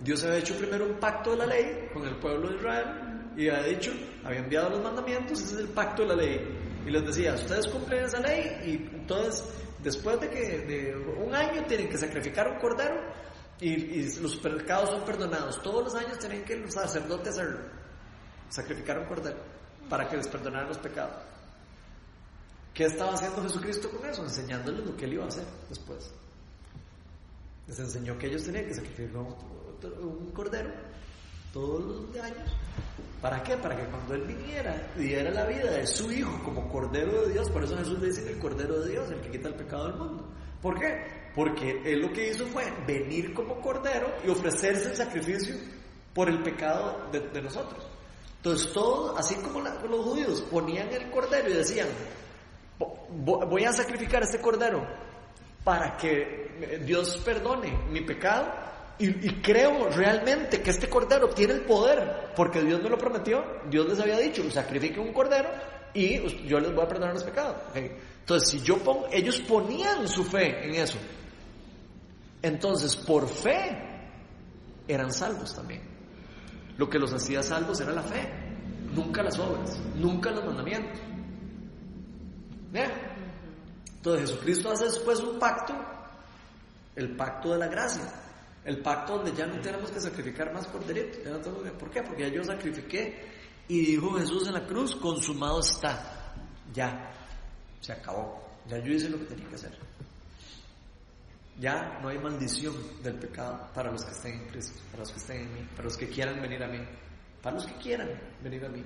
Dios 0.00 0.24
había 0.24 0.38
hecho 0.38 0.56
primero 0.56 0.86
un 0.86 0.94
pacto 0.94 1.32
de 1.32 1.36
la 1.36 1.46
ley 1.46 1.90
con 1.92 2.06
el 2.06 2.16
pueblo 2.16 2.48
de 2.48 2.56
Israel 2.56 3.07
y 3.38 3.48
había 3.48 3.68
dicho, 3.68 3.92
había 4.24 4.40
enviado 4.40 4.70
los 4.70 4.82
mandamientos, 4.82 5.40
ese 5.40 5.54
es 5.54 5.60
el 5.60 5.68
pacto 5.68 6.02
de 6.02 6.08
la 6.08 6.16
ley. 6.16 6.58
Y 6.84 6.90
les 6.90 7.06
decía, 7.06 7.34
ustedes 7.34 7.68
cumplen 7.68 8.04
esa 8.04 8.18
ley 8.18 8.60
y 8.64 8.96
entonces 8.96 9.44
después 9.80 10.20
de 10.20 10.28
que 10.28 10.58
de 10.58 10.96
un 10.96 11.32
año 11.32 11.64
tienen 11.66 11.88
que 11.88 11.96
sacrificar 11.96 12.48
un 12.48 12.58
cordero 12.58 13.00
y, 13.60 14.02
los 14.20 14.34
pecados 14.38 14.90
son 14.90 15.04
perdonados. 15.04 15.62
Todos 15.62 15.84
los 15.84 15.94
años 15.94 16.18
tienen 16.18 16.44
que 16.44 16.56
los 16.56 16.74
sacerdotes 16.74 17.34
hacerlo, 17.34 17.60
sacrificar 18.48 18.98
un 18.98 19.06
cordero 19.06 19.38
para 19.88 20.08
que 20.08 20.16
les 20.16 20.26
perdonaran 20.26 20.66
los 20.66 20.78
pecados. 20.78 21.22
¿Qué 22.74 22.86
estaba 22.86 23.14
haciendo 23.14 23.40
Jesucristo 23.42 23.88
con 23.88 24.04
eso? 24.04 24.24
Enseñándoles 24.24 24.84
lo 24.84 24.96
que 24.96 25.04
él 25.04 25.12
iba 25.12 25.24
a 25.24 25.28
hacer 25.28 25.44
después. 25.68 26.10
Les 27.68 27.78
enseñó 27.78 28.18
que 28.18 28.26
ellos 28.26 28.42
tenían 28.42 28.66
que 28.66 28.74
sacrificar 28.74 29.22
un 30.00 30.32
cordero 30.32 30.72
todos 31.52 31.84
los 31.84 32.24
años. 32.24 32.50
¿Para 33.20 33.42
qué? 33.42 33.56
Para 33.56 33.76
que 33.76 33.84
cuando 33.84 34.14
Él 34.14 34.22
viniera 34.22 34.92
diera 34.96 35.30
la 35.30 35.44
vida 35.44 35.70
de 35.72 35.86
su 35.86 36.10
Hijo 36.12 36.40
como 36.44 36.68
Cordero 36.68 37.26
de 37.26 37.32
Dios, 37.32 37.50
por 37.50 37.64
eso 37.64 37.76
Jesús 37.76 38.00
dice 38.00 38.30
el 38.30 38.38
Cordero 38.38 38.80
de 38.80 38.92
Dios, 38.92 39.10
el 39.10 39.20
que 39.20 39.30
quita 39.30 39.48
el 39.48 39.54
pecado 39.54 39.88
del 39.88 39.96
mundo. 39.96 40.24
¿Por 40.62 40.78
qué? 40.78 41.30
Porque 41.34 41.82
Él 41.84 42.00
lo 42.00 42.12
que 42.12 42.30
hizo 42.30 42.46
fue 42.46 42.64
venir 42.86 43.34
como 43.34 43.60
Cordero 43.60 44.08
y 44.24 44.30
ofrecerse 44.30 44.90
el 44.90 44.96
sacrificio 44.96 45.56
por 46.14 46.28
el 46.28 46.42
pecado 46.42 47.08
de, 47.10 47.42
nosotros. 47.42 47.84
Entonces 48.36 48.72
todos, 48.72 49.18
así 49.18 49.34
como 49.36 49.60
los 49.60 50.04
judíos 50.04 50.42
ponían 50.42 50.88
el 50.88 51.10
Cordero 51.10 51.50
y 51.50 51.54
decían, 51.54 51.88
voy 53.10 53.64
a 53.64 53.72
sacrificar 53.72 54.22
este 54.22 54.40
Cordero 54.40 54.86
para 55.64 55.96
que 55.96 56.80
Dios 56.84 57.18
perdone 57.24 57.76
mi 57.90 58.00
pecado, 58.02 58.52
y, 59.00 59.40
creo 59.40 59.90
realmente 59.90 60.60
que 60.60 60.70
este 60.70 60.88
cordero 60.88 61.28
tiene 61.28 61.54
el 61.54 61.60
poder, 61.60 62.32
porque 62.34 62.62
Dios 62.62 62.82
me 62.82 62.90
lo 62.90 62.98
prometió, 62.98 63.44
Dios 63.70 63.86
les 63.88 64.00
había 64.00 64.18
dicho, 64.18 64.48
sacrifiquen 64.50 65.00
un 65.00 65.12
cordero 65.12 65.48
y 65.94 66.46
yo 66.46 66.58
les 66.58 66.74
voy 66.74 66.84
a 66.84 66.88
perdonar 66.88 67.14
los 67.14 67.22
pecados. 67.22 67.56
Entonces, 67.74 68.48
si 68.48 68.60
yo 68.60 68.78
pongo, 68.78 69.06
ellos 69.12 69.40
ponían 69.40 70.08
su 70.08 70.24
fe 70.24 70.66
en 70.66 70.74
eso. 70.74 70.98
Entonces, 72.42 72.96
por 72.96 73.28
fe, 73.28 73.78
eran 74.88 75.12
salvos 75.12 75.54
también. 75.54 75.82
Lo 76.76 76.88
que 76.90 76.98
los 76.98 77.12
hacía 77.12 77.42
salvos 77.42 77.80
era 77.80 77.92
la 77.92 78.02
fe, 78.02 78.28
nunca 78.92 79.22
las 79.22 79.38
obras, 79.38 79.78
nunca 79.94 80.32
los 80.32 80.44
mandamientos. 80.44 81.00
¿Bien? 82.72 82.90
Entonces, 83.94 84.28
Jesucristo 84.28 84.72
hace 84.72 84.86
después 84.86 85.20
un 85.20 85.38
pacto, 85.38 85.74
el 86.96 87.14
pacto 87.16 87.52
de 87.52 87.58
la 87.58 87.68
gracia 87.68 88.24
el 88.64 88.82
pacto 88.82 89.16
donde 89.16 89.32
ya 89.32 89.46
no 89.46 89.60
tenemos 89.60 89.90
que 89.90 90.00
sacrificar 90.00 90.52
más 90.52 90.66
corderitos. 90.66 91.22
Ya 91.24 91.30
no 91.30 91.38
tengo 91.38 91.62
¿Por 91.78 91.90
qué? 91.90 92.02
Porque 92.02 92.22
ya 92.22 92.28
yo 92.28 92.44
sacrifiqué 92.44 93.18
y 93.68 93.80
dijo 93.84 94.12
Jesús 94.14 94.46
en 94.46 94.54
la 94.54 94.66
cruz, 94.66 94.96
consumado 94.96 95.60
está. 95.60 96.34
Ya, 96.72 97.10
se 97.80 97.92
acabó. 97.92 98.42
Ya 98.66 98.78
yo 98.78 98.92
hice 98.92 99.08
lo 99.08 99.18
que 99.18 99.24
tenía 99.24 99.48
que 99.48 99.54
hacer. 99.54 99.72
Ya 101.58 101.98
no 102.00 102.08
hay 102.08 102.18
maldición 102.18 102.74
del 103.02 103.14
pecado 103.18 103.68
para 103.74 103.90
los 103.90 104.04
que 104.04 104.12
estén 104.12 104.42
en 104.42 104.48
Cristo, 104.48 104.80
para 104.90 105.00
los 105.00 105.10
que 105.10 105.18
estén 105.18 105.40
en 105.42 105.54
mí, 105.54 105.68
para 105.74 105.84
los 105.84 105.96
que 105.96 106.08
quieran 106.08 106.40
venir 106.40 106.62
a 106.62 106.68
mí, 106.68 106.78
para 107.42 107.56
los 107.56 107.66
que 107.66 107.74
quieran 107.78 108.08
venir 108.42 108.64
a 108.64 108.68
mí. 108.68 108.84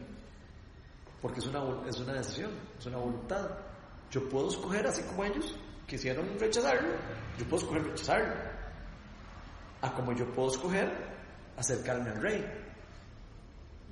Porque 1.21 1.41
es 1.41 1.47
una, 1.47 1.61
es 1.87 1.99
una 1.99 2.15
decisión, 2.15 2.51
es 2.79 2.87
una 2.87 2.97
voluntad. 2.97 3.51
Yo 4.11 4.29
puedo 4.29 4.49
escoger, 4.49 4.87
así 4.87 5.03
como 5.03 5.25
ellos 5.25 5.55
quisieron 5.87 6.27
rechazarlo, 6.39 6.95
yo 7.39 7.45
puedo 7.47 7.63
escoger 7.63 7.85
rechazarlo 7.85 8.52
a 9.83 9.93
como 9.93 10.13
yo 10.13 10.27
puedo 10.33 10.51
escoger 10.51 10.91
acercarme 11.57 12.11
al 12.11 12.23
rey. 12.23 12.45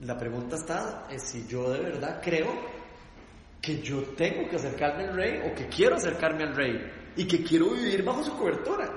La 0.00 0.16
pregunta 0.16 0.56
está 0.56 1.06
es 1.10 1.22
si 1.22 1.46
yo 1.46 1.70
de 1.70 1.80
verdad 1.80 2.20
creo 2.22 2.48
que 3.60 3.82
yo 3.82 4.02
tengo 4.16 4.48
que 4.48 4.56
acercarme 4.56 5.04
al 5.04 5.14
rey 5.14 5.40
o 5.44 5.54
que 5.54 5.68
quiero 5.68 5.96
acercarme 5.96 6.44
al 6.44 6.56
rey 6.56 6.80
y 7.16 7.26
que 7.26 7.44
quiero 7.44 7.70
vivir 7.70 8.02
bajo 8.02 8.24
su 8.24 8.36
cobertura. 8.36 8.88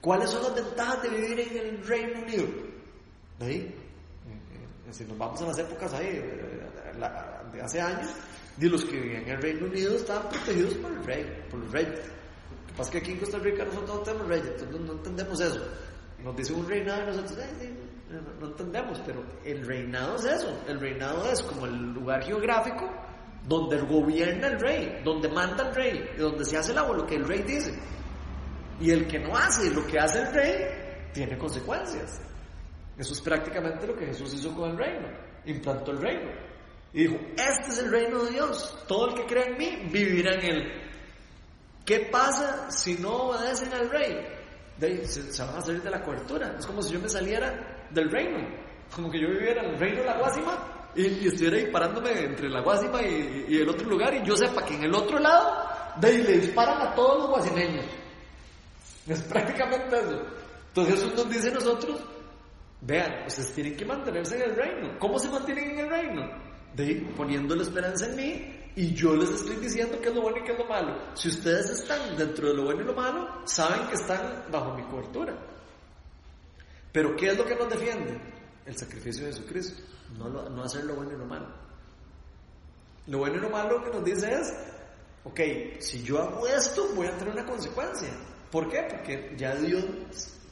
¿Cuáles 0.00 0.30
son 0.30 0.42
las 0.42 0.54
ventajas 0.54 1.02
de 1.02 1.08
vivir 1.10 1.40
en 1.40 1.56
el 1.58 1.86
Reino 1.86 2.22
Unido? 2.22 2.46
¿Ahí? 3.40 3.74
Si 4.90 5.04
nos 5.04 5.18
vamos 5.18 5.40
a 5.42 5.46
las 5.46 5.58
épocas 5.58 5.92
ahí, 5.92 6.20
de 7.52 7.62
hace 7.62 7.80
años, 7.80 8.10
de 8.56 8.68
los 8.68 8.84
que 8.84 8.98
vivían 8.98 9.22
en 9.24 9.28
el 9.28 9.42
Reino 9.42 9.66
Unido 9.66 9.94
estaban 9.94 10.28
protegidos 10.30 10.74
por 10.74 10.90
el 10.90 11.04
rey, 11.04 11.44
por 11.50 11.60
los 11.60 11.70
reyes. 11.70 11.98
Lo 11.98 12.66
que 12.66 12.72
pasa 12.72 12.82
es 12.82 12.90
que 12.90 12.98
aquí 12.98 13.12
en 13.12 13.18
Costa 13.18 13.38
Rica 13.38 13.64
nosotros 13.66 13.98
no 13.98 14.00
tenemos 14.00 14.26
reyes, 14.26 14.46
entonces 14.46 14.80
no 14.80 14.92
entendemos 14.92 15.40
eso 15.40 15.60
nos 16.24 16.36
dice 16.36 16.52
un 16.52 16.68
reinado 16.68 17.02
y 17.02 17.06
nosotros 17.06 17.38
no, 18.10 18.20
no, 18.40 18.46
entendemos, 18.48 19.00
pero 19.06 19.24
el 19.44 19.66
reinado 19.66 20.16
es 20.16 20.24
eso, 20.24 20.62
el 20.66 20.80
reinado 20.80 21.30
es 21.30 21.42
como 21.42 21.66
el 21.66 21.92
lugar 21.92 22.22
geográfico 22.24 22.88
donde 23.46 23.80
gobierna 23.80 24.48
el 24.48 24.60
rey, 24.60 25.00
donde 25.04 25.28
manda 25.28 25.68
el 25.68 25.74
rey, 25.74 26.10
y 26.14 26.18
donde 26.18 26.44
se 26.44 26.56
hace 26.56 26.74
lo 26.74 27.06
que 27.06 27.16
el 27.16 27.26
rey 27.26 27.42
dice. 27.42 27.72
Y 28.80 28.90
el 28.90 29.06
que 29.06 29.18
no 29.18 29.36
hace 29.36 29.70
lo 29.70 29.86
que 29.86 29.98
hace 29.98 30.20
el 30.20 30.32
rey 30.32 31.10
tiene 31.12 31.38
consecuencias. 31.38 32.20
Eso 32.96 33.12
es 33.12 33.20
prácticamente 33.20 33.86
lo 33.86 33.96
que 33.96 34.06
Jesús 34.06 34.34
hizo 34.34 34.54
con 34.54 34.70
el 34.70 34.76
reino, 34.76 35.08
implantó 35.46 35.92
el 35.92 35.98
reino. 35.98 36.30
Y 36.92 37.04
dijo, 37.04 37.16
este 37.36 37.68
es 37.68 37.78
el 37.78 37.90
reino 37.90 38.24
de 38.24 38.32
Dios, 38.32 38.84
todo 38.86 39.08
el 39.08 39.14
que 39.14 39.26
cree 39.26 39.46
en 39.46 39.56
mí 39.56 39.90
vivirá 39.90 40.34
en 40.34 40.44
él. 40.44 40.72
¿Qué 41.84 42.08
pasa 42.10 42.70
si 42.70 42.94
no 42.96 43.28
obedecen 43.28 43.72
al 43.72 43.90
rey? 43.90 44.39
De, 44.80 45.06
se, 45.06 45.30
se, 45.30 45.44
van 45.44 45.58
a 45.58 45.60
salir 45.60 45.82
de 45.82 45.90
la 45.90 46.02
cobertura. 46.02 46.56
Es 46.58 46.66
como 46.66 46.82
si 46.82 46.94
yo 46.94 47.00
me 47.00 47.08
saliera 47.08 47.86
del 47.90 48.10
reino, 48.10 48.38
como 48.94 49.10
que 49.10 49.20
yo 49.20 49.28
viviera 49.28 49.62
en 49.62 49.74
el 49.74 49.78
reino 49.78 50.00
de 50.00 50.06
la 50.06 50.18
Guásima 50.18 50.90
y, 50.94 51.02
y 51.06 51.26
estuviera 51.28 51.58
ahí 51.58 51.70
parándome 51.70 52.10
entre 52.12 52.48
la 52.48 52.62
Guásima 52.62 53.02
y, 53.02 53.44
y, 53.48 53.56
el 53.58 53.68
otro 53.68 53.88
lugar 53.88 54.14
y 54.14 54.26
yo 54.26 54.36
sepa 54.36 54.64
que 54.64 54.74
en 54.74 54.84
el 54.84 54.94
otro 54.94 55.18
lado 55.18 55.68
de 56.00 56.08
ahí 56.08 56.22
le 56.22 56.38
disparan 56.38 56.80
a 56.80 56.94
todos 56.94 57.18
los 57.18 57.30
guasimeños. 57.30 57.84
Es 59.06 59.22
prácticamente 59.22 59.96
eso. 59.98 60.22
Entonces 60.68 60.94
Jesús 60.94 61.14
nos 61.14 61.28
dice 61.28 61.48
a 61.48 61.54
nosotros, 61.54 62.00
vean, 62.80 63.26
ustedes 63.26 63.52
tienen 63.52 63.76
que 63.76 63.84
mantenerse 63.84 64.36
en 64.36 64.50
el 64.50 64.56
reino. 64.56 64.98
¿Cómo 64.98 65.18
se 65.18 65.28
mantienen 65.28 65.70
en 65.72 65.78
el 65.80 65.90
reino? 65.90 66.22
De 66.74 66.84
ahí, 66.84 67.12
poniendo 67.16 67.54
la 67.54 67.62
esperanza 67.62 68.06
en 68.06 68.16
mí 68.16 68.59
y 68.80 68.94
yo 68.94 69.14
les 69.14 69.28
estoy 69.28 69.56
diciendo 69.56 70.00
qué 70.00 70.08
es 70.08 70.14
lo 70.14 70.22
bueno 70.22 70.38
y 70.38 70.42
qué 70.42 70.52
es 70.52 70.58
lo 70.58 70.64
malo. 70.64 70.96
Si 71.12 71.28
ustedes 71.28 71.68
están 71.68 72.16
dentro 72.16 72.48
de 72.48 72.54
lo 72.54 72.64
bueno 72.64 72.80
y 72.80 72.84
lo 72.84 72.94
malo, 72.94 73.42
saben 73.44 73.86
que 73.88 73.94
están 73.94 74.46
bajo 74.50 74.74
mi 74.74 74.82
cobertura. 74.84 75.36
Pero 76.90 77.14
¿qué 77.14 77.26
es 77.26 77.36
lo 77.36 77.44
que 77.44 77.56
nos 77.56 77.68
defiende? 77.68 78.18
El 78.64 78.74
sacrificio 78.74 79.26
de 79.26 79.32
Jesucristo, 79.32 79.82
no, 80.16 80.62
hacer 80.62 80.84
lo 80.84 80.94
bueno 80.94 81.12
y 81.12 81.18
lo 81.18 81.26
malo. 81.26 81.48
Lo 83.08 83.18
bueno 83.18 83.36
y 83.36 83.40
lo 83.40 83.50
malo 83.50 83.84
que 83.84 83.90
nos 83.90 84.02
dice 84.02 84.32
es, 84.32 84.50
ok, 85.24 85.40
si 85.78 86.02
yo 86.02 86.18
hago 86.18 86.48
esto, 86.48 86.88
voy 86.94 87.06
a 87.06 87.18
tener 87.18 87.34
una 87.34 87.44
consecuencia. 87.44 88.08
¿Por 88.50 88.66
qué? 88.70 88.86
Porque 88.88 89.34
ya 89.36 89.56
Dios 89.56 89.84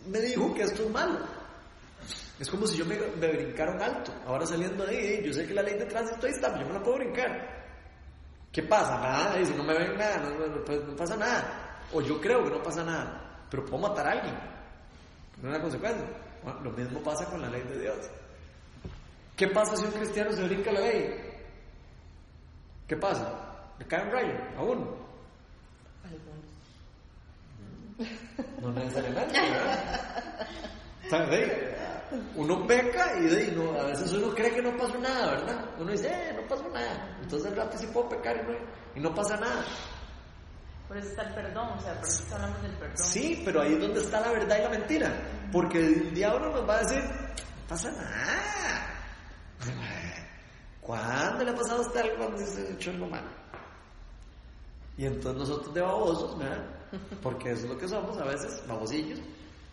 me 0.07 0.21
dijo 0.21 0.53
que 0.53 0.65
esto 0.65 0.83
es 0.83 0.91
malo. 0.91 1.21
Es 2.39 2.51
como 2.51 2.67
si 2.67 2.77
yo 2.77 2.85
me, 2.85 2.99
me 2.99 3.33
brincara 3.33 3.73
un 3.73 3.81
alto. 3.81 4.13
Ahora 4.27 4.45
saliendo 4.45 4.85
de 4.85 4.99
ahí, 4.99 5.25
yo 5.25 5.33
sé 5.33 5.47
que 5.47 5.55
la 5.55 5.63
ley 5.63 5.79
de 5.79 5.87
tránsito 5.87 6.27
ahí 6.27 6.33
está, 6.33 6.61
yo 6.61 6.67
me 6.67 6.75
la 6.75 6.83
puedo 6.83 6.99
brincar. 6.99 7.58
¿Qué 8.53 8.63
pasa? 8.63 8.99
Nada, 8.99 9.45
si 9.45 9.53
no 9.55 9.63
me 9.63 9.75
ven 9.75 9.97
nada, 9.97 10.19
no, 10.19 10.65
pues 10.65 10.85
no 10.85 10.97
pasa 10.97 11.17
nada. 11.17 11.81
O 11.93 12.01
yo 12.01 12.21
creo 12.21 12.45
que 12.45 12.51
no 12.51 12.63
pasa 12.63 12.85
nada, 12.85 13.45
pero 13.51 13.65
puedo 13.65 13.89
matar 13.89 14.07
a 14.07 14.13
alguien. 14.13 14.35
No 15.43 15.49
es 15.49 15.55
una 15.55 15.61
consecuencia. 15.61 16.05
Bueno, 16.43 16.61
lo 16.61 16.71
mismo 16.73 17.01
pasa 17.01 17.25
con 17.27 17.41
la 17.43 17.49
ley 17.49 17.63
de 17.63 17.81
Dios. 17.81 18.11
¿Qué 19.37 19.49
pasa 19.49 19.77
si 19.77 19.85
un 19.85 19.93
cristiano 19.93 20.33
se 20.33 20.45
brinca 20.45 20.73
la 20.73 20.81
ley? 20.81 21.15
¿Qué 22.87 22.97
pasa? 22.97 23.33
Le 23.79 23.87
cae 23.87 24.05
un 24.05 24.11
rayo 24.11 24.35
a 24.57 24.63
uno. 24.63 25.09
No 28.61 28.73
necesariamente, 28.73 29.41
¿verdad? 29.41 30.47
¿Sabes? 31.11 31.53
Uno 32.37 32.67
peca 32.67 33.19
y 33.19 33.25
de, 33.25 33.53
no, 33.53 33.73
a 33.79 33.85
veces 33.85 34.13
uno 34.13 34.35
cree 34.35 34.55
que 34.55 34.63
no 34.63 34.77
pasó 34.77 34.99
nada, 34.99 35.33
¿verdad? 35.33 35.65
Uno 35.79 35.93
dice, 35.93 36.09
eh, 36.09 36.33
no 36.35 36.47
pasó 36.49 36.69
nada. 36.69 37.19
Entonces 37.23 37.51
al 37.51 37.57
rato 37.57 37.77
sí 37.77 37.87
puedo 37.89 38.09
pecar 38.09 38.37
y 38.37 38.43
no, 38.43 38.59
y 38.97 39.01
no 39.01 39.15
pasa 39.15 39.37
nada. 39.37 39.65
Por 40.87 40.97
eso 40.97 41.09
está 41.09 41.23
el 41.23 41.35
perdón, 41.35 41.69
o 41.77 41.81
sea, 41.81 41.95
por 41.97 42.09
eso 42.09 42.35
hablamos 42.35 42.63
del 42.63 42.73
perdón. 42.73 42.97
Sí, 42.97 43.43
pero 43.45 43.61
ahí 43.61 43.75
es 43.75 43.81
donde 43.81 44.01
está 44.01 44.21
la 44.21 44.33
verdad 44.33 44.59
y 44.59 44.63
la 44.63 44.69
mentira. 44.71 45.13
Porque 45.53 45.79
el 45.79 46.15
diablo 46.15 46.51
nos 46.51 46.69
va 46.69 46.77
a 46.77 46.83
decir, 46.83 47.03
no 47.03 47.69
pasa 47.69 47.91
nada. 47.91 48.87
¿Cuándo 50.81 51.45
le 51.45 51.51
ha 51.51 51.55
pasado 51.55 51.83
a 51.83 51.87
usted 51.87 52.01
algo 52.01 52.17
cuando 52.17 52.39
se 52.39 52.67
ha 52.67 52.71
hecho 52.71 52.91
algo 52.91 53.07
malo? 53.07 53.29
Y 54.97 55.05
entonces 55.05 55.49
nosotros 55.49 55.75
de 55.75 55.81
babosos, 55.83 56.39
¿verdad? 56.39 56.65
Porque 57.23 57.51
eso 57.51 57.65
es 57.65 57.71
lo 57.71 57.79
que 57.79 57.87
somos 57.87 58.17
a 58.17 58.25
veces, 58.25 58.63
babosillos 58.67 59.21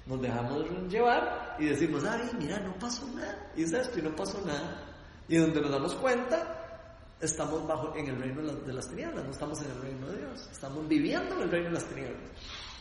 nos 0.06 0.22
dejamos 0.22 0.66
llevar 0.90 1.56
y 1.60 1.66
decimos, 1.66 2.04
ay, 2.06 2.30
mira, 2.38 2.60
no 2.60 2.74
pasó 2.78 3.08
nada, 3.16 3.52
y 3.56 3.64
es 3.64 3.74
esto, 3.74 4.00
y 4.00 4.02
no 4.02 4.16
pasó 4.16 4.40
nada. 4.46 4.84
Y 5.28 5.38
donde 5.38 5.62
nos 5.62 5.72
damos 5.72 5.96
cuenta, 5.96 7.10
estamos 7.20 7.66
bajo 7.68 7.96
en 7.96 8.08
el 8.08 8.20
reino 8.20 8.42
de 8.42 8.74
las 8.74 8.88
tinieblas, 8.88 9.26
no 9.26 9.32
estamos 9.32 9.62
en 9.62 9.72
el 9.72 9.82
reino 9.82 10.08
de 10.08 10.18
Dios, 10.18 10.48
estamos 10.52 10.88
viviendo 10.88 11.36
en 11.36 11.42
el 11.42 11.52
reino 11.52 11.68
de 11.70 11.74
las 11.74 11.86
tinieblas. 11.86 12.32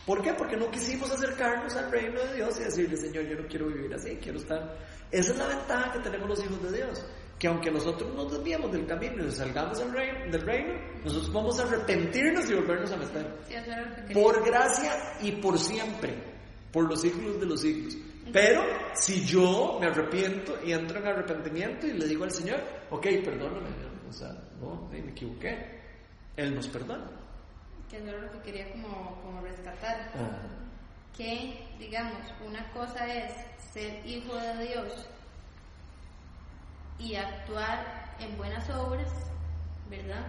¿Por 0.05 0.21
qué? 0.21 0.33
Porque 0.33 0.55
no 0.55 0.69
quisimos 0.69 1.09
acercarnos 1.09 1.75
al 1.75 1.91
reino 1.91 2.19
de 2.19 2.35
Dios 2.35 2.59
y 2.59 2.63
decirle, 2.65 2.95
Señor, 2.95 3.23
yo 3.25 3.41
no 3.41 3.47
quiero 3.47 3.67
vivir 3.67 3.91
así, 3.93 4.15
quiero 4.21 4.37
estar... 4.37 4.77
Esa 5.09 5.31
es 5.31 5.37
la 5.37 5.47
ventaja 5.47 5.93
que 5.93 5.99
tenemos 5.99 6.29
los 6.29 6.45
hijos 6.45 6.61
de 6.61 6.77
Dios, 6.77 7.03
que 7.39 7.47
aunque 7.47 7.71
nosotros 7.71 8.13
nos 8.13 8.31
desviemos 8.31 8.71
del 8.71 8.85
camino 8.85 9.23
y 9.23 9.25
nos 9.25 9.35
salgamos 9.35 9.79
del 9.79 9.91
reino, 9.91 10.31
del 10.31 10.41
reino, 10.41 10.73
nosotros 11.03 11.33
vamos 11.33 11.59
a 11.59 11.63
arrepentirnos 11.63 12.47
y 12.47 12.53
volvernos 12.53 12.91
a 12.91 12.97
meter. 12.97 13.39
Sí. 13.47 14.13
Por 14.13 14.45
gracia 14.45 14.91
y 15.21 15.31
por 15.31 15.57
siempre, 15.57 16.34
por 16.75 16.89
los 16.89 16.99
siglos 16.99 17.39
de 17.39 17.45
los 17.45 17.61
siglos. 17.61 17.95
Pero 18.33 18.61
si 18.95 19.25
yo 19.25 19.77
me 19.79 19.87
arrepiento 19.87 20.61
y 20.61 20.73
entro 20.73 20.99
en 20.99 21.07
arrepentimiento 21.07 21.87
y 21.87 21.93
le 21.93 22.05
digo 22.05 22.25
al 22.25 22.31
Señor, 22.31 22.59
ok, 22.91 23.01
perdóname, 23.23 23.69
o 24.09 24.11
sea, 24.11 24.35
no, 24.59 24.89
me 24.91 24.99
equivoqué, 24.99 25.79
Él 26.35 26.53
nos 26.53 26.67
perdona. 26.67 27.09
Que 27.89 27.97
era 27.97 28.19
lo 28.19 28.29
que 28.29 28.39
quería 28.39 28.69
como, 28.73 29.21
como 29.21 29.39
rescatar. 29.39 30.11
Que, 31.15 31.65
digamos, 31.79 32.19
una 32.45 32.69
cosa 32.73 33.07
es 33.07 33.31
ser 33.71 34.05
hijo 34.05 34.35
de 34.35 34.67
Dios 34.67 35.07
y 36.99 37.15
actuar 37.15 38.17
en 38.19 38.35
buenas 38.35 38.69
obras, 38.69 39.13
¿verdad? 39.89 40.25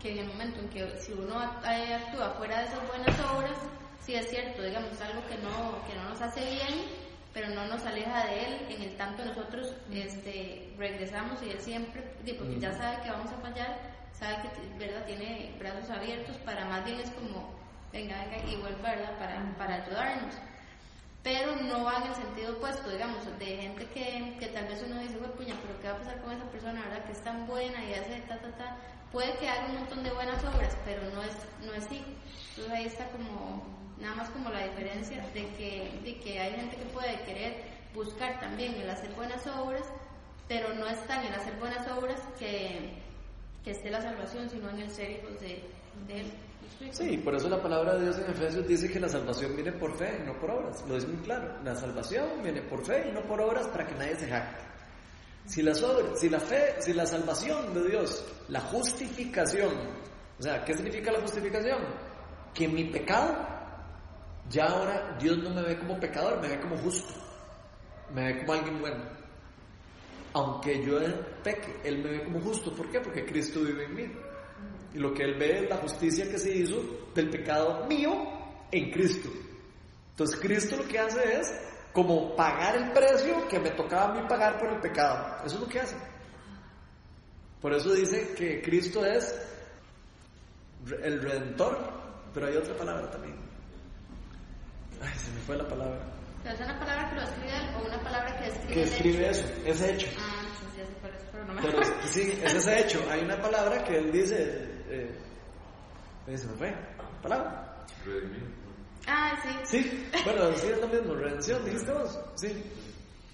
Que 0.00 0.12
en 0.12 0.18
el 0.20 0.28
momento 0.28 0.60
en 0.60 0.68
que 0.70 0.98
si 0.98 1.12
uno 1.12 1.42
eh, 1.68 1.94
actúa 1.94 2.30
fuera 2.38 2.60
de 2.60 2.64
esas 2.64 2.88
buenas 2.88 3.20
obras, 3.20 3.58
sí 4.04 4.14
es 4.14 4.28
cierto, 4.28 4.62
digamos, 4.62 5.00
algo 5.00 5.26
que 5.26 5.36
no, 5.38 5.84
que 5.86 5.94
no 5.94 6.10
nos 6.10 6.20
hace 6.20 6.40
bien, 6.40 6.84
pero 7.32 7.48
no 7.48 7.66
nos 7.66 7.84
aleja 7.84 8.26
de 8.26 8.44
Él, 8.46 8.66
en 8.70 8.82
el 8.82 8.96
tanto 8.96 9.24
nosotros 9.24 9.74
este, 9.92 10.72
regresamos 10.78 11.42
y 11.42 11.50
Él 11.50 11.60
siempre, 11.60 12.02
porque 12.38 12.60
ya 12.60 12.72
sabe 12.72 13.02
que 13.02 13.10
vamos 13.10 13.32
a 13.32 13.40
fallar, 13.40 13.78
sabe 14.12 14.36
que 14.42 14.78
¿verdad? 14.84 15.04
tiene 15.06 15.54
brazos 15.58 15.90
abiertos 15.90 16.36
para 16.38 16.64
más 16.66 16.84
bien 16.84 17.00
es 17.00 17.10
como, 17.10 17.54
venga, 17.92 18.24
venga, 18.24 18.50
y 18.50 18.56
vuelva, 18.56 18.90
¿verdad? 18.90 19.18
Para, 19.18 19.56
para 19.58 19.74
ayudarnos 19.84 20.34
pero 21.24 21.56
no 21.56 21.84
va 21.84 21.96
en 21.96 22.08
el 22.08 22.14
sentido 22.14 22.52
opuesto, 22.52 22.90
digamos, 22.90 23.24
de 23.38 23.46
gente 23.46 23.86
que, 23.86 24.36
que 24.38 24.46
tal 24.48 24.66
vez 24.66 24.84
uno 24.86 25.00
dice, 25.00 25.16
"Güey, 25.16 25.30
puña, 25.32 25.54
pero 25.62 25.80
¿qué 25.80 25.88
va 25.88 25.94
a 25.94 25.98
pasar 25.98 26.20
con 26.20 26.32
esa 26.32 26.44
persona, 26.50 26.82
verdad? 26.82 27.04
Que 27.06 27.12
es 27.12 27.24
tan 27.24 27.46
buena 27.46 27.82
y 27.82 27.94
hace 27.94 28.20
ta, 28.28 28.38
ta, 28.38 28.50
ta. 28.58 28.76
Puede 29.10 29.34
que 29.38 29.48
haga 29.48 29.64
un 29.70 29.76
montón 29.76 30.04
de 30.04 30.10
buenas 30.12 30.44
obras, 30.44 30.76
pero 30.84 31.00
no 31.14 31.22
es, 31.22 31.34
no 31.64 31.72
es 31.72 31.90
hijo. 31.90 32.04
Entonces 32.50 32.72
ahí 32.74 32.84
está 32.84 33.08
como, 33.08 33.64
nada 34.00 34.14
más 34.16 34.30
como 34.30 34.50
la 34.50 34.64
diferencia 34.64 35.24
de 35.34 35.46
que, 35.56 36.00
de 36.04 36.16
que 36.18 36.38
hay 36.38 36.52
gente 36.54 36.76
que 36.76 36.84
puede 36.86 37.20
querer 37.22 37.64
buscar 37.94 38.40
también 38.40 38.74
el 38.74 38.90
hacer 38.90 39.10
buenas 39.14 39.46
obras, 39.46 39.84
pero 40.48 40.74
no 40.74 40.86
está 40.88 41.20
en 41.20 41.28
el 41.28 41.34
hacer 41.34 41.54
buenas 41.58 41.86
obras 41.88 42.20
que, 42.38 42.90
que 43.64 43.70
esté 43.70 43.90
la 43.90 44.02
salvación, 44.02 44.48
sino 44.50 44.68
en 44.70 44.80
el 44.80 44.90
ser 44.90 45.10
hijos 45.10 45.40
de, 45.40 45.62
Él. 46.08 46.32
Sí, 46.90 47.16
por 47.18 47.34
eso 47.34 47.48
la 47.48 47.62
palabra 47.62 47.94
de 47.94 48.02
Dios 48.02 48.18
en 48.18 48.30
Efesios 48.30 48.66
dice 48.66 48.90
que 48.90 49.00
la 49.00 49.08
salvación 49.08 49.54
viene 49.54 49.72
por 49.72 49.96
fe 49.96 50.18
y 50.20 50.26
no 50.26 50.38
por 50.38 50.50
obras. 50.50 50.84
Lo 50.88 50.96
dice 50.96 51.06
muy 51.06 51.22
claro. 51.22 51.62
La 51.62 51.74
salvación 51.74 52.42
viene 52.42 52.62
por 52.62 52.84
fe 52.84 53.08
y 53.08 53.12
no 53.12 53.22
por 53.22 53.40
obras 53.40 53.66
para 53.68 53.86
que 53.86 53.94
nadie 53.94 54.16
se 54.16 54.28
jacte. 54.28 54.64
Si, 55.46 55.62
las 55.62 55.82
obras, 55.82 56.18
si 56.18 56.28
la 56.28 56.40
fe, 56.40 56.74
si 56.80 56.92
la 56.92 57.06
salvación 57.06 57.72
de 57.74 57.88
Dios, 57.88 58.24
la 58.48 58.60
justificación, 58.60 59.72
o 60.38 60.42
sea, 60.42 60.64
¿qué 60.64 60.74
significa 60.74 61.12
la 61.12 61.20
justificación? 61.20 61.78
Que 62.52 62.66
mi 62.66 62.84
pecado, 62.84 63.53
ya 64.50 64.66
ahora 64.66 65.16
Dios 65.20 65.38
no 65.38 65.50
me 65.50 65.62
ve 65.62 65.78
como 65.78 65.98
pecador, 65.98 66.40
me 66.40 66.48
ve 66.48 66.60
como 66.60 66.76
justo, 66.78 67.14
me 68.12 68.32
ve 68.32 68.38
como 68.40 68.52
alguien 68.52 68.80
bueno. 68.80 69.04
Aunque 70.34 70.84
yo 70.84 70.98
peque, 71.42 71.76
Él 71.84 71.98
me 71.98 72.10
ve 72.10 72.24
como 72.24 72.40
justo. 72.40 72.74
¿Por 72.74 72.90
qué? 72.90 73.00
Porque 73.00 73.24
Cristo 73.24 73.60
vive 73.60 73.84
en 73.84 73.94
mí. 73.94 74.12
Y 74.92 74.98
lo 74.98 75.14
que 75.14 75.22
Él 75.22 75.36
ve 75.38 75.64
es 75.64 75.70
la 75.70 75.76
justicia 75.76 76.28
que 76.28 76.38
se 76.38 76.56
hizo 76.56 76.82
del 77.14 77.30
pecado 77.30 77.86
mío 77.86 78.12
en 78.70 78.90
Cristo. 78.90 79.28
Entonces 80.10 80.38
Cristo 80.40 80.76
lo 80.76 80.88
que 80.88 80.98
hace 80.98 81.40
es 81.40 81.52
como 81.92 82.34
pagar 82.34 82.76
el 82.76 82.92
precio 82.92 83.46
que 83.48 83.60
me 83.60 83.70
tocaba 83.70 84.12
a 84.12 84.14
mí 84.14 84.28
pagar 84.28 84.58
por 84.58 84.68
el 84.68 84.80
pecado. 84.80 85.44
Eso 85.44 85.54
es 85.54 85.60
lo 85.60 85.68
que 85.68 85.80
hace. 85.80 85.96
Por 87.60 87.72
eso 87.72 87.92
dice 87.92 88.34
que 88.36 88.60
Cristo 88.60 89.06
es 89.06 89.40
el 91.02 91.22
redentor, 91.22 91.78
pero 92.34 92.46
hay 92.46 92.56
otra 92.56 92.76
palabra 92.76 93.10
también. 93.10 93.33
Ay, 95.04 95.18
se 95.18 95.30
me 95.32 95.40
fue 95.40 95.56
la 95.56 95.68
palabra. 95.68 96.00
¿Pero 96.42 96.54
es 96.54 96.60
una 96.60 96.78
palabra 96.78 97.08
que 97.10 97.16
lo 97.16 97.22
escribe 97.22 97.76
o 97.76 97.86
una 97.86 98.00
palabra 98.02 98.36
que 98.38 98.48
escribe 98.48 98.74
Que 98.74 98.82
el 98.82 98.88
escribe 98.88 99.28
hecho? 99.28 99.30
eso, 99.30 99.48
ese 99.66 99.92
hecho. 99.94 100.06
Ah, 100.18 100.42
entonces 100.44 100.78
ya 100.78 100.86
sé 100.86 100.92
cuál 101.00 101.14
es, 101.14 101.22
pero 101.32 101.44
no 101.46 101.54
me 101.54 101.62
Pero 101.62 101.78
acuerdo. 101.78 102.02
sí, 102.08 102.38
es 102.44 102.54
ese 102.54 102.80
hecho. 102.80 103.06
Hay 103.10 103.20
una 103.22 103.40
palabra 103.40 103.84
que 103.84 103.96
él 103.98 104.12
dice. 104.12 104.36
Eh, 104.88 105.18
eh, 106.26 106.38
se 106.38 106.46
me 106.48 106.54
fue. 106.54 106.74
Palabra. 107.22 107.84
Redimir. 108.04 108.42
Ah, 109.06 109.32
sí. 109.42 109.80
Sí, 109.80 110.08
bueno, 110.24 110.52
sí 110.56 110.66
es 110.68 110.78
lo 110.80 110.88
mismo. 110.88 111.14
Redención, 111.14 111.64
dijiste 111.64 111.92
vos. 111.92 112.18
Sí. 112.36 112.62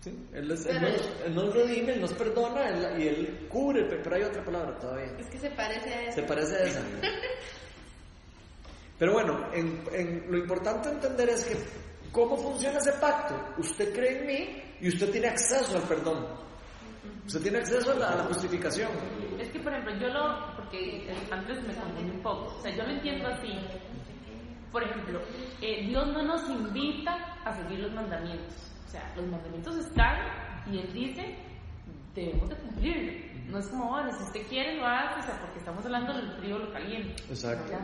Sí, 0.02 0.28
él, 0.32 0.50
es- 0.50 0.64
él 0.66 0.78
Pero- 0.80 0.96
nos, 0.96 1.10
él 1.26 1.34
nos 1.34 1.54
redime, 1.54 1.92
él 1.92 2.00
nos 2.00 2.12
perdona 2.14 2.68
él- 2.70 3.02
y 3.02 3.08
él 3.08 3.46
cubre, 3.50 3.84
pe- 3.84 3.98
pero 4.02 4.16
hay 4.16 4.22
otra 4.22 4.42
palabra 4.42 4.78
todavía. 4.78 5.12
Es 5.18 5.26
que 5.26 5.38
se 5.38 5.50
parece 5.50 5.92
a 5.92 6.02
eso. 6.04 6.14
Se 6.14 6.22
parece 6.22 6.54
a 6.56 6.60
esa. 6.64 6.80
Pero 9.00 9.14
bueno, 9.14 9.46
en, 9.52 9.82
en- 9.92 10.30
lo 10.30 10.38
importante 10.38 10.90
entender 10.90 11.30
es 11.30 11.44
que 11.44 11.56
cómo 12.12 12.36
funciona 12.36 12.78
ese 12.78 12.92
pacto. 13.00 13.34
Usted 13.58 13.92
cree 13.94 14.20
en 14.20 14.26
mí 14.26 14.62
y 14.80 14.88
usted 14.88 15.10
tiene 15.10 15.28
acceso 15.28 15.76
al 15.76 15.82
perdón. 15.84 16.26
Usted 17.26 17.40
tiene 17.42 17.58
acceso 17.58 17.92
a 17.92 17.94
la, 17.94 18.08
a 18.10 18.16
la 18.16 18.24
justificación. 18.24 18.90
Es 19.38 19.48
que, 19.48 19.58
por 19.60 19.72
ejemplo, 19.72 19.96
yo 19.98 20.08
lo. 20.08 20.54
Porque 20.56 21.10
antes 21.30 21.62
me 21.66 21.74
confundí 21.74 22.10
un 22.10 22.22
poco. 22.22 22.54
O 22.58 22.62
sea, 22.62 22.76
yo 22.76 22.82
lo 22.84 22.90
entiendo 22.90 23.26
así. 23.28 23.52
Por 24.70 24.82
ejemplo, 24.84 25.20
eh, 25.62 25.86
Dios 25.86 26.06
no 26.08 26.22
nos 26.22 26.48
invita 26.48 27.12
a 27.44 27.52
seguir 27.56 27.80
los 27.80 27.92
mandamientos. 27.92 28.54
O 28.86 28.90
sea, 28.90 29.12
los 29.16 29.26
mandamientos 29.26 29.76
están 29.78 30.16
y 30.70 30.78
Él 30.78 30.92
dice, 30.92 31.36
debemos 32.14 32.48
de 32.50 32.56
cumplirlo. 32.56 33.30
No 33.48 33.58
es 33.58 33.66
como, 33.68 33.88
bueno, 33.88 34.12
si 34.12 34.22
usted 34.24 34.46
quiere 34.48 34.76
lo 34.76 34.86
hace, 34.86 35.20
o 35.20 35.22
sea, 35.24 35.40
porque 35.40 35.58
estamos 35.58 35.84
hablando 35.84 36.12
del 36.14 36.30
frío 36.38 36.58
lo 36.58 36.72
caliente. 36.72 37.20
Exacto. 37.28 37.72
¿ya? 37.72 37.80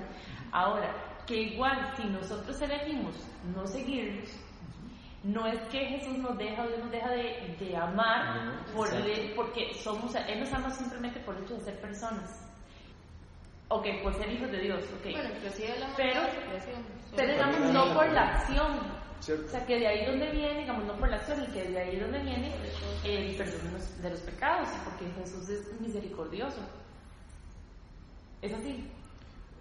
Ahora, 0.53 0.95
que 1.27 1.35
igual, 1.43 1.93
si 1.97 2.05
nosotros 2.05 2.61
elegimos 2.63 3.15
no 3.55 3.67
seguirlos, 3.67 4.29
no 5.25 5.47
es 5.47 5.59
que 5.69 5.79
Jesús 5.87 6.19
nos 6.19 6.39
deja 6.39 6.63
o 6.63 6.69
Dios 6.69 6.79
nos 6.81 6.91
deja 6.93 7.11
de, 7.11 7.57
de 7.59 7.77
amar 7.77 8.45
No, 8.69 8.73
por 8.75 8.89
porque 9.35 9.75
somos, 9.75 10.15
Él 10.15 10.41
nos 10.41 10.53
ama 10.53 10.71
simplemente 10.71 11.19
por 11.21 11.37
el 11.37 11.43
hecho 11.45 11.55
de 11.55 11.61
ser 11.65 11.81
personas. 11.81 12.43
Ok, 13.69 13.85
por 14.05 14.15
ser 14.15 14.31
hijos 14.31 14.51
de 14.53 14.61
Dios, 14.61 14.85
ok. 14.99 15.03
Bueno, 15.13 15.29
Pero-. 15.97 16.21
Pero 17.17 17.33
digamos, 17.33 17.61
no 17.73 17.95
por 17.95 18.07
la- 18.07 18.13
la 18.13 18.23
acción. 18.37 19.07
¿Cierto? 19.19 19.47
O 19.47 19.49
sea, 19.49 19.67
que 19.67 19.79
de 19.81 19.87
ahí 19.89 20.07
donde 20.07 20.31
viene, 20.31 20.61
digamos, 20.61 20.85
no 20.85 20.95
por 20.95 21.09
la 21.09 21.17
acción, 21.17 21.43
y 21.43 21.47
que 21.53 21.65
de 21.71 21.79
ahí 21.81 21.97
donde 21.99 22.19
viene 22.21 22.53
el 23.03 23.35
perdón 23.37 23.65
de 23.65 23.73
los, 23.73 24.03
de 24.03 24.11
los 24.11 24.21
pecados, 24.21 24.69
porque 24.85 25.11
Jesús 25.19 25.49
es 25.49 25.81
misericordioso. 25.81 26.61
Es 28.43 28.53
así. 28.55 28.89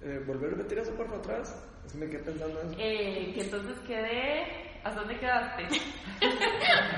Eh, 0.06 0.24
¿Volver 0.28 0.54
a 0.54 0.58
repetir 0.58 0.78
eso 0.78 0.94
por 0.94 1.10
vez? 1.28 1.56
Es 1.84 1.92
que 1.94 1.98
me 1.98 2.08
quedé 2.08 2.20
pensando 2.20 2.62
en 2.62 2.68
eso. 2.68 2.76
Eh, 2.80 3.32
que 3.34 3.42
entonces 3.42 3.80
quedé. 3.88 4.66
¿Hasta 4.84 5.00
dónde 5.00 5.20
quedaste? 5.20 5.64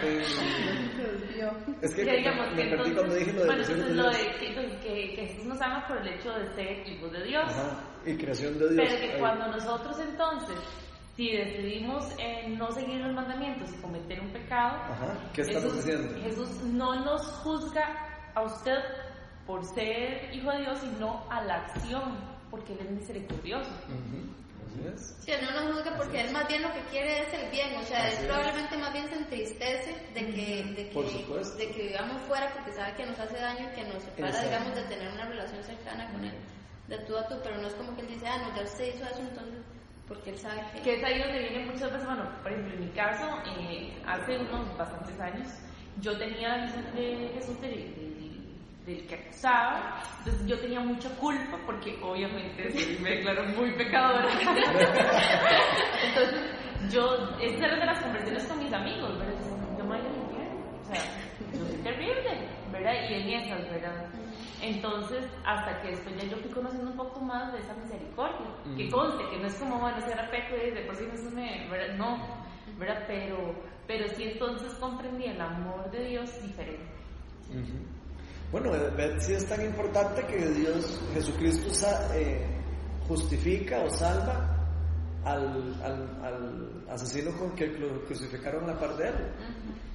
Eh, 0.04 0.24
es 1.82 1.96
que, 1.96 2.04
que 2.06 2.18
digamos 2.18 2.52
me 2.52 2.64
que 2.64 2.70
perdí 2.70 2.94
cuando 2.94 3.16
entonces, 3.16 3.20
dije 3.20 3.34
lo 3.34 3.40
de 3.40 3.46
bueno, 3.48 3.62
entonces 3.62 3.88
de 3.88 3.96
lo 3.96 4.10
de 4.10 4.18
que, 4.38 4.48
entonces, 4.48 4.80
que, 4.82 5.16
que 5.16 5.28
Jesús 5.28 5.46
nos 5.46 5.62
ama 5.62 5.88
por 5.88 5.98
el 5.98 6.08
hecho 6.08 6.32
de 6.34 6.48
ser 6.54 6.88
hijos 6.88 7.12
de 7.12 7.24
Dios. 7.24 7.44
Ajá, 7.46 7.80
y 8.06 8.18
creación 8.18 8.60
de 8.60 8.70
Dios. 8.74 8.88
Pero 8.88 9.00
que 9.00 9.12
Ahí. 9.14 9.20
cuando 9.20 9.48
nosotros 9.48 10.00
entonces, 10.00 10.58
si 11.16 11.32
decidimos 11.32 12.06
eh, 12.20 12.48
no 12.50 12.72
seguir 12.72 13.00
los 13.02 13.14
mandamientos 13.14 13.72
y 13.74 13.82
cometer 13.82 14.20
un 14.22 14.32
pecado, 14.32 14.78
Ajá, 14.84 15.18
¿qué 15.34 15.42
estamos 15.42 15.74
Jesús, 15.74 15.86
diciendo? 15.86 16.22
Jesús 16.22 16.64
no 16.66 17.04
nos 17.04 17.26
juzga 17.44 18.32
a 18.36 18.44
usted 18.44 18.80
por 19.46 19.64
ser 19.64 20.34
hijo 20.34 20.52
de 20.52 20.60
Dios, 20.60 20.80
sino 20.80 21.26
a 21.30 21.42
la 21.44 21.56
acción, 21.66 22.37
porque 22.50 22.74
Él 22.74 22.80
es 22.82 22.92
misericordioso. 22.92 23.70
Ujú, 23.88 24.20
Así 24.68 24.88
es. 24.94 25.16
Sí, 25.24 25.32
no 25.42 25.52
nos 25.52 25.76
juzga 25.76 25.96
porque 25.98 26.22
él 26.22 26.32
más 26.32 26.48
bien 26.48 26.62
lo 26.62 26.74
que 26.74 26.82
quiere 26.92 27.22
es 27.22 27.34
el 27.34 27.50
bien, 27.52 27.76
o 27.76 27.84
sea, 27.84 28.00
Así 28.06 28.18
él 28.18 28.22
es. 28.22 28.26
probablemente 28.28 28.78
más 28.78 28.94
bien 28.94 29.08
se 29.10 29.16
entristece 29.16 29.92
de 30.14 30.20
que, 30.26 30.64
de 30.76 30.90
que, 30.90 31.58
de 31.58 31.72
que 31.72 31.88
vivamos 31.88 32.22
fuera 32.24 32.52
porque 32.54 32.72
sabe 32.74 32.94
que 32.96 33.06
nos 33.06 33.18
hace 33.20 33.38
daño 33.38 33.70
y 33.72 33.76
que 33.76 33.84
nos 33.86 34.04
separa, 34.04 34.28
Exacto. 34.30 34.50
digamos, 34.50 34.76
de 34.76 34.84
tener 34.84 35.12
una 35.14 35.26
relación 35.26 35.64
cercana 35.64 36.12
con 36.12 36.24
él, 36.24 36.34
de 36.88 36.98
tú 37.00 37.18
a 37.18 37.28
tú, 37.28 37.36
pero 37.44 37.58
no 37.58 37.68
es 37.68 37.74
como 37.76 37.96
que 37.96 38.02
él 38.02 38.08
dice, 38.08 38.28
ah, 38.28 38.38
no, 38.38 38.56
ya 38.56 38.64
usted 38.64 38.94
hizo 38.96 39.06
eso, 39.06 39.20
entonces, 39.22 39.60
porque 40.08 40.30
él 40.32 40.38
sabe 40.38 40.62
que... 40.74 40.82
Que 40.82 40.94
es 40.96 41.04
ahí 41.04 41.20
donde 41.20 41.40
viene 41.40 41.66
muchas 41.66 41.92
veces, 41.92 42.06
bueno, 42.06 42.30
por 42.44 42.52
ejemplo, 42.52 42.74
en 42.76 42.80
mi 42.86 42.92
caso, 42.92 43.26
eh, 43.60 43.94
hace 44.06 44.38
unos 44.38 44.78
bastantes 44.78 45.20
años, 45.20 45.48
yo 46.02 46.18
tenía 46.18 46.58
la 46.58 46.66
visión 46.66 46.96
de 46.96 47.32
Jesús 47.36 47.60
de- 47.62 47.68
de- 47.70 48.27
del 48.88 49.06
que 49.06 49.16
acusaba, 49.16 50.02
entonces 50.20 50.48
yo 50.48 50.60
tenía 50.60 50.80
mucha 50.80 51.10
culpa 51.18 51.58
porque 51.66 52.00
obviamente 52.02 52.72
sí, 52.72 52.98
me 53.02 53.18
declaro 53.18 53.44
muy 53.50 53.72
pecadora. 53.72 54.30
entonces 56.04 56.42
yo, 56.90 57.38
esas 57.42 57.62
eran 57.62 57.80
de 57.82 57.86
las 57.86 58.00
conversaciones 58.00 58.44
con 58.46 58.64
mis 58.64 58.72
amigos, 58.72 59.20
¿verdad? 59.20 59.34
Yo 59.78 59.84
me 59.84 59.98
voy 60.00 60.08
infierno, 60.08 60.62
o 60.82 60.86
sea, 60.86 61.04
yo 61.54 61.66
soy 61.66 61.78
terrible, 61.84 62.48
¿verdad? 62.72 62.94
Y 63.10 63.14
en 63.14 63.30
esas, 63.42 63.70
¿verdad? 63.70 64.06
Entonces, 64.62 65.26
hasta 65.46 65.82
que 65.82 65.90
después 65.90 66.16
ya 66.18 66.24
yo 66.24 66.38
fui 66.38 66.50
conociendo 66.50 66.90
un 66.92 66.98
poco 66.98 67.20
más 67.20 67.52
de 67.54 67.60
esa 67.60 67.74
misericordia, 67.76 68.48
que 68.76 68.86
Mm. 68.86 68.92
conste, 68.92 69.30
que 69.30 69.38
no 69.38 69.48
es 69.48 69.56
como, 69.56 69.80
bueno, 69.80 69.98
si 70.00 70.12
era 70.12 70.32
peco 70.32 70.56
y 70.56 70.72
de 70.72 70.82
por 70.82 70.96
sí 70.96 71.06
Jesús 71.12 71.34
me, 71.34 71.68
¿verdad? 71.70 71.96
No, 71.96 72.18
¿verdad? 72.80 73.04
Pero, 73.06 73.54
pero 73.86 74.08
sí 74.16 74.24
entonces 74.32 74.74
comprendí 74.76 75.26
el 75.26 75.42
amor 75.42 75.92
de 75.92 76.06
Dios 76.06 76.42
diferente. 76.42 76.88
O 77.52 77.97
Bueno, 78.52 78.72
si 79.20 79.34
es 79.34 79.46
tan 79.48 79.62
importante 79.64 80.26
que 80.26 80.38
Dios, 80.50 81.02
Jesucristo 81.14 81.70
eh, 82.14 82.46
justifica 83.08 83.80
o 83.84 83.90
salva 83.90 84.56
al, 85.26 85.76
al- 85.84 86.24
al 86.24 86.84
asesino 86.90 87.32
con 87.38 87.52
que 87.56 87.68
lo 87.68 88.06
crucificaron 88.06 88.64
a 88.64 88.68
la 88.74 88.80
par 88.80 88.96
de 88.96 89.10
él. 89.10 89.16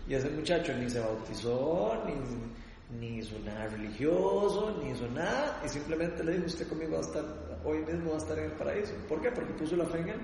Y 0.06 0.14
ese 0.14 0.28
muchacho 0.30 0.74
ni 0.74 0.90
se 0.90 1.00
bautizó, 1.00 1.94
ni, 2.04 2.98
ni 2.98 3.18
hizo 3.20 3.38
nada 3.38 3.66
religioso, 3.68 4.76
ni 4.82 4.90
hizo 4.90 5.08
nada, 5.08 5.62
y 5.64 5.68
simplemente 5.70 6.22
le 6.22 6.32
dijo, 6.32 6.46
usted 6.46 6.68
conmigo 6.68 6.92
va 6.92 6.98
a 6.98 7.02
estar, 7.02 7.24
hoy 7.64 7.78
mismo 7.78 8.10
va 8.10 8.16
a 8.16 8.18
estar 8.18 8.38
en 8.38 8.44
el 8.46 8.52
paraíso. 8.52 8.92
¿Por 9.08 9.22
qué? 9.22 9.30
Porque 9.30 9.54
puso 9.54 9.76
la 9.76 9.86
fe 9.86 9.98
en 10.00 10.08
él, 10.10 10.20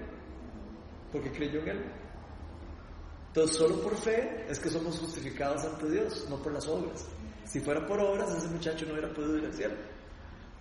porque 1.10 1.30
creyó 1.30 1.60
en 1.62 1.68
él. 1.68 1.84
Entonces, 3.28 3.56
solo 3.56 3.80
por 3.80 3.96
fe 3.96 4.44
es 4.50 4.58
que 4.58 4.68
somos 4.68 4.98
justificados 4.98 5.64
ante 5.64 5.88
Dios, 5.90 6.26
no 6.28 6.36
por 6.42 6.52
las 6.52 6.66
obras. 6.68 7.06
Si 7.48 7.60
fuera 7.60 7.84
por 7.86 7.98
obras, 8.00 8.30
ese 8.36 8.46
muchacho 8.48 8.84
no 8.86 8.92
hubiera 8.92 9.08
podido 9.08 9.38
ir 9.38 9.46
al 9.46 9.52
cielo. 9.54 9.74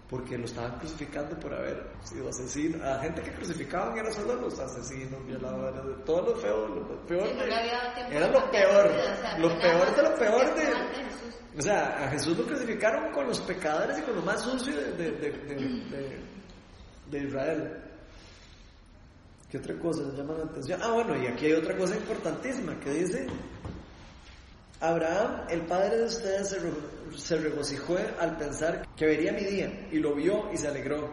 Porque 0.10 0.38
lo 0.38 0.46
estaban 0.46 0.80
crucificando 0.80 1.38
por 1.38 1.54
haber 1.54 1.86
sido 2.06 2.30
asesino. 2.30 2.82
A 2.82 3.00
gente 3.00 3.22
que 3.22 3.32
crucificaban 3.34 3.98
eran 3.98 4.14
solo 4.14 4.36
los 4.36 4.58
asesinos, 4.58 5.26
violadores, 5.28 5.82
todo 6.06 6.22
lo 6.34 6.36
feo, 6.38 6.68
lo 6.70 7.06
peor. 7.06 7.28
Sí, 7.28 7.34
no 7.36 7.44
de- 7.44 8.16
era 8.16 8.28
de 8.28 8.32
lo 8.34 8.50
peor, 8.52 8.88
de 8.88 8.94
vida, 8.94 9.14
o 9.14 9.18
sea, 9.22 9.38
lo 9.38 9.60
peor 9.60 9.96
de 9.96 10.02
lo 10.04 10.16
peor 10.16 10.56
de... 10.56 11.58
O 11.58 11.62
sea, 11.62 12.06
a 12.06 12.10
Jesús 12.12 12.38
lo 12.38 12.46
crucificaron 12.46 13.12
con 13.12 13.28
los 13.28 13.40
pecadores 13.42 13.98
y 14.00 14.02
con 14.04 14.16
lo 14.16 14.22
más 14.22 14.42
sucio 14.42 14.74
de, 14.78 14.92
de, 14.94 15.12
de, 15.12 15.32
de- 15.32 15.56
de- 15.90 16.20
de 17.12 17.20
Israel. 17.28 17.84
¿Qué 19.52 19.58
otra 19.58 19.78
cosa 19.80 20.04
les 20.04 20.14
llama 20.14 20.36
la 20.36 20.44
atención? 20.46 20.80
Ah, 20.84 20.92
bueno, 20.92 21.16
y 21.22 21.28
aquí 21.28 21.46
hay 21.48 21.54
otra 21.54 21.76
cosa 21.78 21.96
importantísima 21.98 22.80
que 22.80 22.92
dice, 22.92 23.28
Abraham, 24.80 25.48
el 25.50 25.62
padre 25.66 25.98
de 25.98 26.06
ustedes, 26.06 26.50
se, 26.50 26.60
re- 26.60 27.18
se 27.18 27.38
regocijó 27.38 27.98
al 28.20 28.38
pensar 28.38 28.88
que 28.96 29.06
vería 29.06 29.32
mi 29.34 29.44
día, 29.44 29.88
y 29.92 29.98
lo 30.00 30.14
vio 30.16 30.52
y 30.54 30.58
se 30.58 30.68
alegró. 30.68 31.10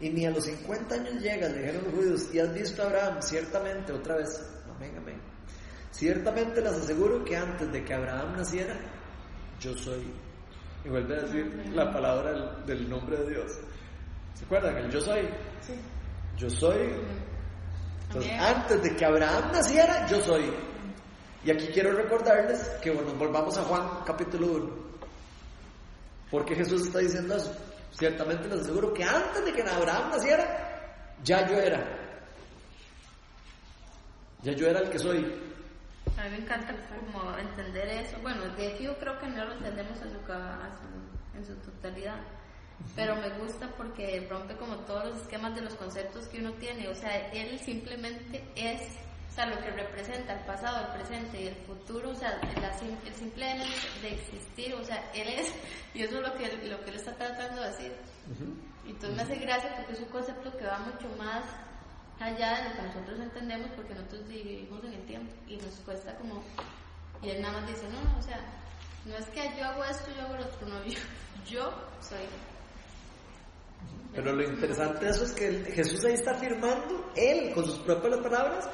Y 0.00 0.10
ni 0.10 0.26
a 0.26 0.30
los 0.30 0.44
50 0.44 0.94
años 0.94 1.14
llega, 1.22 1.48
le 1.48 1.58
dijeron 1.60 1.84
los 1.84 1.94
judíos, 1.94 2.28
y 2.34 2.38
has 2.38 2.52
visto 2.52 2.82
a 2.82 2.86
Abraham, 2.86 3.16
ciertamente, 3.22 3.92
otra 3.92 4.16
vez, 4.16 4.44
amén, 4.74 4.92
amén. 4.98 5.20
Ciertamente 5.90 6.60
les 6.60 6.72
aseguro 6.74 7.24
que 7.24 7.34
antes 7.36 7.72
de 7.72 7.82
que 7.82 7.94
Abraham 7.94 8.36
naciera, 8.36 8.76
yo 9.60 9.74
soy. 9.78 10.12
Y 10.84 10.88
vuelve 10.90 11.16
a 11.18 11.22
decir 11.22 11.46
la 11.74 11.90
palabra 11.90 12.32
del, 12.32 12.66
del 12.66 12.90
nombre 12.90 13.16
de 13.16 13.30
Dios. 13.30 13.52
¿Se 14.34 14.44
acuerdan? 14.44 14.76
El 14.76 14.90
yo 14.90 15.00
soy. 15.00 15.22
Yo 16.36 16.50
soy. 16.50 16.92
Entonces, 18.08 18.30
Amén. 18.32 18.54
antes 18.56 18.82
de 18.82 18.94
que 18.94 19.04
Abraham 19.06 19.50
naciera, 19.52 20.06
yo 20.06 20.20
soy. 20.20 20.52
Y 21.46 21.50
aquí 21.52 21.68
quiero 21.68 21.92
recordarles 21.92 22.58
que 22.82 22.90
bueno, 22.90 23.12
volvamos 23.14 23.56
a 23.56 23.62
Juan 23.62 24.02
capítulo 24.04 24.48
1. 24.48 24.70
Porque 26.28 26.56
Jesús 26.56 26.86
está 26.86 26.98
diciendo 26.98 27.36
eso. 27.36 27.56
Ciertamente 27.92 28.48
les 28.48 28.62
aseguro 28.62 28.92
que 28.92 29.04
antes 29.04 29.44
de 29.44 29.52
que 29.52 29.62
Abraham 29.62 30.10
naciera, 30.10 31.14
ya 31.22 31.48
yo 31.48 31.54
era. 31.56 31.86
Ya 34.42 34.52
yo 34.54 34.66
era 34.66 34.80
el 34.80 34.90
que 34.90 34.98
soy. 34.98 35.18
A 36.18 36.24
mí 36.24 36.30
me 36.30 36.38
encanta 36.38 36.74
entender 37.38 37.88
eso. 37.90 38.16
Bueno, 38.22 38.42
de 38.56 38.66
hecho 38.66 38.82
yo 38.82 38.98
creo 38.98 39.16
que 39.20 39.28
no 39.28 39.44
lo 39.44 39.52
entendemos 39.52 40.00
en 40.02 41.46
su, 41.46 41.54
totalidad. 41.58 42.18
Pero 42.96 43.14
me 43.14 43.30
gusta 43.38 43.68
porque 43.76 44.26
rompe 44.28 44.56
como 44.56 44.78
todos 44.78 45.10
los 45.10 45.22
esquemas 45.22 45.54
de 45.54 45.60
los 45.60 45.74
conceptos 45.76 46.26
que 46.26 46.40
uno 46.40 46.54
tiene. 46.54 46.88
O 46.88 46.94
sea, 46.96 47.30
él 47.30 47.56
simplemente 47.60 48.42
es, 48.56 48.80
sea, 49.36 49.46
lo 49.46 49.60
que 49.60 49.70
representa 49.70 50.32
el 50.32 50.44
pasado, 50.46 50.86
el 50.86 50.98
presente 50.98 51.42
y 51.42 51.46
el 51.48 51.54
futuro. 51.66 52.10
O 52.10 52.14
sea, 52.14 52.40
la 52.60 52.68
el 53.06 53.14
simple 53.14 53.46
de 54.02 54.14
existir. 54.14 54.74
O 54.74 54.82
sea, 54.82 55.10
él 55.14 55.28
es, 55.28 55.52
y 55.94 56.02
eso 56.02 56.16
es 56.16 56.22
lo 56.28 56.34
que, 56.34 56.68
lo 56.68 56.82
que 56.82 56.90
él 56.90 56.96
está 56.96 57.14
tratando 57.14 57.62
de 57.62 57.68
decir. 57.68 57.92
Y 58.86 58.90
entonces 58.90 59.16
me 59.16 59.22
hace 59.22 59.36
gracia 59.36 59.74
porque 59.76 59.92
es 59.92 60.00
un 60.00 60.08
concepto 60.08 60.56
que 60.56 60.64
va 60.64 60.78
mucho 60.78 61.08
más 61.18 61.44
allá 62.18 62.62
de 62.62 62.68
lo 62.68 62.76
que 62.76 62.82
nosotros 62.82 63.20
entendemos 63.20 63.70
porque 63.76 63.94
nosotros 63.94 64.26
vivimos 64.26 64.84
en 64.84 64.92
el 64.94 65.06
tiempo 65.06 65.32
y 65.46 65.56
nos 65.56 65.74
cuesta 65.84 66.16
como... 66.16 66.42
Y 67.22 67.30
él 67.30 67.42
nada 67.42 67.60
más 67.60 67.68
dice, 67.68 67.86
no, 67.88 68.02
no, 68.02 68.18
o 68.18 68.22
sea, 68.22 68.40
no 69.04 69.16
es 69.16 69.26
que 69.26 69.42
yo 69.58 69.64
hago 69.64 69.84
esto, 69.84 70.10
yo 70.14 70.22
hago 70.22 70.36
lo 70.36 70.44
otro, 70.44 70.66
no, 70.66 70.84
yo, 70.86 70.98
yo 71.46 71.70
soy... 72.00 72.24
Pero 74.14 74.32
lo 74.32 74.42
interesante 74.44 75.04
de 75.04 75.10
eso 75.10 75.24
es 75.24 75.32
que 75.32 75.72
Jesús 75.72 76.04
ahí 76.06 76.14
está 76.14 76.30
afirmando, 76.30 77.12
él 77.16 77.52
con 77.52 77.66
sus 77.66 77.78
propias 77.80 78.16
palabras, 78.18 78.66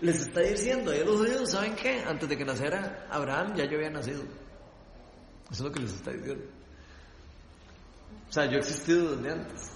les 0.00 0.20
está 0.20 0.40
diciendo, 0.40 0.90
a 0.90 0.96
los 0.96 1.16
judíos, 1.16 1.50
¿saben 1.50 1.74
qué? 1.74 2.02
Antes 2.06 2.28
de 2.28 2.36
que 2.36 2.44
naciera 2.44 3.06
Abraham, 3.10 3.54
ya 3.54 3.64
yo 3.64 3.76
había 3.76 3.90
nacido. 3.90 4.22
Eso 5.50 5.52
es 5.52 5.60
lo 5.60 5.72
que 5.72 5.80
les 5.80 5.92
está 5.92 6.12
diciendo. 6.12 6.44
O 8.28 8.32
sea, 8.32 8.46
yo 8.46 8.56
he 8.56 8.58
existido 8.58 9.16
desde 9.16 9.32
antes. 9.32 9.72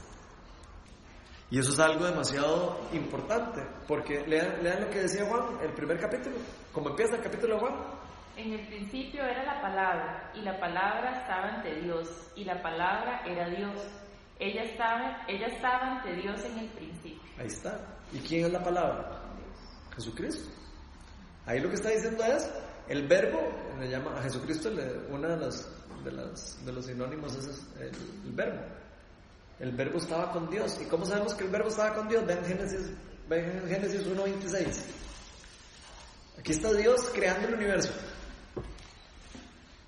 Y 1.51 1.59
eso 1.59 1.73
es 1.73 1.81
algo 1.81 2.05
demasiado 2.05 2.89
importante, 2.93 3.61
porque 3.89 4.25
lean, 4.27 4.62
lean 4.62 4.83
lo 4.83 4.91
que 4.91 5.01
decía 5.01 5.25
Juan, 5.27 5.59
el 5.62 5.73
primer 5.73 5.99
capítulo, 5.99 6.37
como 6.73 6.91
empieza 6.91 7.16
el 7.16 7.23
capítulo 7.23 7.55
de 7.55 7.61
Juan. 7.61 7.75
En 8.37 8.53
el 8.53 8.66
principio 8.68 9.25
era 9.25 9.43
la 9.45 9.61
palabra, 9.61 10.31
y 10.35 10.43
la 10.43 10.61
palabra 10.61 11.21
estaba 11.21 11.49
ante 11.57 11.81
Dios, 11.81 12.31
y 12.37 12.45
la 12.45 12.62
palabra 12.62 13.23
era 13.27 13.49
Dios. 13.49 13.75
Ella 14.39 14.62
estaba, 14.62 15.25
ella 15.27 15.47
estaba 15.47 15.97
ante 15.97 16.14
Dios 16.14 16.45
en 16.45 16.59
el 16.59 16.68
principio. 16.68 17.31
Ahí 17.39 17.47
está. 17.47 17.81
¿Y 18.12 18.21
quién 18.21 18.47
es 18.47 18.53
la 18.53 18.62
palabra? 18.62 19.20
Jesucristo. 20.01 20.49
Ahí 21.47 21.61
lo 21.61 21.69
que 21.69 21.77
está 21.77 21.91
diciendo 21.91 22.25
es, 22.25 22.49
el 22.89 23.07
verbo, 23.07 23.41
le 23.79 23.89
llama 23.89 24.19
a 24.19 24.23
Jesucristo, 24.23 24.71
una 25.11 25.29
de 25.29 25.37
las, 25.37 25.69
de 26.05 26.13
las 26.13 26.65
de 26.65 26.73
los 26.73 26.87
sinónimos 26.87 27.35
es 27.37 27.47
el, 27.79 27.87
el 28.27 28.33
verbo. 28.33 28.61
El 29.59 29.73
verbo 29.73 29.99
estaba 29.99 30.33
con 30.33 30.51
Dios. 30.51 30.79
¿Y 30.81 30.87
cómo 30.87 31.05
sabemos 31.05 31.35
que 31.35 31.45
el 31.45 31.51
verbo 31.51 31.69
estaba 31.69 31.95
con 31.95 32.09
Dios? 32.09 32.27
Vean 32.27 32.45
Génesis, 32.45 32.91
vean 33.29 33.69
Génesis 33.69 34.07
1.26. 34.07 34.67
Aquí 36.39 36.53
está 36.53 36.73
Dios 36.73 37.11
creando 37.15 37.49
el 37.49 37.55
universo. 37.55 37.93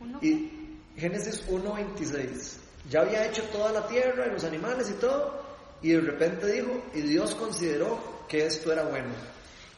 Uno 0.01 0.19
Y 0.21 0.79
Génesis 0.97 1.47
1.26. 1.49 2.59
Ya 2.91 3.01
había 3.01 3.27
hecho 3.27 3.43
toda 3.45 3.73
la 3.73 3.87
tierra 3.89 4.27
y 4.27 4.31
los 4.33 4.45
animales 4.45 4.91
y 4.91 4.95
todo. 4.95 5.43
Y 5.81 5.93
de 5.93 6.01
repente 6.01 6.47
dijo, 6.53 6.85
y 6.95 7.01
Dios 7.01 7.35
consideró 7.35 8.27
que 8.29 8.47
esto 8.47 8.73
era 8.73 8.85
bueno. 8.85 9.32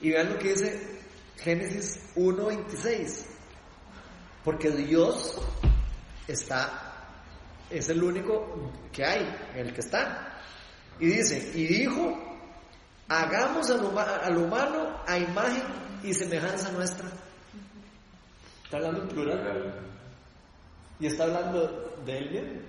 Y 0.05 0.11
vean 0.11 0.29
lo 0.35 0.39
que 0.39 0.51
dice 0.51 0.99
Génesis 1.39 1.99
1.26. 2.17 3.25
Porque 4.45 4.71
Dios 4.71 5.41
está, 6.29 6.93
es 7.71 7.89
el 7.89 8.03
único 8.03 8.71
que 8.93 9.03
hay, 9.03 9.35
el 9.57 9.73
que 9.73 9.81
está. 9.81 10.39
Y 11.01 11.07
dice, 11.07 11.51
y 11.55 11.67
dijo, 11.67 12.19
hagamos 13.09 13.71
al, 13.71 13.81
huma- 13.83 14.19
al 14.23 14.37
humano 14.37 15.01
a 15.07 15.17
imagen 15.17 15.63
y 16.03 16.13
semejanza 16.13 16.71
nuestra. 16.73 17.09
Está 18.65 18.77
hablando 18.77 19.03
en 19.05 19.09
plural. 19.09 19.81
Y 21.01 21.07
está 21.07 21.25
hablando 21.25 21.97
de 22.05 22.19
él 22.19 22.31
mismo. 22.31 22.61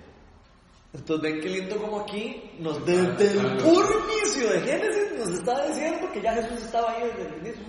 Entonces 0.96 1.22
ven 1.32 1.40
qué 1.42 1.48
lindo 1.50 1.76
como 1.76 2.00
aquí, 2.00 2.50
nos, 2.58 2.84
desde 2.86 3.32
el 3.38 3.56
puro 3.58 3.88
inicio 4.08 4.50
de 4.50 4.60
Génesis 4.60 5.12
nos 5.18 5.28
está 5.30 5.66
diciendo 5.68 6.08
que 6.12 6.22
ya 6.22 6.34
Jesús 6.34 6.62
estaba 6.64 6.90
ahí 6.92 7.02
desde 7.08 7.34
el 7.34 7.40
inicio. 7.46 7.64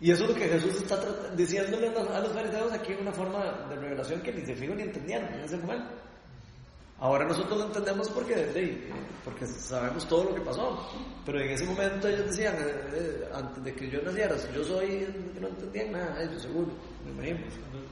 Y 0.00 0.10
eso 0.12 0.24
es 0.24 0.30
lo 0.30 0.34
que 0.36 0.48
Jesús 0.48 0.76
está 0.76 0.96
diciéndole 1.34 1.88
a 1.88 2.20
los, 2.20 2.32
fariseos 2.32 2.72
aquí 2.72 2.92
en 2.92 3.00
una 3.00 3.12
forma 3.12 3.66
de 3.68 3.76
revelación 3.76 4.20
que 4.20 4.32
ni 4.32 4.44
se 4.46 4.54
fijo 4.54 4.74
ni 4.74 4.82
entendían 4.82 5.24
en 5.34 5.40
ese 5.40 5.56
momento. 5.56 5.90
Ahora 7.00 7.24
nosotros 7.26 7.58
lo 7.58 7.66
entendemos 7.66 8.08
porque, 8.10 8.34
de- 8.34 8.90
porque 9.24 9.46
sabemos 9.46 10.06
todo 10.08 10.24
lo 10.24 10.34
que 10.34 10.40
pasó. 10.40 10.88
Pero 11.24 11.40
en 11.40 11.50
ese 11.50 11.64
momento 11.64 12.08
ellos 12.08 12.26
decían, 12.26 12.56
eh, 12.58 12.74
eh, 12.94 13.28
antes 13.34 13.62
de 13.64 13.74
que 13.74 13.88
yo 13.90 14.02
naciera, 14.02 14.36
si 14.38 14.52
yo 14.52 14.64
soy, 14.64 15.06
que 15.34 15.40
no 15.40 15.48
entendían 15.48 15.92
nada, 15.92 16.22
ellos 16.22 16.42
seguro, 16.42 16.68
me 17.04 17.12
imagino. 17.12 17.38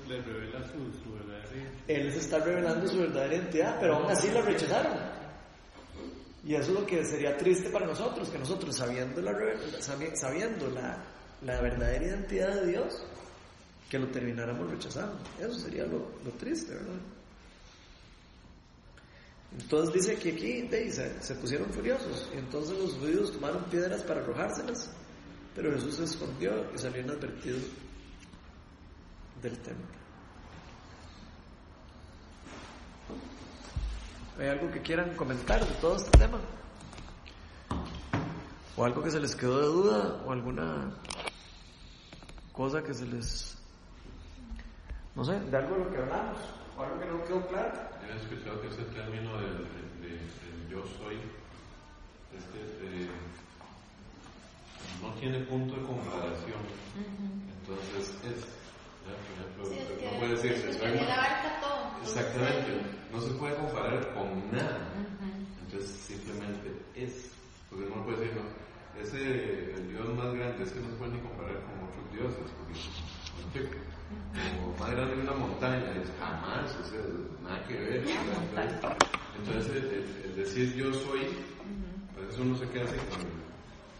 Revela 0.09 0.61
su. 0.64 1.16
Él 1.89 2.07
les 2.07 2.16
está 2.16 2.39
revelando 2.39 2.89
su 2.89 2.99
verdadera 2.99 3.37
identidad, 3.37 3.76
pero 3.80 3.97
aún 3.97 4.11
así 4.11 4.30
la 4.30 4.43
rechazaron. 4.43 4.99
Y 6.45 6.55
eso 6.55 6.72
es 6.72 6.80
lo 6.80 6.87
que 6.87 7.05
sería 7.05 7.37
triste 7.37 7.70
para 7.70 7.87
nosotros, 7.87 8.28
que 8.28 8.39
nosotros 8.39 8.74
sabiendo 8.76 9.20
la, 9.20 9.34
sabiendo 10.14 10.68
la, 10.70 10.99
la 11.43 11.61
verdadera 11.61 12.07
identidad 12.07 12.55
de 12.55 12.66
Dios, 12.68 13.05
que 13.91 13.99
lo 13.99 14.09
termináramos 14.09 14.70
rechazando. 14.70 15.18
Eso 15.41 15.55
sería 15.55 15.84
lo, 15.84 16.11
lo 16.24 16.30
triste, 16.39 16.74
¿verdad? 16.74 17.01
Entonces 19.59 19.95
dice 19.95 20.16
que 20.16 20.30
aquí 20.30 20.68
se 21.20 21.34
pusieron 21.37 21.70
furiosos, 21.70 22.28
y 22.34 22.39
entonces 22.39 22.78
los 22.78 22.95
judíos 22.95 23.32
tomaron 23.32 23.64
piedras 23.64 24.03
para 24.03 24.20
arrojárselas, 24.20 24.91
pero 25.55 25.72
Jesús 25.72 25.97
se 25.97 26.05
escondió 26.05 26.72
y 26.74 26.78
salió 26.78 27.01
inadvertido 27.01 27.59
del 29.41 29.59
templo. 29.59 30.06
¿Hay 34.39 34.49
algo 34.49 34.70
que 34.70 34.82
quieran 34.82 35.14
comentar 35.16 35.64
de 35.66 35.74
todo 35.76 35.97
este 35.97 36.16
tema? 36.18 36.39
¿O 38.76 38.84
algo 38.84 39.03
que 39.03 39.11
se 39.11 39.20
les 39.20 39.34
quedó 39.34 39.59
de 39.61 39.66
duda? 39.66 40.22
¿O 40.26 40.32
alguna 40.32 40.91
cosa 42.53 42.82
que 42.82 42.93
se 42.93 43.07
les... 43.07 43.57
No 45.14 45.24
sé, 45.24 45.41
de 45.41 45.57
algo 45.57 45.76
de 45.76 45.84
lo 45.84 45.91
que 45.91 45.97
hablamos? 45.99 46.39
o 46.76 46.82
algo 46.82 47.01
que 47.01 47.07
no 47.07 47.24
quedó 47.24 47.47
claro. 47.49 47.72
Yo 48.07 48.12
he 48.12 48.16
escuchado 48.18 48.61
que 48.61 48.68
ese 48.68 48.82
término 48.93 49.32
del, 49.41 49.57
del- 49.57 50.01
del- 50.03 50.18
del 50.20 50.68
yo 50.70 50.82
soy 50.99 51.16
este, 52.37 52.59
eh, 53.05 53.09
no 55.01 55.11
tiene 55.14 55.39
punto 55.47 55.74
de 55.74 55.82
comparación. 55.87 56.61
Entonces 57.62 58.14
es, 58.26 58.45
ya, 59.07 59.16
por 59.16 59.32
ejemplo, 59.32 59.64
Sí, 59.64 59.78
es 59.78 59.99
que, 59.99 60.05
no 60.12 60.18
puede 60.18 60.32
decirse, 60.34 60.78
soy 60.78 60.99
abarca 60.99 61.61
todo. 61.62 61.86
Exactamente, 62.07 62.81
no 63.13 63.21
se 63.21 63.31
puede 63.35 63.55
comparar 63.57 64.15
con 64.15 64.51
nada. 64.53 64.93
Entonces 65.65 65.91
simplemente 65.91 66.71
es, 66.95 67.31
porque 67.69 67.87
no 67.87 68.05
puede 68.05 68.19
decir, 68.21 68.37
no, 68.37 69.01
ese, 69.03 69.73
el 69.75 69.89
Dios 69.91 70.15
más 70.15 70.33
grande 70.35 70.63
es 70.63 70.73
que 70.73 70.81
no 70.81 70.89
se 70.91 70.97
puede 70.97 71.13
ni 71.13 71.21
comparar 71.21 71.57
con 71.67 71.89
otros 71.89 72.13
dioses, 72.13 72.53
porque. 72.57 73.69
Como 74.61 74.77
más 74.79 74.91
grande 74.91 75.15
que 75.15 75.21
una 75.23 75.33
montaña, 75.33 75.93
es 76.01 76.11
jamás, 76.21 76.77
o 76.77 76.85
sea, 76.85 77.01
nada 77.43 77.65
que 77.67 77.75
ver. 77.75 78.05
Entonces, 78.05 78.81
entonces 79.39 79.73
el, 79.77 79.85
el- 79.85 80.23
el 80.31 80.37
decir 80.37 80.75
yo 80.75 80.93
soy, 80.93 81.23
a 82.17 82.21
veces 82.21 82.39
uno 82.39 82.57
se 82.57 82.69
queda 82.69 82.85
así 82.85 82.97
como, 82.97 83.25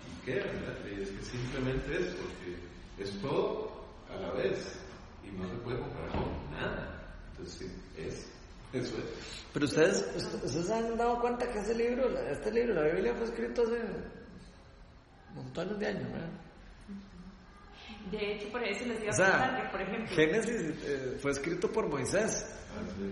¿y 0.07 0.25
qué? 0.25 0.35
verdad? 0.35 0.77
Y 0.97 1.03
es 1.03 1.11
que 1.11 1.23
simplemente 1.23 1.97
es, 1.97 2.15
porque 2.15 3.03
es 3.03 3.21
todo 3.21 3.85
a 4.15 4.21
la 4.21 4.31
vez, 4.33 4.79
y 5.25 5.31
no 5.37 5.47
se 5.49 5.55
puede 5.57 5.79
comparar 5.81 6.11
con 6.11 6.51
nada. 6.51 6.96
Entonces 7.39 7.59
sí, 7.59 7.67
es, 8.01 8.27
eso 8.73 8.97
es. 8.99 9.05
Pero 9.53 9.67
ustedes, 9.67 10.07
ustedes 10.17 10.67
se 10.67 10.75
han 10.75 10.97
dado 10.97 11.21
cuenta 11.21 11.47
que 11.51 11.59
ese 11.59 11.75
libro, 11.75 12.09
este 12.31 12.51
libro, 12.51 12.75
la 12.75 12.93
Biblia 12.93 13.15
fue 13.15 13.25
escrito 13.27 13.63
hace 13.63 13.79
montones 15.35 15.79
de 15.79 15.87
años, 15.87 16.13
¿verdad? 16.13 16.31
De 18.11 18.35
hecho, 18.35 18.49
por 18.51 18.63
eso 18.63 18.85
les 18.87 19.01
iba 19.01 19.09
O 19.11 19.11
a 19.11 19.17
sea, 19.17 19.31
contar 19.31 19.63
que, 19.63 19.69
por 19.71 19.81
ejemplo, 19.83 20.15
Génesis 20.17 20.75
eh, 20.85 21.19
fue 21.21 21.31
escrito 21.33 21.73
por 21.73 21.89
Moisés. 21.89 22.47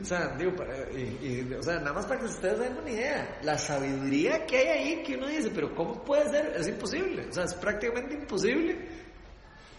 O 0.01 0.05
sea, 0.05 0.37
digo, 0.37 0.55
para- 0.55 0.91
y, 0.93 1.47
y, 1.51 1.55
o 1.55 1.63
sea, 1.63 1.77
nada 1.81 1.95
más 1.95 2.07
para 2.07 2.21
que 2.21 2.27
ustedes 2.27 2.59
den 2.61 2.77
una 2.77 2.91
idea, 2.91 3.39
la 3.43 3.57
sabiduría 3.59 4.45
que 4.47 4.59
hay 4.59 4.69
ahí, 4.69 5.03
que 5.03 5.17
uno 5.17 5.27
dice, 5.27 5.51
pero 5.55 5.75
¿cómo 5.75 6.05
puede 6.05 6.29
ser? 6.29 6.55
Es 6.57 6.69
imposible, 6.69 7.27
o 7.29 7.33
sea, 7.33 7.45
es 7.45 7.55
prácticamente 7.55 8.15
imposible. 8.15 8.89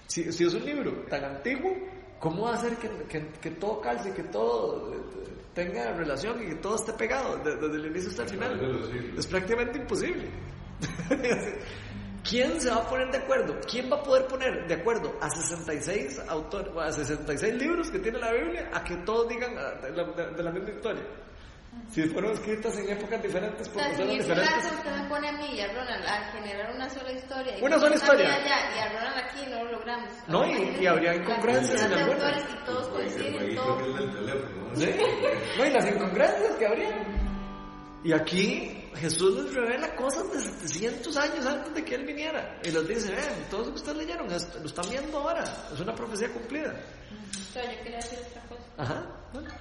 Si, 0.07 0.31
si 0.31 0.43
es 0.45 0.53
un 0.53 0.65
libro 0.65 1.05
tan 1.07 1.23
antiguo, 1.23 1.71
¿cómo 2.19 2.43
va 2.43 2.51
a 2.51 2.55
hacer 2.55 2.75
que, 2.77 2.89
que- 3.09 3.27
que 3.41 3.51
todo 3.51 3.81
calce, 3.81 4.13
que 4.13 4.23
todo 4.23 4.91
tenga 5.53 5.93
relación 5.93 6.41
y 6.43 6.47
que 6.49 6.55
todo 6.55 6.75
esté 6.75 6.93
pegado 6.93 7.37
de- 7.37 7.55
desde 7.55 7.75
el 7.75 7.85
inicio 7.87 8.09
hasta 8.09 8.23
el 8.23 8.29
final? 8.29 8.59
Es 9.17 9.27
prácticamente 9.27 9.77
imposible. 9.79 10.29
¿Quién 12.27 12.59
se 12.59 12.69
va 12.71 12.77
a 12.77 12.89
poner 12.89 13.11
de 13.11 13.19
acuerdo? 13.19 13.55
¿Quién 13.69 13.91
va 13.91 13.97
a 13.97 14.03
poder 14.03 14.25
poner 14.27 14.67
de 14.67 14.73
acuerdo 14.73 15.13
a 15.21 15.29
66 15.29 16.19
autores, 16.27 16.71
a 16.75 16.91
66 16.91 17.53
libros 17.53 17.91
que 17.91 17.99
tiene 17.99 18.17
la 18.17 18.31
Biblia 18.31 18.71
a 18.73 18.83
que 18.83 18.95
todos 18.97 19.29
digan 19.29 19.53
de 19.81 19.91
la, 19.91 20.03
de- 20.05 20.31
de 20.35 20.43
la 20.43 20.51
misma 20.51 20.69
historia? 20.71 21.03
Si 21.89 22.01
fueron 22.09 22.33
escritas 22.33 22.77
en 22.77 22.89
épocas 22.89 23.21
diferentes, 23.23 23.67
O 23.69 23.71
por 23.71 23.81
sea, 23.83 23.95
si 23.95 24.01
en 24.01 24.07
personas 24.09 24.19
ese 24.19 24.23
diferentes. 24.33 24.63
caso 24.65 24.75
usted 24.75 24.91
me 25.01 25.09
pone 25.09 25.29
a 25.29 25.31
mí 25.33 25.45
y 25.55 25.61
a 25.61 25.67
Ronald 25.73 26.05
a 26.05 26.31
generar 26.33 26.75
una 26.75 26.89
sola 26.89 27.11
historia. 27.13 27.57
y 27.57 27.63
Una 27.63 27.79
sola 27.79 27.95
historia. 27.95 28.33
allá 28.33 28.75
y 28.75 28.79
a 28.79 28.89
Ronald 28.93 29.17
aquí 29.17 29.45
no 29.49 29.63
lo 29.63 29.71
logramos. 29.71 30.09
No, 30.27 30.45
y- 30.45 30.77
y 30.81 30.87
habría 30.87 31.15
incongruencias 31.15 31.85
en 31.85 31.93
algunas. 31.93 32.43
Y 32.43 32.65
todos 32.65 32.87
coinciden, 32.89 33.33
jueguito 33.37 33.63
todo. 33.63 33.77
que 33.77 33.83
es 33.89 33.95
del 33.97 34.13
teléfono. 34.13 34.67
¿no? 34.69 34.75
¿Sí? 34.75 34.89
No, 35.57 35.65
y 35.65 35.69
las 35.71 35.87
incongruencias 35.87 36.55
que 36.57 36.65
habría. 36.67 37.05
Y 38.03 38.13
aquí 38.13 38.89
Jesús 38.95 39.43
les 39.45 39.53
revela 39.53 39.95
cosas 39.95 40.31
de 40.31 40.39
700 40.41 41.17
años 41.17 41.45
antes 41.45 41.73
de 41.73 41.83
que 41.85 41.95
Él 41.95 42.05
viniera. 42.05 42.59
Y 42.63 42.71
les 42.71 42.87
dice, 42.87 43.11
vean, 43.15 43.33
todo 43.49 43.61
eso 43.61 43.71
que 43.71 43.77
ustedes 43.77 43.97
leyeron, 43.97 44.27
lo 44.27 44.35
están 44.35 44.89
viendo 44.89 45.17
ahora. 45.17 45.43
Es 45.73 45.79
una 45.79 45.95
profecía 45.95 46.29
cumplida. 46.31 46.73
Yo 47.53 47.61
quería 47.83 47.97
decir 47.97 48.19
otra 48.29 48.41
cosa. 48.49 48.63
Ajá. 48.77 49.05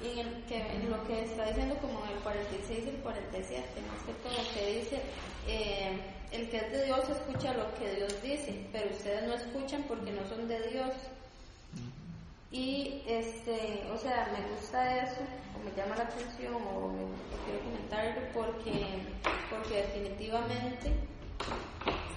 En 0.03 0.18
el 0.18 0.45
que, 0.45 0.59
en 0.59 0.91
lo 0.91 1.03
que 1.07 1.25
está 1.25 1.47
diciendo 1.47 1.77
como 1.81 2.05
en 2.05 2.12
el 2.12 2.18
46 2.22 2.85
y 2.85 2.89
el 2.89 2.97
47, 2.97 3.64
más 3.89 4.03
que 4.05 4.12
todo, 4.22 4.55
que 4.55 4.81
dice, 4.81 5.03
eh, 5.47 5.99
el 6.33 6.51
que 6.51 6.57
es 6.57 6.72
de 6.72 6.85
Dios 6.85 7.09
escucha 7.09 7.55
lo 7.55 7.72
que 7.75 7.95
Dios 7.95 8.22
dice, 8.22 8.66
pero 8.72 8.91
ustedes 8.91 9.22
no 9.27 9.35
escuchan 9.35 9.85
porque 9.87 10.11
no 10.11 10.27
son 10.29 10.49
de 10.49 10.68
Dios. 10.68 10.93
Y, 12.51 13.03
este, 13.07 13.83
o 13.93 13.99
sea, 13.99 14.31
me 14.33 14.55
gusta 14.55 15.05
eso, 15.05 15.20
o 15.57 15.64
me 15.64 15.75
llama 15.77 15.97
la 15.97 16.05
atención, 16.05 16.55
o 16.55 16.89
me, 16.89 17.03
quiero 17.45 17.64
comentarlo, 17.64 18.20
porque, 18.33 19.03
porque 19.51 19.83
definitivamente, 19.83 20.93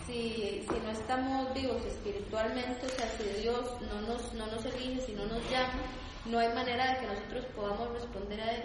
si, 0.06 0.64
si 0.68 0.80
no 0.84 0.92
estamos 0.92 1.54
vivos 1.56 1.84
espiritualmente, 1.86 2.86
o 2.86 2.90
sea, 2.90 3.10
si 3.18 3.42
Dios 3.42 3.82
no 3.82 4.02
nos, 4.02 4.34
no 4.34 4.46
nos 4.48 4.64
elige, 4.66 5.02
si 5.02 5.14
no 5.14 5.26
nos 5.26 5.42
llama, 5.50 5.82
no 6.30 6.40
hay 6.40 6.50
manera 6.54 6.94
de 6.94 7.00
que 7.00 7.08
nosotros 7.08 7.46
podamos 7.56 7.92
responder 7.94 8.42
a 8.42 8.52
Él. 8.56 8.64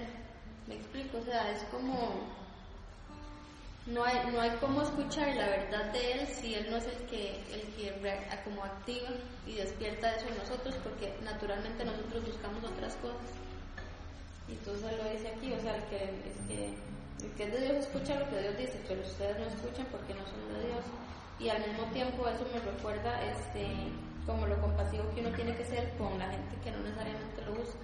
¿Me 0.66 0.76
explico? 0.76 1.18
O 1.18 1.24
sea, 1.24 1.50
es 1.50 1.62
como... 1.64 2.42
No 3.84 4.04
hay, 4.04 4.30
no 4.32 4.40
hay 4.40 4.50
cómo 4.60 4.82
escuchar 4.82 5.34
la 5.34 5.48
verdad 5.48 5.92
de 5.92 6.12
Él 6.12 6.28
si 6.28 6.54
Él 6.54 6.68
no 6.70 6.76
es 6.76 6.86
el 6.86 6.98
que, 7.08 7.34
el 7.52 7.62
que 7.74 7.92
como 8.44 8.62
activa 8.62 9.08
y 9.44 9.54
despierta 9.54 10.14
eso 10.14 10.28
en 10.28 10.38
nosotros, 10.38 10.76
porque 10.84 11.12
naturalmente 11.24 11.84
nosotros 11.84 12.24
buscamos 12.24 12.62
otras 12.62 12.94
cosas. 12.96 13.26
Y 14.48 14.52
entonces 14.52 14.96
lo 14.96 15.10
dice 15.10 15.28
aquí, 15.28 15.52
o 15.52 15.60
sea, 15.60 15.74
el 15.74 15.82
que, 15.84 15.96
es 15.96 16.38
que, 16.46 17.26
el 17.26 17.32
que 17.32 17.44
es 17.44 17.52
de 17.52 17.60
Dios 17.60 17.76
escucha 17.86 18.20
lo 18.20 18.30
que 18.30 18.40
Dios 18.40 18.56
dice, 18.56 18.80
pero 18.86 19.00
ustedes 19.02 19.38
no 19.38 19.46
escuchan 19.46 19.86
porque 19.90 20.14
no 20.14 20.24
son 20.26 20.54
de 20.54 20.68
Dios. 20.68 20.84
Y 21.40 21.48
al 21.48 21.66
mismo 21.66 21.84
tiempo 21.92 22.28
eso 22.28 22.46
me 22.52 22.60
recuerda 22.60 23.20
este, 23.24 23.66
como 24.27 24.47
lo 24.47 24.61
compasivo 24.61 25.05
que 25.14 25.20
uno 25.20 25.31
tiene 25.35 25.55
que 25.57 25.64
ser 25.64 25.91
con 25.99 26.18
la 26.18 26.29
gente 26.31 26.57
que 26.62 26.70
no 26.70 26.79
necesariamente 26.79 27.43
lo 27.47 27.53
busca. 27.55 27.79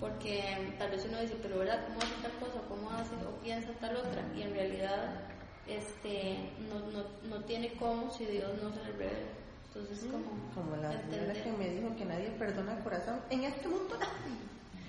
Porque 0.00 0.74
tal 0.78 0.90
vez 0.90 1.04
uno 1.08 1.20
dice, 1.20 1.36
pero 1.42 1.58
¿verdad? 1.58 1.84
¿Cómo 1.88 1.98
hace 2.00 2.14
tal 2.22 2.32
cosa? 2.40 2.60
¿Cómo 2.68 2.90
hace 2.90 3.14
o 3.26 3.30
piensa 3.42 3.68
tal 3.80 3.96
otra? 3.96 4.22
Y 4.34 4.42
en 4.42 4.54
realidad 4.54 5.20
este, 5.66 6.50
no, 6.70 6.78
no, 6.90 7.04
no 7.28 7.44
tiene 7.44 7.72
cómo 7.74 8.10
si 8.10 8.24
Dios 8.24 8.48
no 8.62 8.70
se 8.72 8.76
le 8.84 8.92
revela. 8.92 9.28
Entonces, 9.68 10.00
como, 10.10 10.24
Como 10.54 10.76
la 10.82 10.90
señora 11.02 11.32
que 11.34 11.52
me 11.52 11.68
dijo 11.68 11.94
que 11.96 12.04
nadie 12.04 12.30
perdona 12.38 12.76
el 12.76 12.82
corazón 12.82 13.20
en 13.30 13.44
este 13.44 13.68
mundo. 13.68 13.96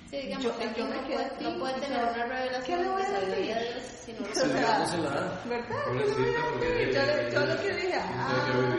Sí, 0.10 0.18
digamos, 0.18 0.44
Yo- 0.44 0.58
que 0.60 0.66
yo 0.78 0.86
me 0.88 0.96
no, 0.98 1.02
puede, 1.08 1.24
así, 1.26 1.44
no 1.46 1.58
puede 1.58 1.72
o 1.74 1.80
tener 1.80 1.88
sea, 2.02 2.04
una 2.04 2.14
¿qué 2.26 2.30
revelación 2.36 2.82
le 2.82 2.90
voy 2.90 3.02
a 3.02 3.06
sabiduría 3.06 3.56
de 3.56 3.64
decir? 3.64 3.74
Dios 3.74 3.86
si 4.04 4.12
no 4.12 4.36
se 4.36 4.48
la 5.02 5.10
da. 5.10 5.42
¿Verdad? 5.48 5.84
Yo, 5.88 7.32
yo 7.32 7.46
lo 7.46 7.62
que 7.62 7.74
dije, 7.76 7.94
ah, 7.96 8.76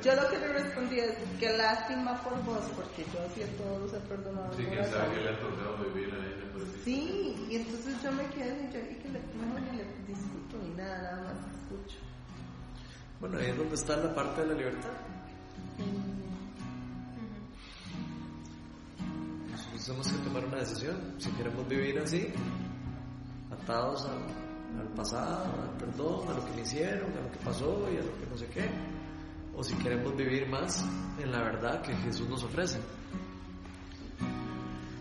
que 0.00 0.08
yo 0.08 0.14
lo 0.16 0.28
que 0.30 0.38
le 0.38 0.48
respondí 0.48 0.98
es 1.00 1.12
que 1.38 1.56
lástima 1.56 2.22
por 2.22 2.42
vos, 2.44 2.64
porque 2.76 3.04
yo 3.12 3.20
sí 3.34 3.42
a 3.42 3.56
todos 3.56 3.80
los 3.82 3.92
he 3.94 4.00
perdonado. 4.08 4.52
Sí, 4.56 4.64
quién 4.64 4.84
sabe 4.86 5.14
qué 5.14 5.20
le 5.20 5.28
ha 5.30 5.38
tocado 5.40 5.76
vivir 5.92 6.14
a 6.14 6.18
ella, 6.18 6.52
pobrecita. 6.52 6.84
Sí, 6.84 7.46
y 7.50 7.56
entonces 7.56 8.02
yo 8.02 8.12
me 8.12 8.26
quedé 8.26 8.68
y 8.68 8.72
yo 8.72 8.80
dije 8.80 8.98
que 9.02 9.08
le, 9.08 9.20
mejor 9.20 9.60
ni 9.70 9.76
le 9.78 9.84
discuto 10.06 10.56
ni 10.62 10.74
nada, 10.74 11.02
nada 11.02 11.22
más 11.22 11.36
escucho. 11.54 11.98
Bueno, 13.20 13.38
ahí 13.38 13.46
es 13.50 13.56
donde 13.58 13.74
está 13.74 13.96
la 13.96 14.14
parte 14.14 14.40
de 14.42 14.46
la 14.48 14.54
libertad. 14.54 14.90
Nosotros 19.50 19.84
tenemos 19.84 20.08
que 20.08 20.18
tomar 20.28 20.44
una 20.46 20.56
decisión. 20.58 21.14
Si 21.18 21.30
queremos 21.32 21.68
vivir 21.68 21.98
así, 21.98 22.28
atados 23.50 24.06
a- 24.06 24.80
al 24.80 24.88
pasado, 24.96 25.44
al 25.62 25.76
perdón, 25.78 26.28
a 26.28 26.34
lo 26.34 26.44
que 26.46 26.52
me 26.52 26.62
hicieron, 26.62 27.12
a 27.12 27.20
lo 27.20 27.30
que 27.30 27.38
pasó 27.44 27.88
y 27.92 27.96
a 27.96 28.02
lo 28.02 28.14
que 28.18 28.26
no 28.30 28.36
sé 28.38 28.46
qué. 28.46 28.70
O 29.56 29.62
si 29.62 29.74
queremos 29.76 30.16
vivir 30.16 30.48
más 30.48 30.84
en 31.18 31.30
la 31.30 31.42
verdad 31.42 31.82
que 31.82 31.94
Jesús 31.96 32.28
nos 32.28 32.42
ofrece. 32.44 32.80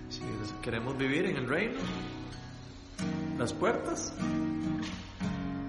Si 0.10 0.22
queremos 0.62 0.98
vivir 0.98 1.26
en 1.28 1.38
el 1.38 1.48
reino, 1.48 1.80
las 3.38 3.54
puertas 3.54 4.14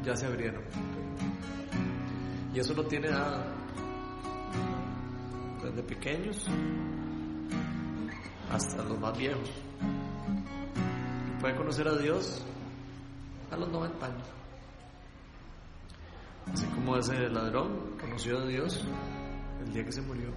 ya 0.03 0.17
se 0.17 0.27
abrieron. 0.27 0.65
Y 2.55 2.59
eso 2.59 2.75
no 2.75 2.85
tiene 2.85 3.11
nada. 3.11 3.47
Desde 5.63 5.83
pequeños 5.83 6.47
hasta 8.51 8.83
los 8.83 8.99
más 8.99 9.17
viejos. 9.17 9.51
Y 11.29 11.41
puede 11.41 11.57
conocer 11.57 11.87
a 11.87 11.97
Dios 11.97 12.45
a 13.51 13.57
los 13.57 13.69
90 13.69 14.07
años. 14.07 14.40
Así 16.53 16.67
como 16.67 16.97
ese 16.97 17.29
ladrón 17.29 17.97
conoció 18.01 18.39
a 18.39 18.47
Dios 18.47 18.85
el 19.65 19.73
día 19.73 19.85
que 19.85 19.93
se 19.93 20.03
murió. 20.03 20.31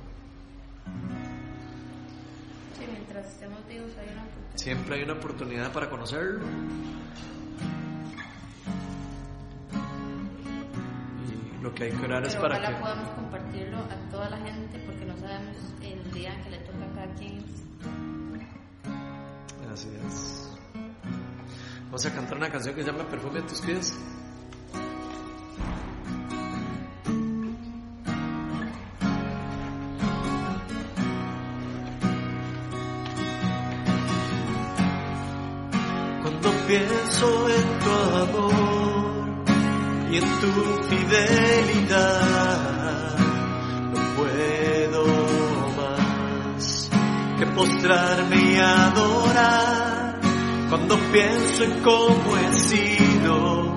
Sí, 2.78 2.86
mientras 2.91 3.28
estemos 3.28 3.66
vivos 3.68 3.91
hay 3.97 4.09
una 4.14 4.24
oportunidad. 4.24 4.57
Siempre 4.57 4.95
hay 4.95 5.03
una 5.03 5.14
oportunidad 5.14 5.74
para 5.74 5.89
conocerlo. 5.89 6.45
Y 11.28 11.64
lo 11.64 11.74
que 11.74 11.86
hay 11.86 11.91
que 11.91 12.05
orar 12.05 12.26
es 12.26 12.36
para 12.36 12.57
ojalá 12.57 12.76
que... 12.76 12.82
podamos 12.82 13.09
compartirlo 13.09 13.78
a 13.80 14.11
toda 14.11 14.30
la 14.30 14.38
gente 14.38 14.80
porque 14.86 15.05
no 15.05 15.18
sabemos 15.18 15.57
el 15.82 16.11
día 16.11 16.41
que 16.43 16.49
le 16.51 16.57
toca 16.59 16.86
a 16.86 16.95
cada 16.95 17.14
quien. 17.16 17.43
Así 19.72 19.89
es. 20.05 20.57
Vamos 21.86 22.05
a 22.05 22.14
cantar 22.14 22.38
una 22.38 22.49
canción 22.49 22.76
que 22.76 22.84
se 22.84 22.91
llama 22.91 23.07
Perfume 23.09 23.39
a 23.39 23.47
tus 23.47 23.61
pies. 23.61 23.97
En 37.49 37.67
tu 37.80 37.91
amor 38.24 38.53
y 40.11 40.17
en 40.17 40.28
tu 40.41 40.51
fidelidad, 40.89 42.36
no 43.93 43.99
puedo 44.17 45.01
más 45.78 46.89
que 47.39 47.45
postrarme 47.47 48.36
y 48.36 48.57
adorar 48.57 50.19
cuando 50.69 50.97
pienso 51.11 51.63
en 51.63 51.80
cómo 51.82 52.38
he 52.38 52.53
sido 52.57 53.74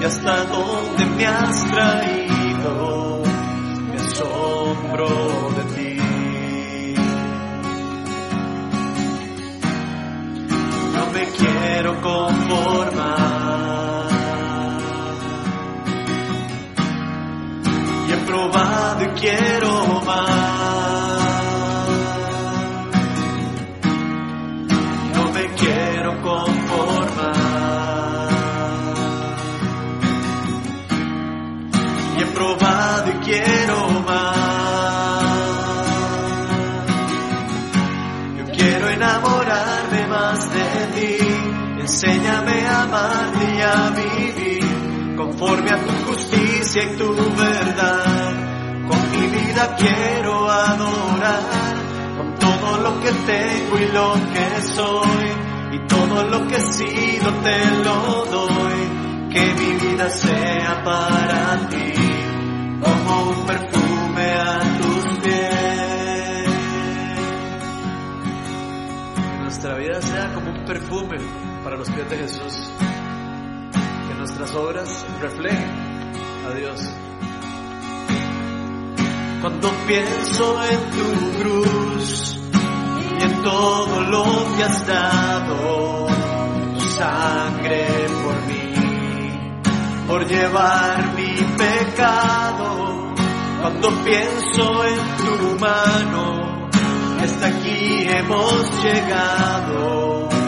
y 0.00 0.04
hasta 0.04 0.44
dónde 0.46 1.04
me 1.16 1.26
has 1.26 1.70
traído, 1.70 3.22
me 3.90 3.96
asombro 4.00 5.08
de 5.56 5.69
me 11.20 11.26
quiero 11.32 12.00
conformar. 12.00 13.18
Y 18.08 18.12
he 18.12 18.16
probado 18.26 19.02
y 19.02 19.08
quiero 19.20 20.00
más. 20.06 21.20
No 25.14 25.24
me 25.34 25.44
quiero 25.60 26.22
conformar. 26.22 27.50
Y 32.16 32.22
he 32.22 32.26
probado 32.26 33.10
y 33.10 33.14
quiero 33.24 33.76
más. 34.06 34.19
Enséñame 41.92 42.64
a 42.68 42.82
amarte 42.82 43.44
y 43.52 43.60
a 43.62 43.90
vivir 43.90 45.16
conforme 45.16 45.70
a 45.70 45.78
tu 45.84 45.90
justicia 46.06 46.84
y 46.84 46.96
tu 46.96 47.12
verdad. 47.12 48.32
Con 48.88 49.10
mi 49.10 49.26
vida 49.26 49.74
quiero 49.76 50.48
adorar, 50.48 51.74
con 52.16 52.34
todo 52.36 52.76
lo 52.80 53.00
que 53.00 53.10
tengo 53.10 53.76
y 53.76 53.92
lo 53.92 54.14
que 54.32 54.62
soy, 54.68 55.26
y 55.72 55.86
todo 55.88 56.22
lo 56.28 56.46
que 56.46 56.56
he 56.58 56.60
sido 56.60 57.34
te 57.42 57.82
lo 57.82 58.24
doy. 58.24 59.30
Que 59.32 59.54
mi 59.54 59.72
vida 59.74 60.08
sea 60.10 60.84
para 60.84 61.68
ti, 61.70 61.92
como 62.84 63.30
un 63.30 63.46
perfume 63.46 63.79
perfume 70.70 71.16
para 71.64 71.76
los 71.76 71.90
pies 71.90 72.08
de 72.08 72.16
Jesús. 72.16 72.70
Que 74.06 74.14
nuestras 74.14 74.54
obras 74.54 75.04
reflejen 75.20 75.68
a 76.46 76.54
Dios. 76.54 76.80
Cuando 79.40 79.68
pienso 79.88 80.62
en 80.70 80.90
tu 80.90 81.42
cruz 81.42 82.38
y 83.18 83.24
en 83.24 83.42
todo 83.42 84.00
lo 84.02 84.24
que 84.56 84.62
has 84.62 84.86
dado, 84.86 86.06
tu 86.78 86.88
sangre 86.90 87.86
por 88.22 88.36
mí, 88.46 88.72
por 90.06 90.24
llevar 90.28 91.14
mi 91.16 91.34
pecado. 91.58 93.12
Cuando 93.60 93.88
pienso 94.04 94.84
en 94.84 94.98
tu 95.16 95.58
mano, 95.58 96.68
hasta 97.20 97.46
aquí 97.48 98.06
hemos 98.08 98.84
llegado 98.84 100.39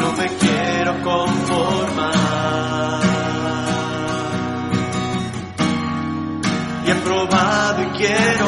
no 0.00 0.12
me 0.12 0.26
quiero 0.38 0.92
conformar. 1.02 2.16
Y 6.86 6.90
he 6.90 6.94
probado 6.94 7.82
y 7.82 7.86
quiero 7.98 8.45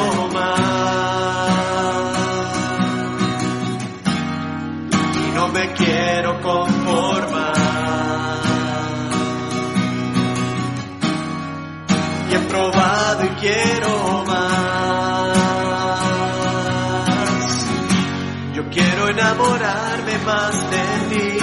enamorarme 19.29 20.19
más 20.25 20.71
de 20.71 20.85
ti. 21.11 21.39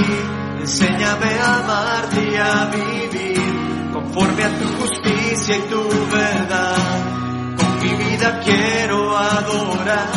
Enséñame 0.61 1.39
a 1.39 1.59
amarte 1.59 2.31
y 2.31 2.35
a 2.35 2.65
vivir 2.65 3.91
conforme 3.93 4.43
a 4.43 4.59
tu 4.59 4.67
justicia 4.79 5.57
y 5.57 5.61
tu 5.69 5.83
verdad. 6.11 7.55
Con 7.57 7.79
mi 7.79 7.93
vida 8.03 8.39
quiero 8.43 9.15
adorar 9.17 10.09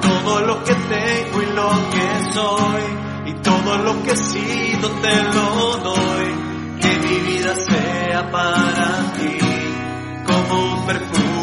todo 0.00 0.40
lo 0.42 0.62
que 0.62 0.74
tengo 0.74 1.42
y 1.42 1.46
lo 1.46 1.70
que 1.90 2.32
soy. 2.32 2.82
Y 3.26 3.32
todo 3.42 3.78
lo 3.78 4.02
que 4.04 4.12
he 4.12 4.16
sido 4.16 4.88
te 5.02 5.22
lo 5.34 5.76
doy. 5.78 6.34
Que 6.80 6.98
mi 6.98 7.18
vida 7.30 7.54
sea 7.56 8.30
para 8.30 9.12
ti 9.16 9.38
como 10.24 10.74
un 10.74 10.86
perfume 10.86 11.35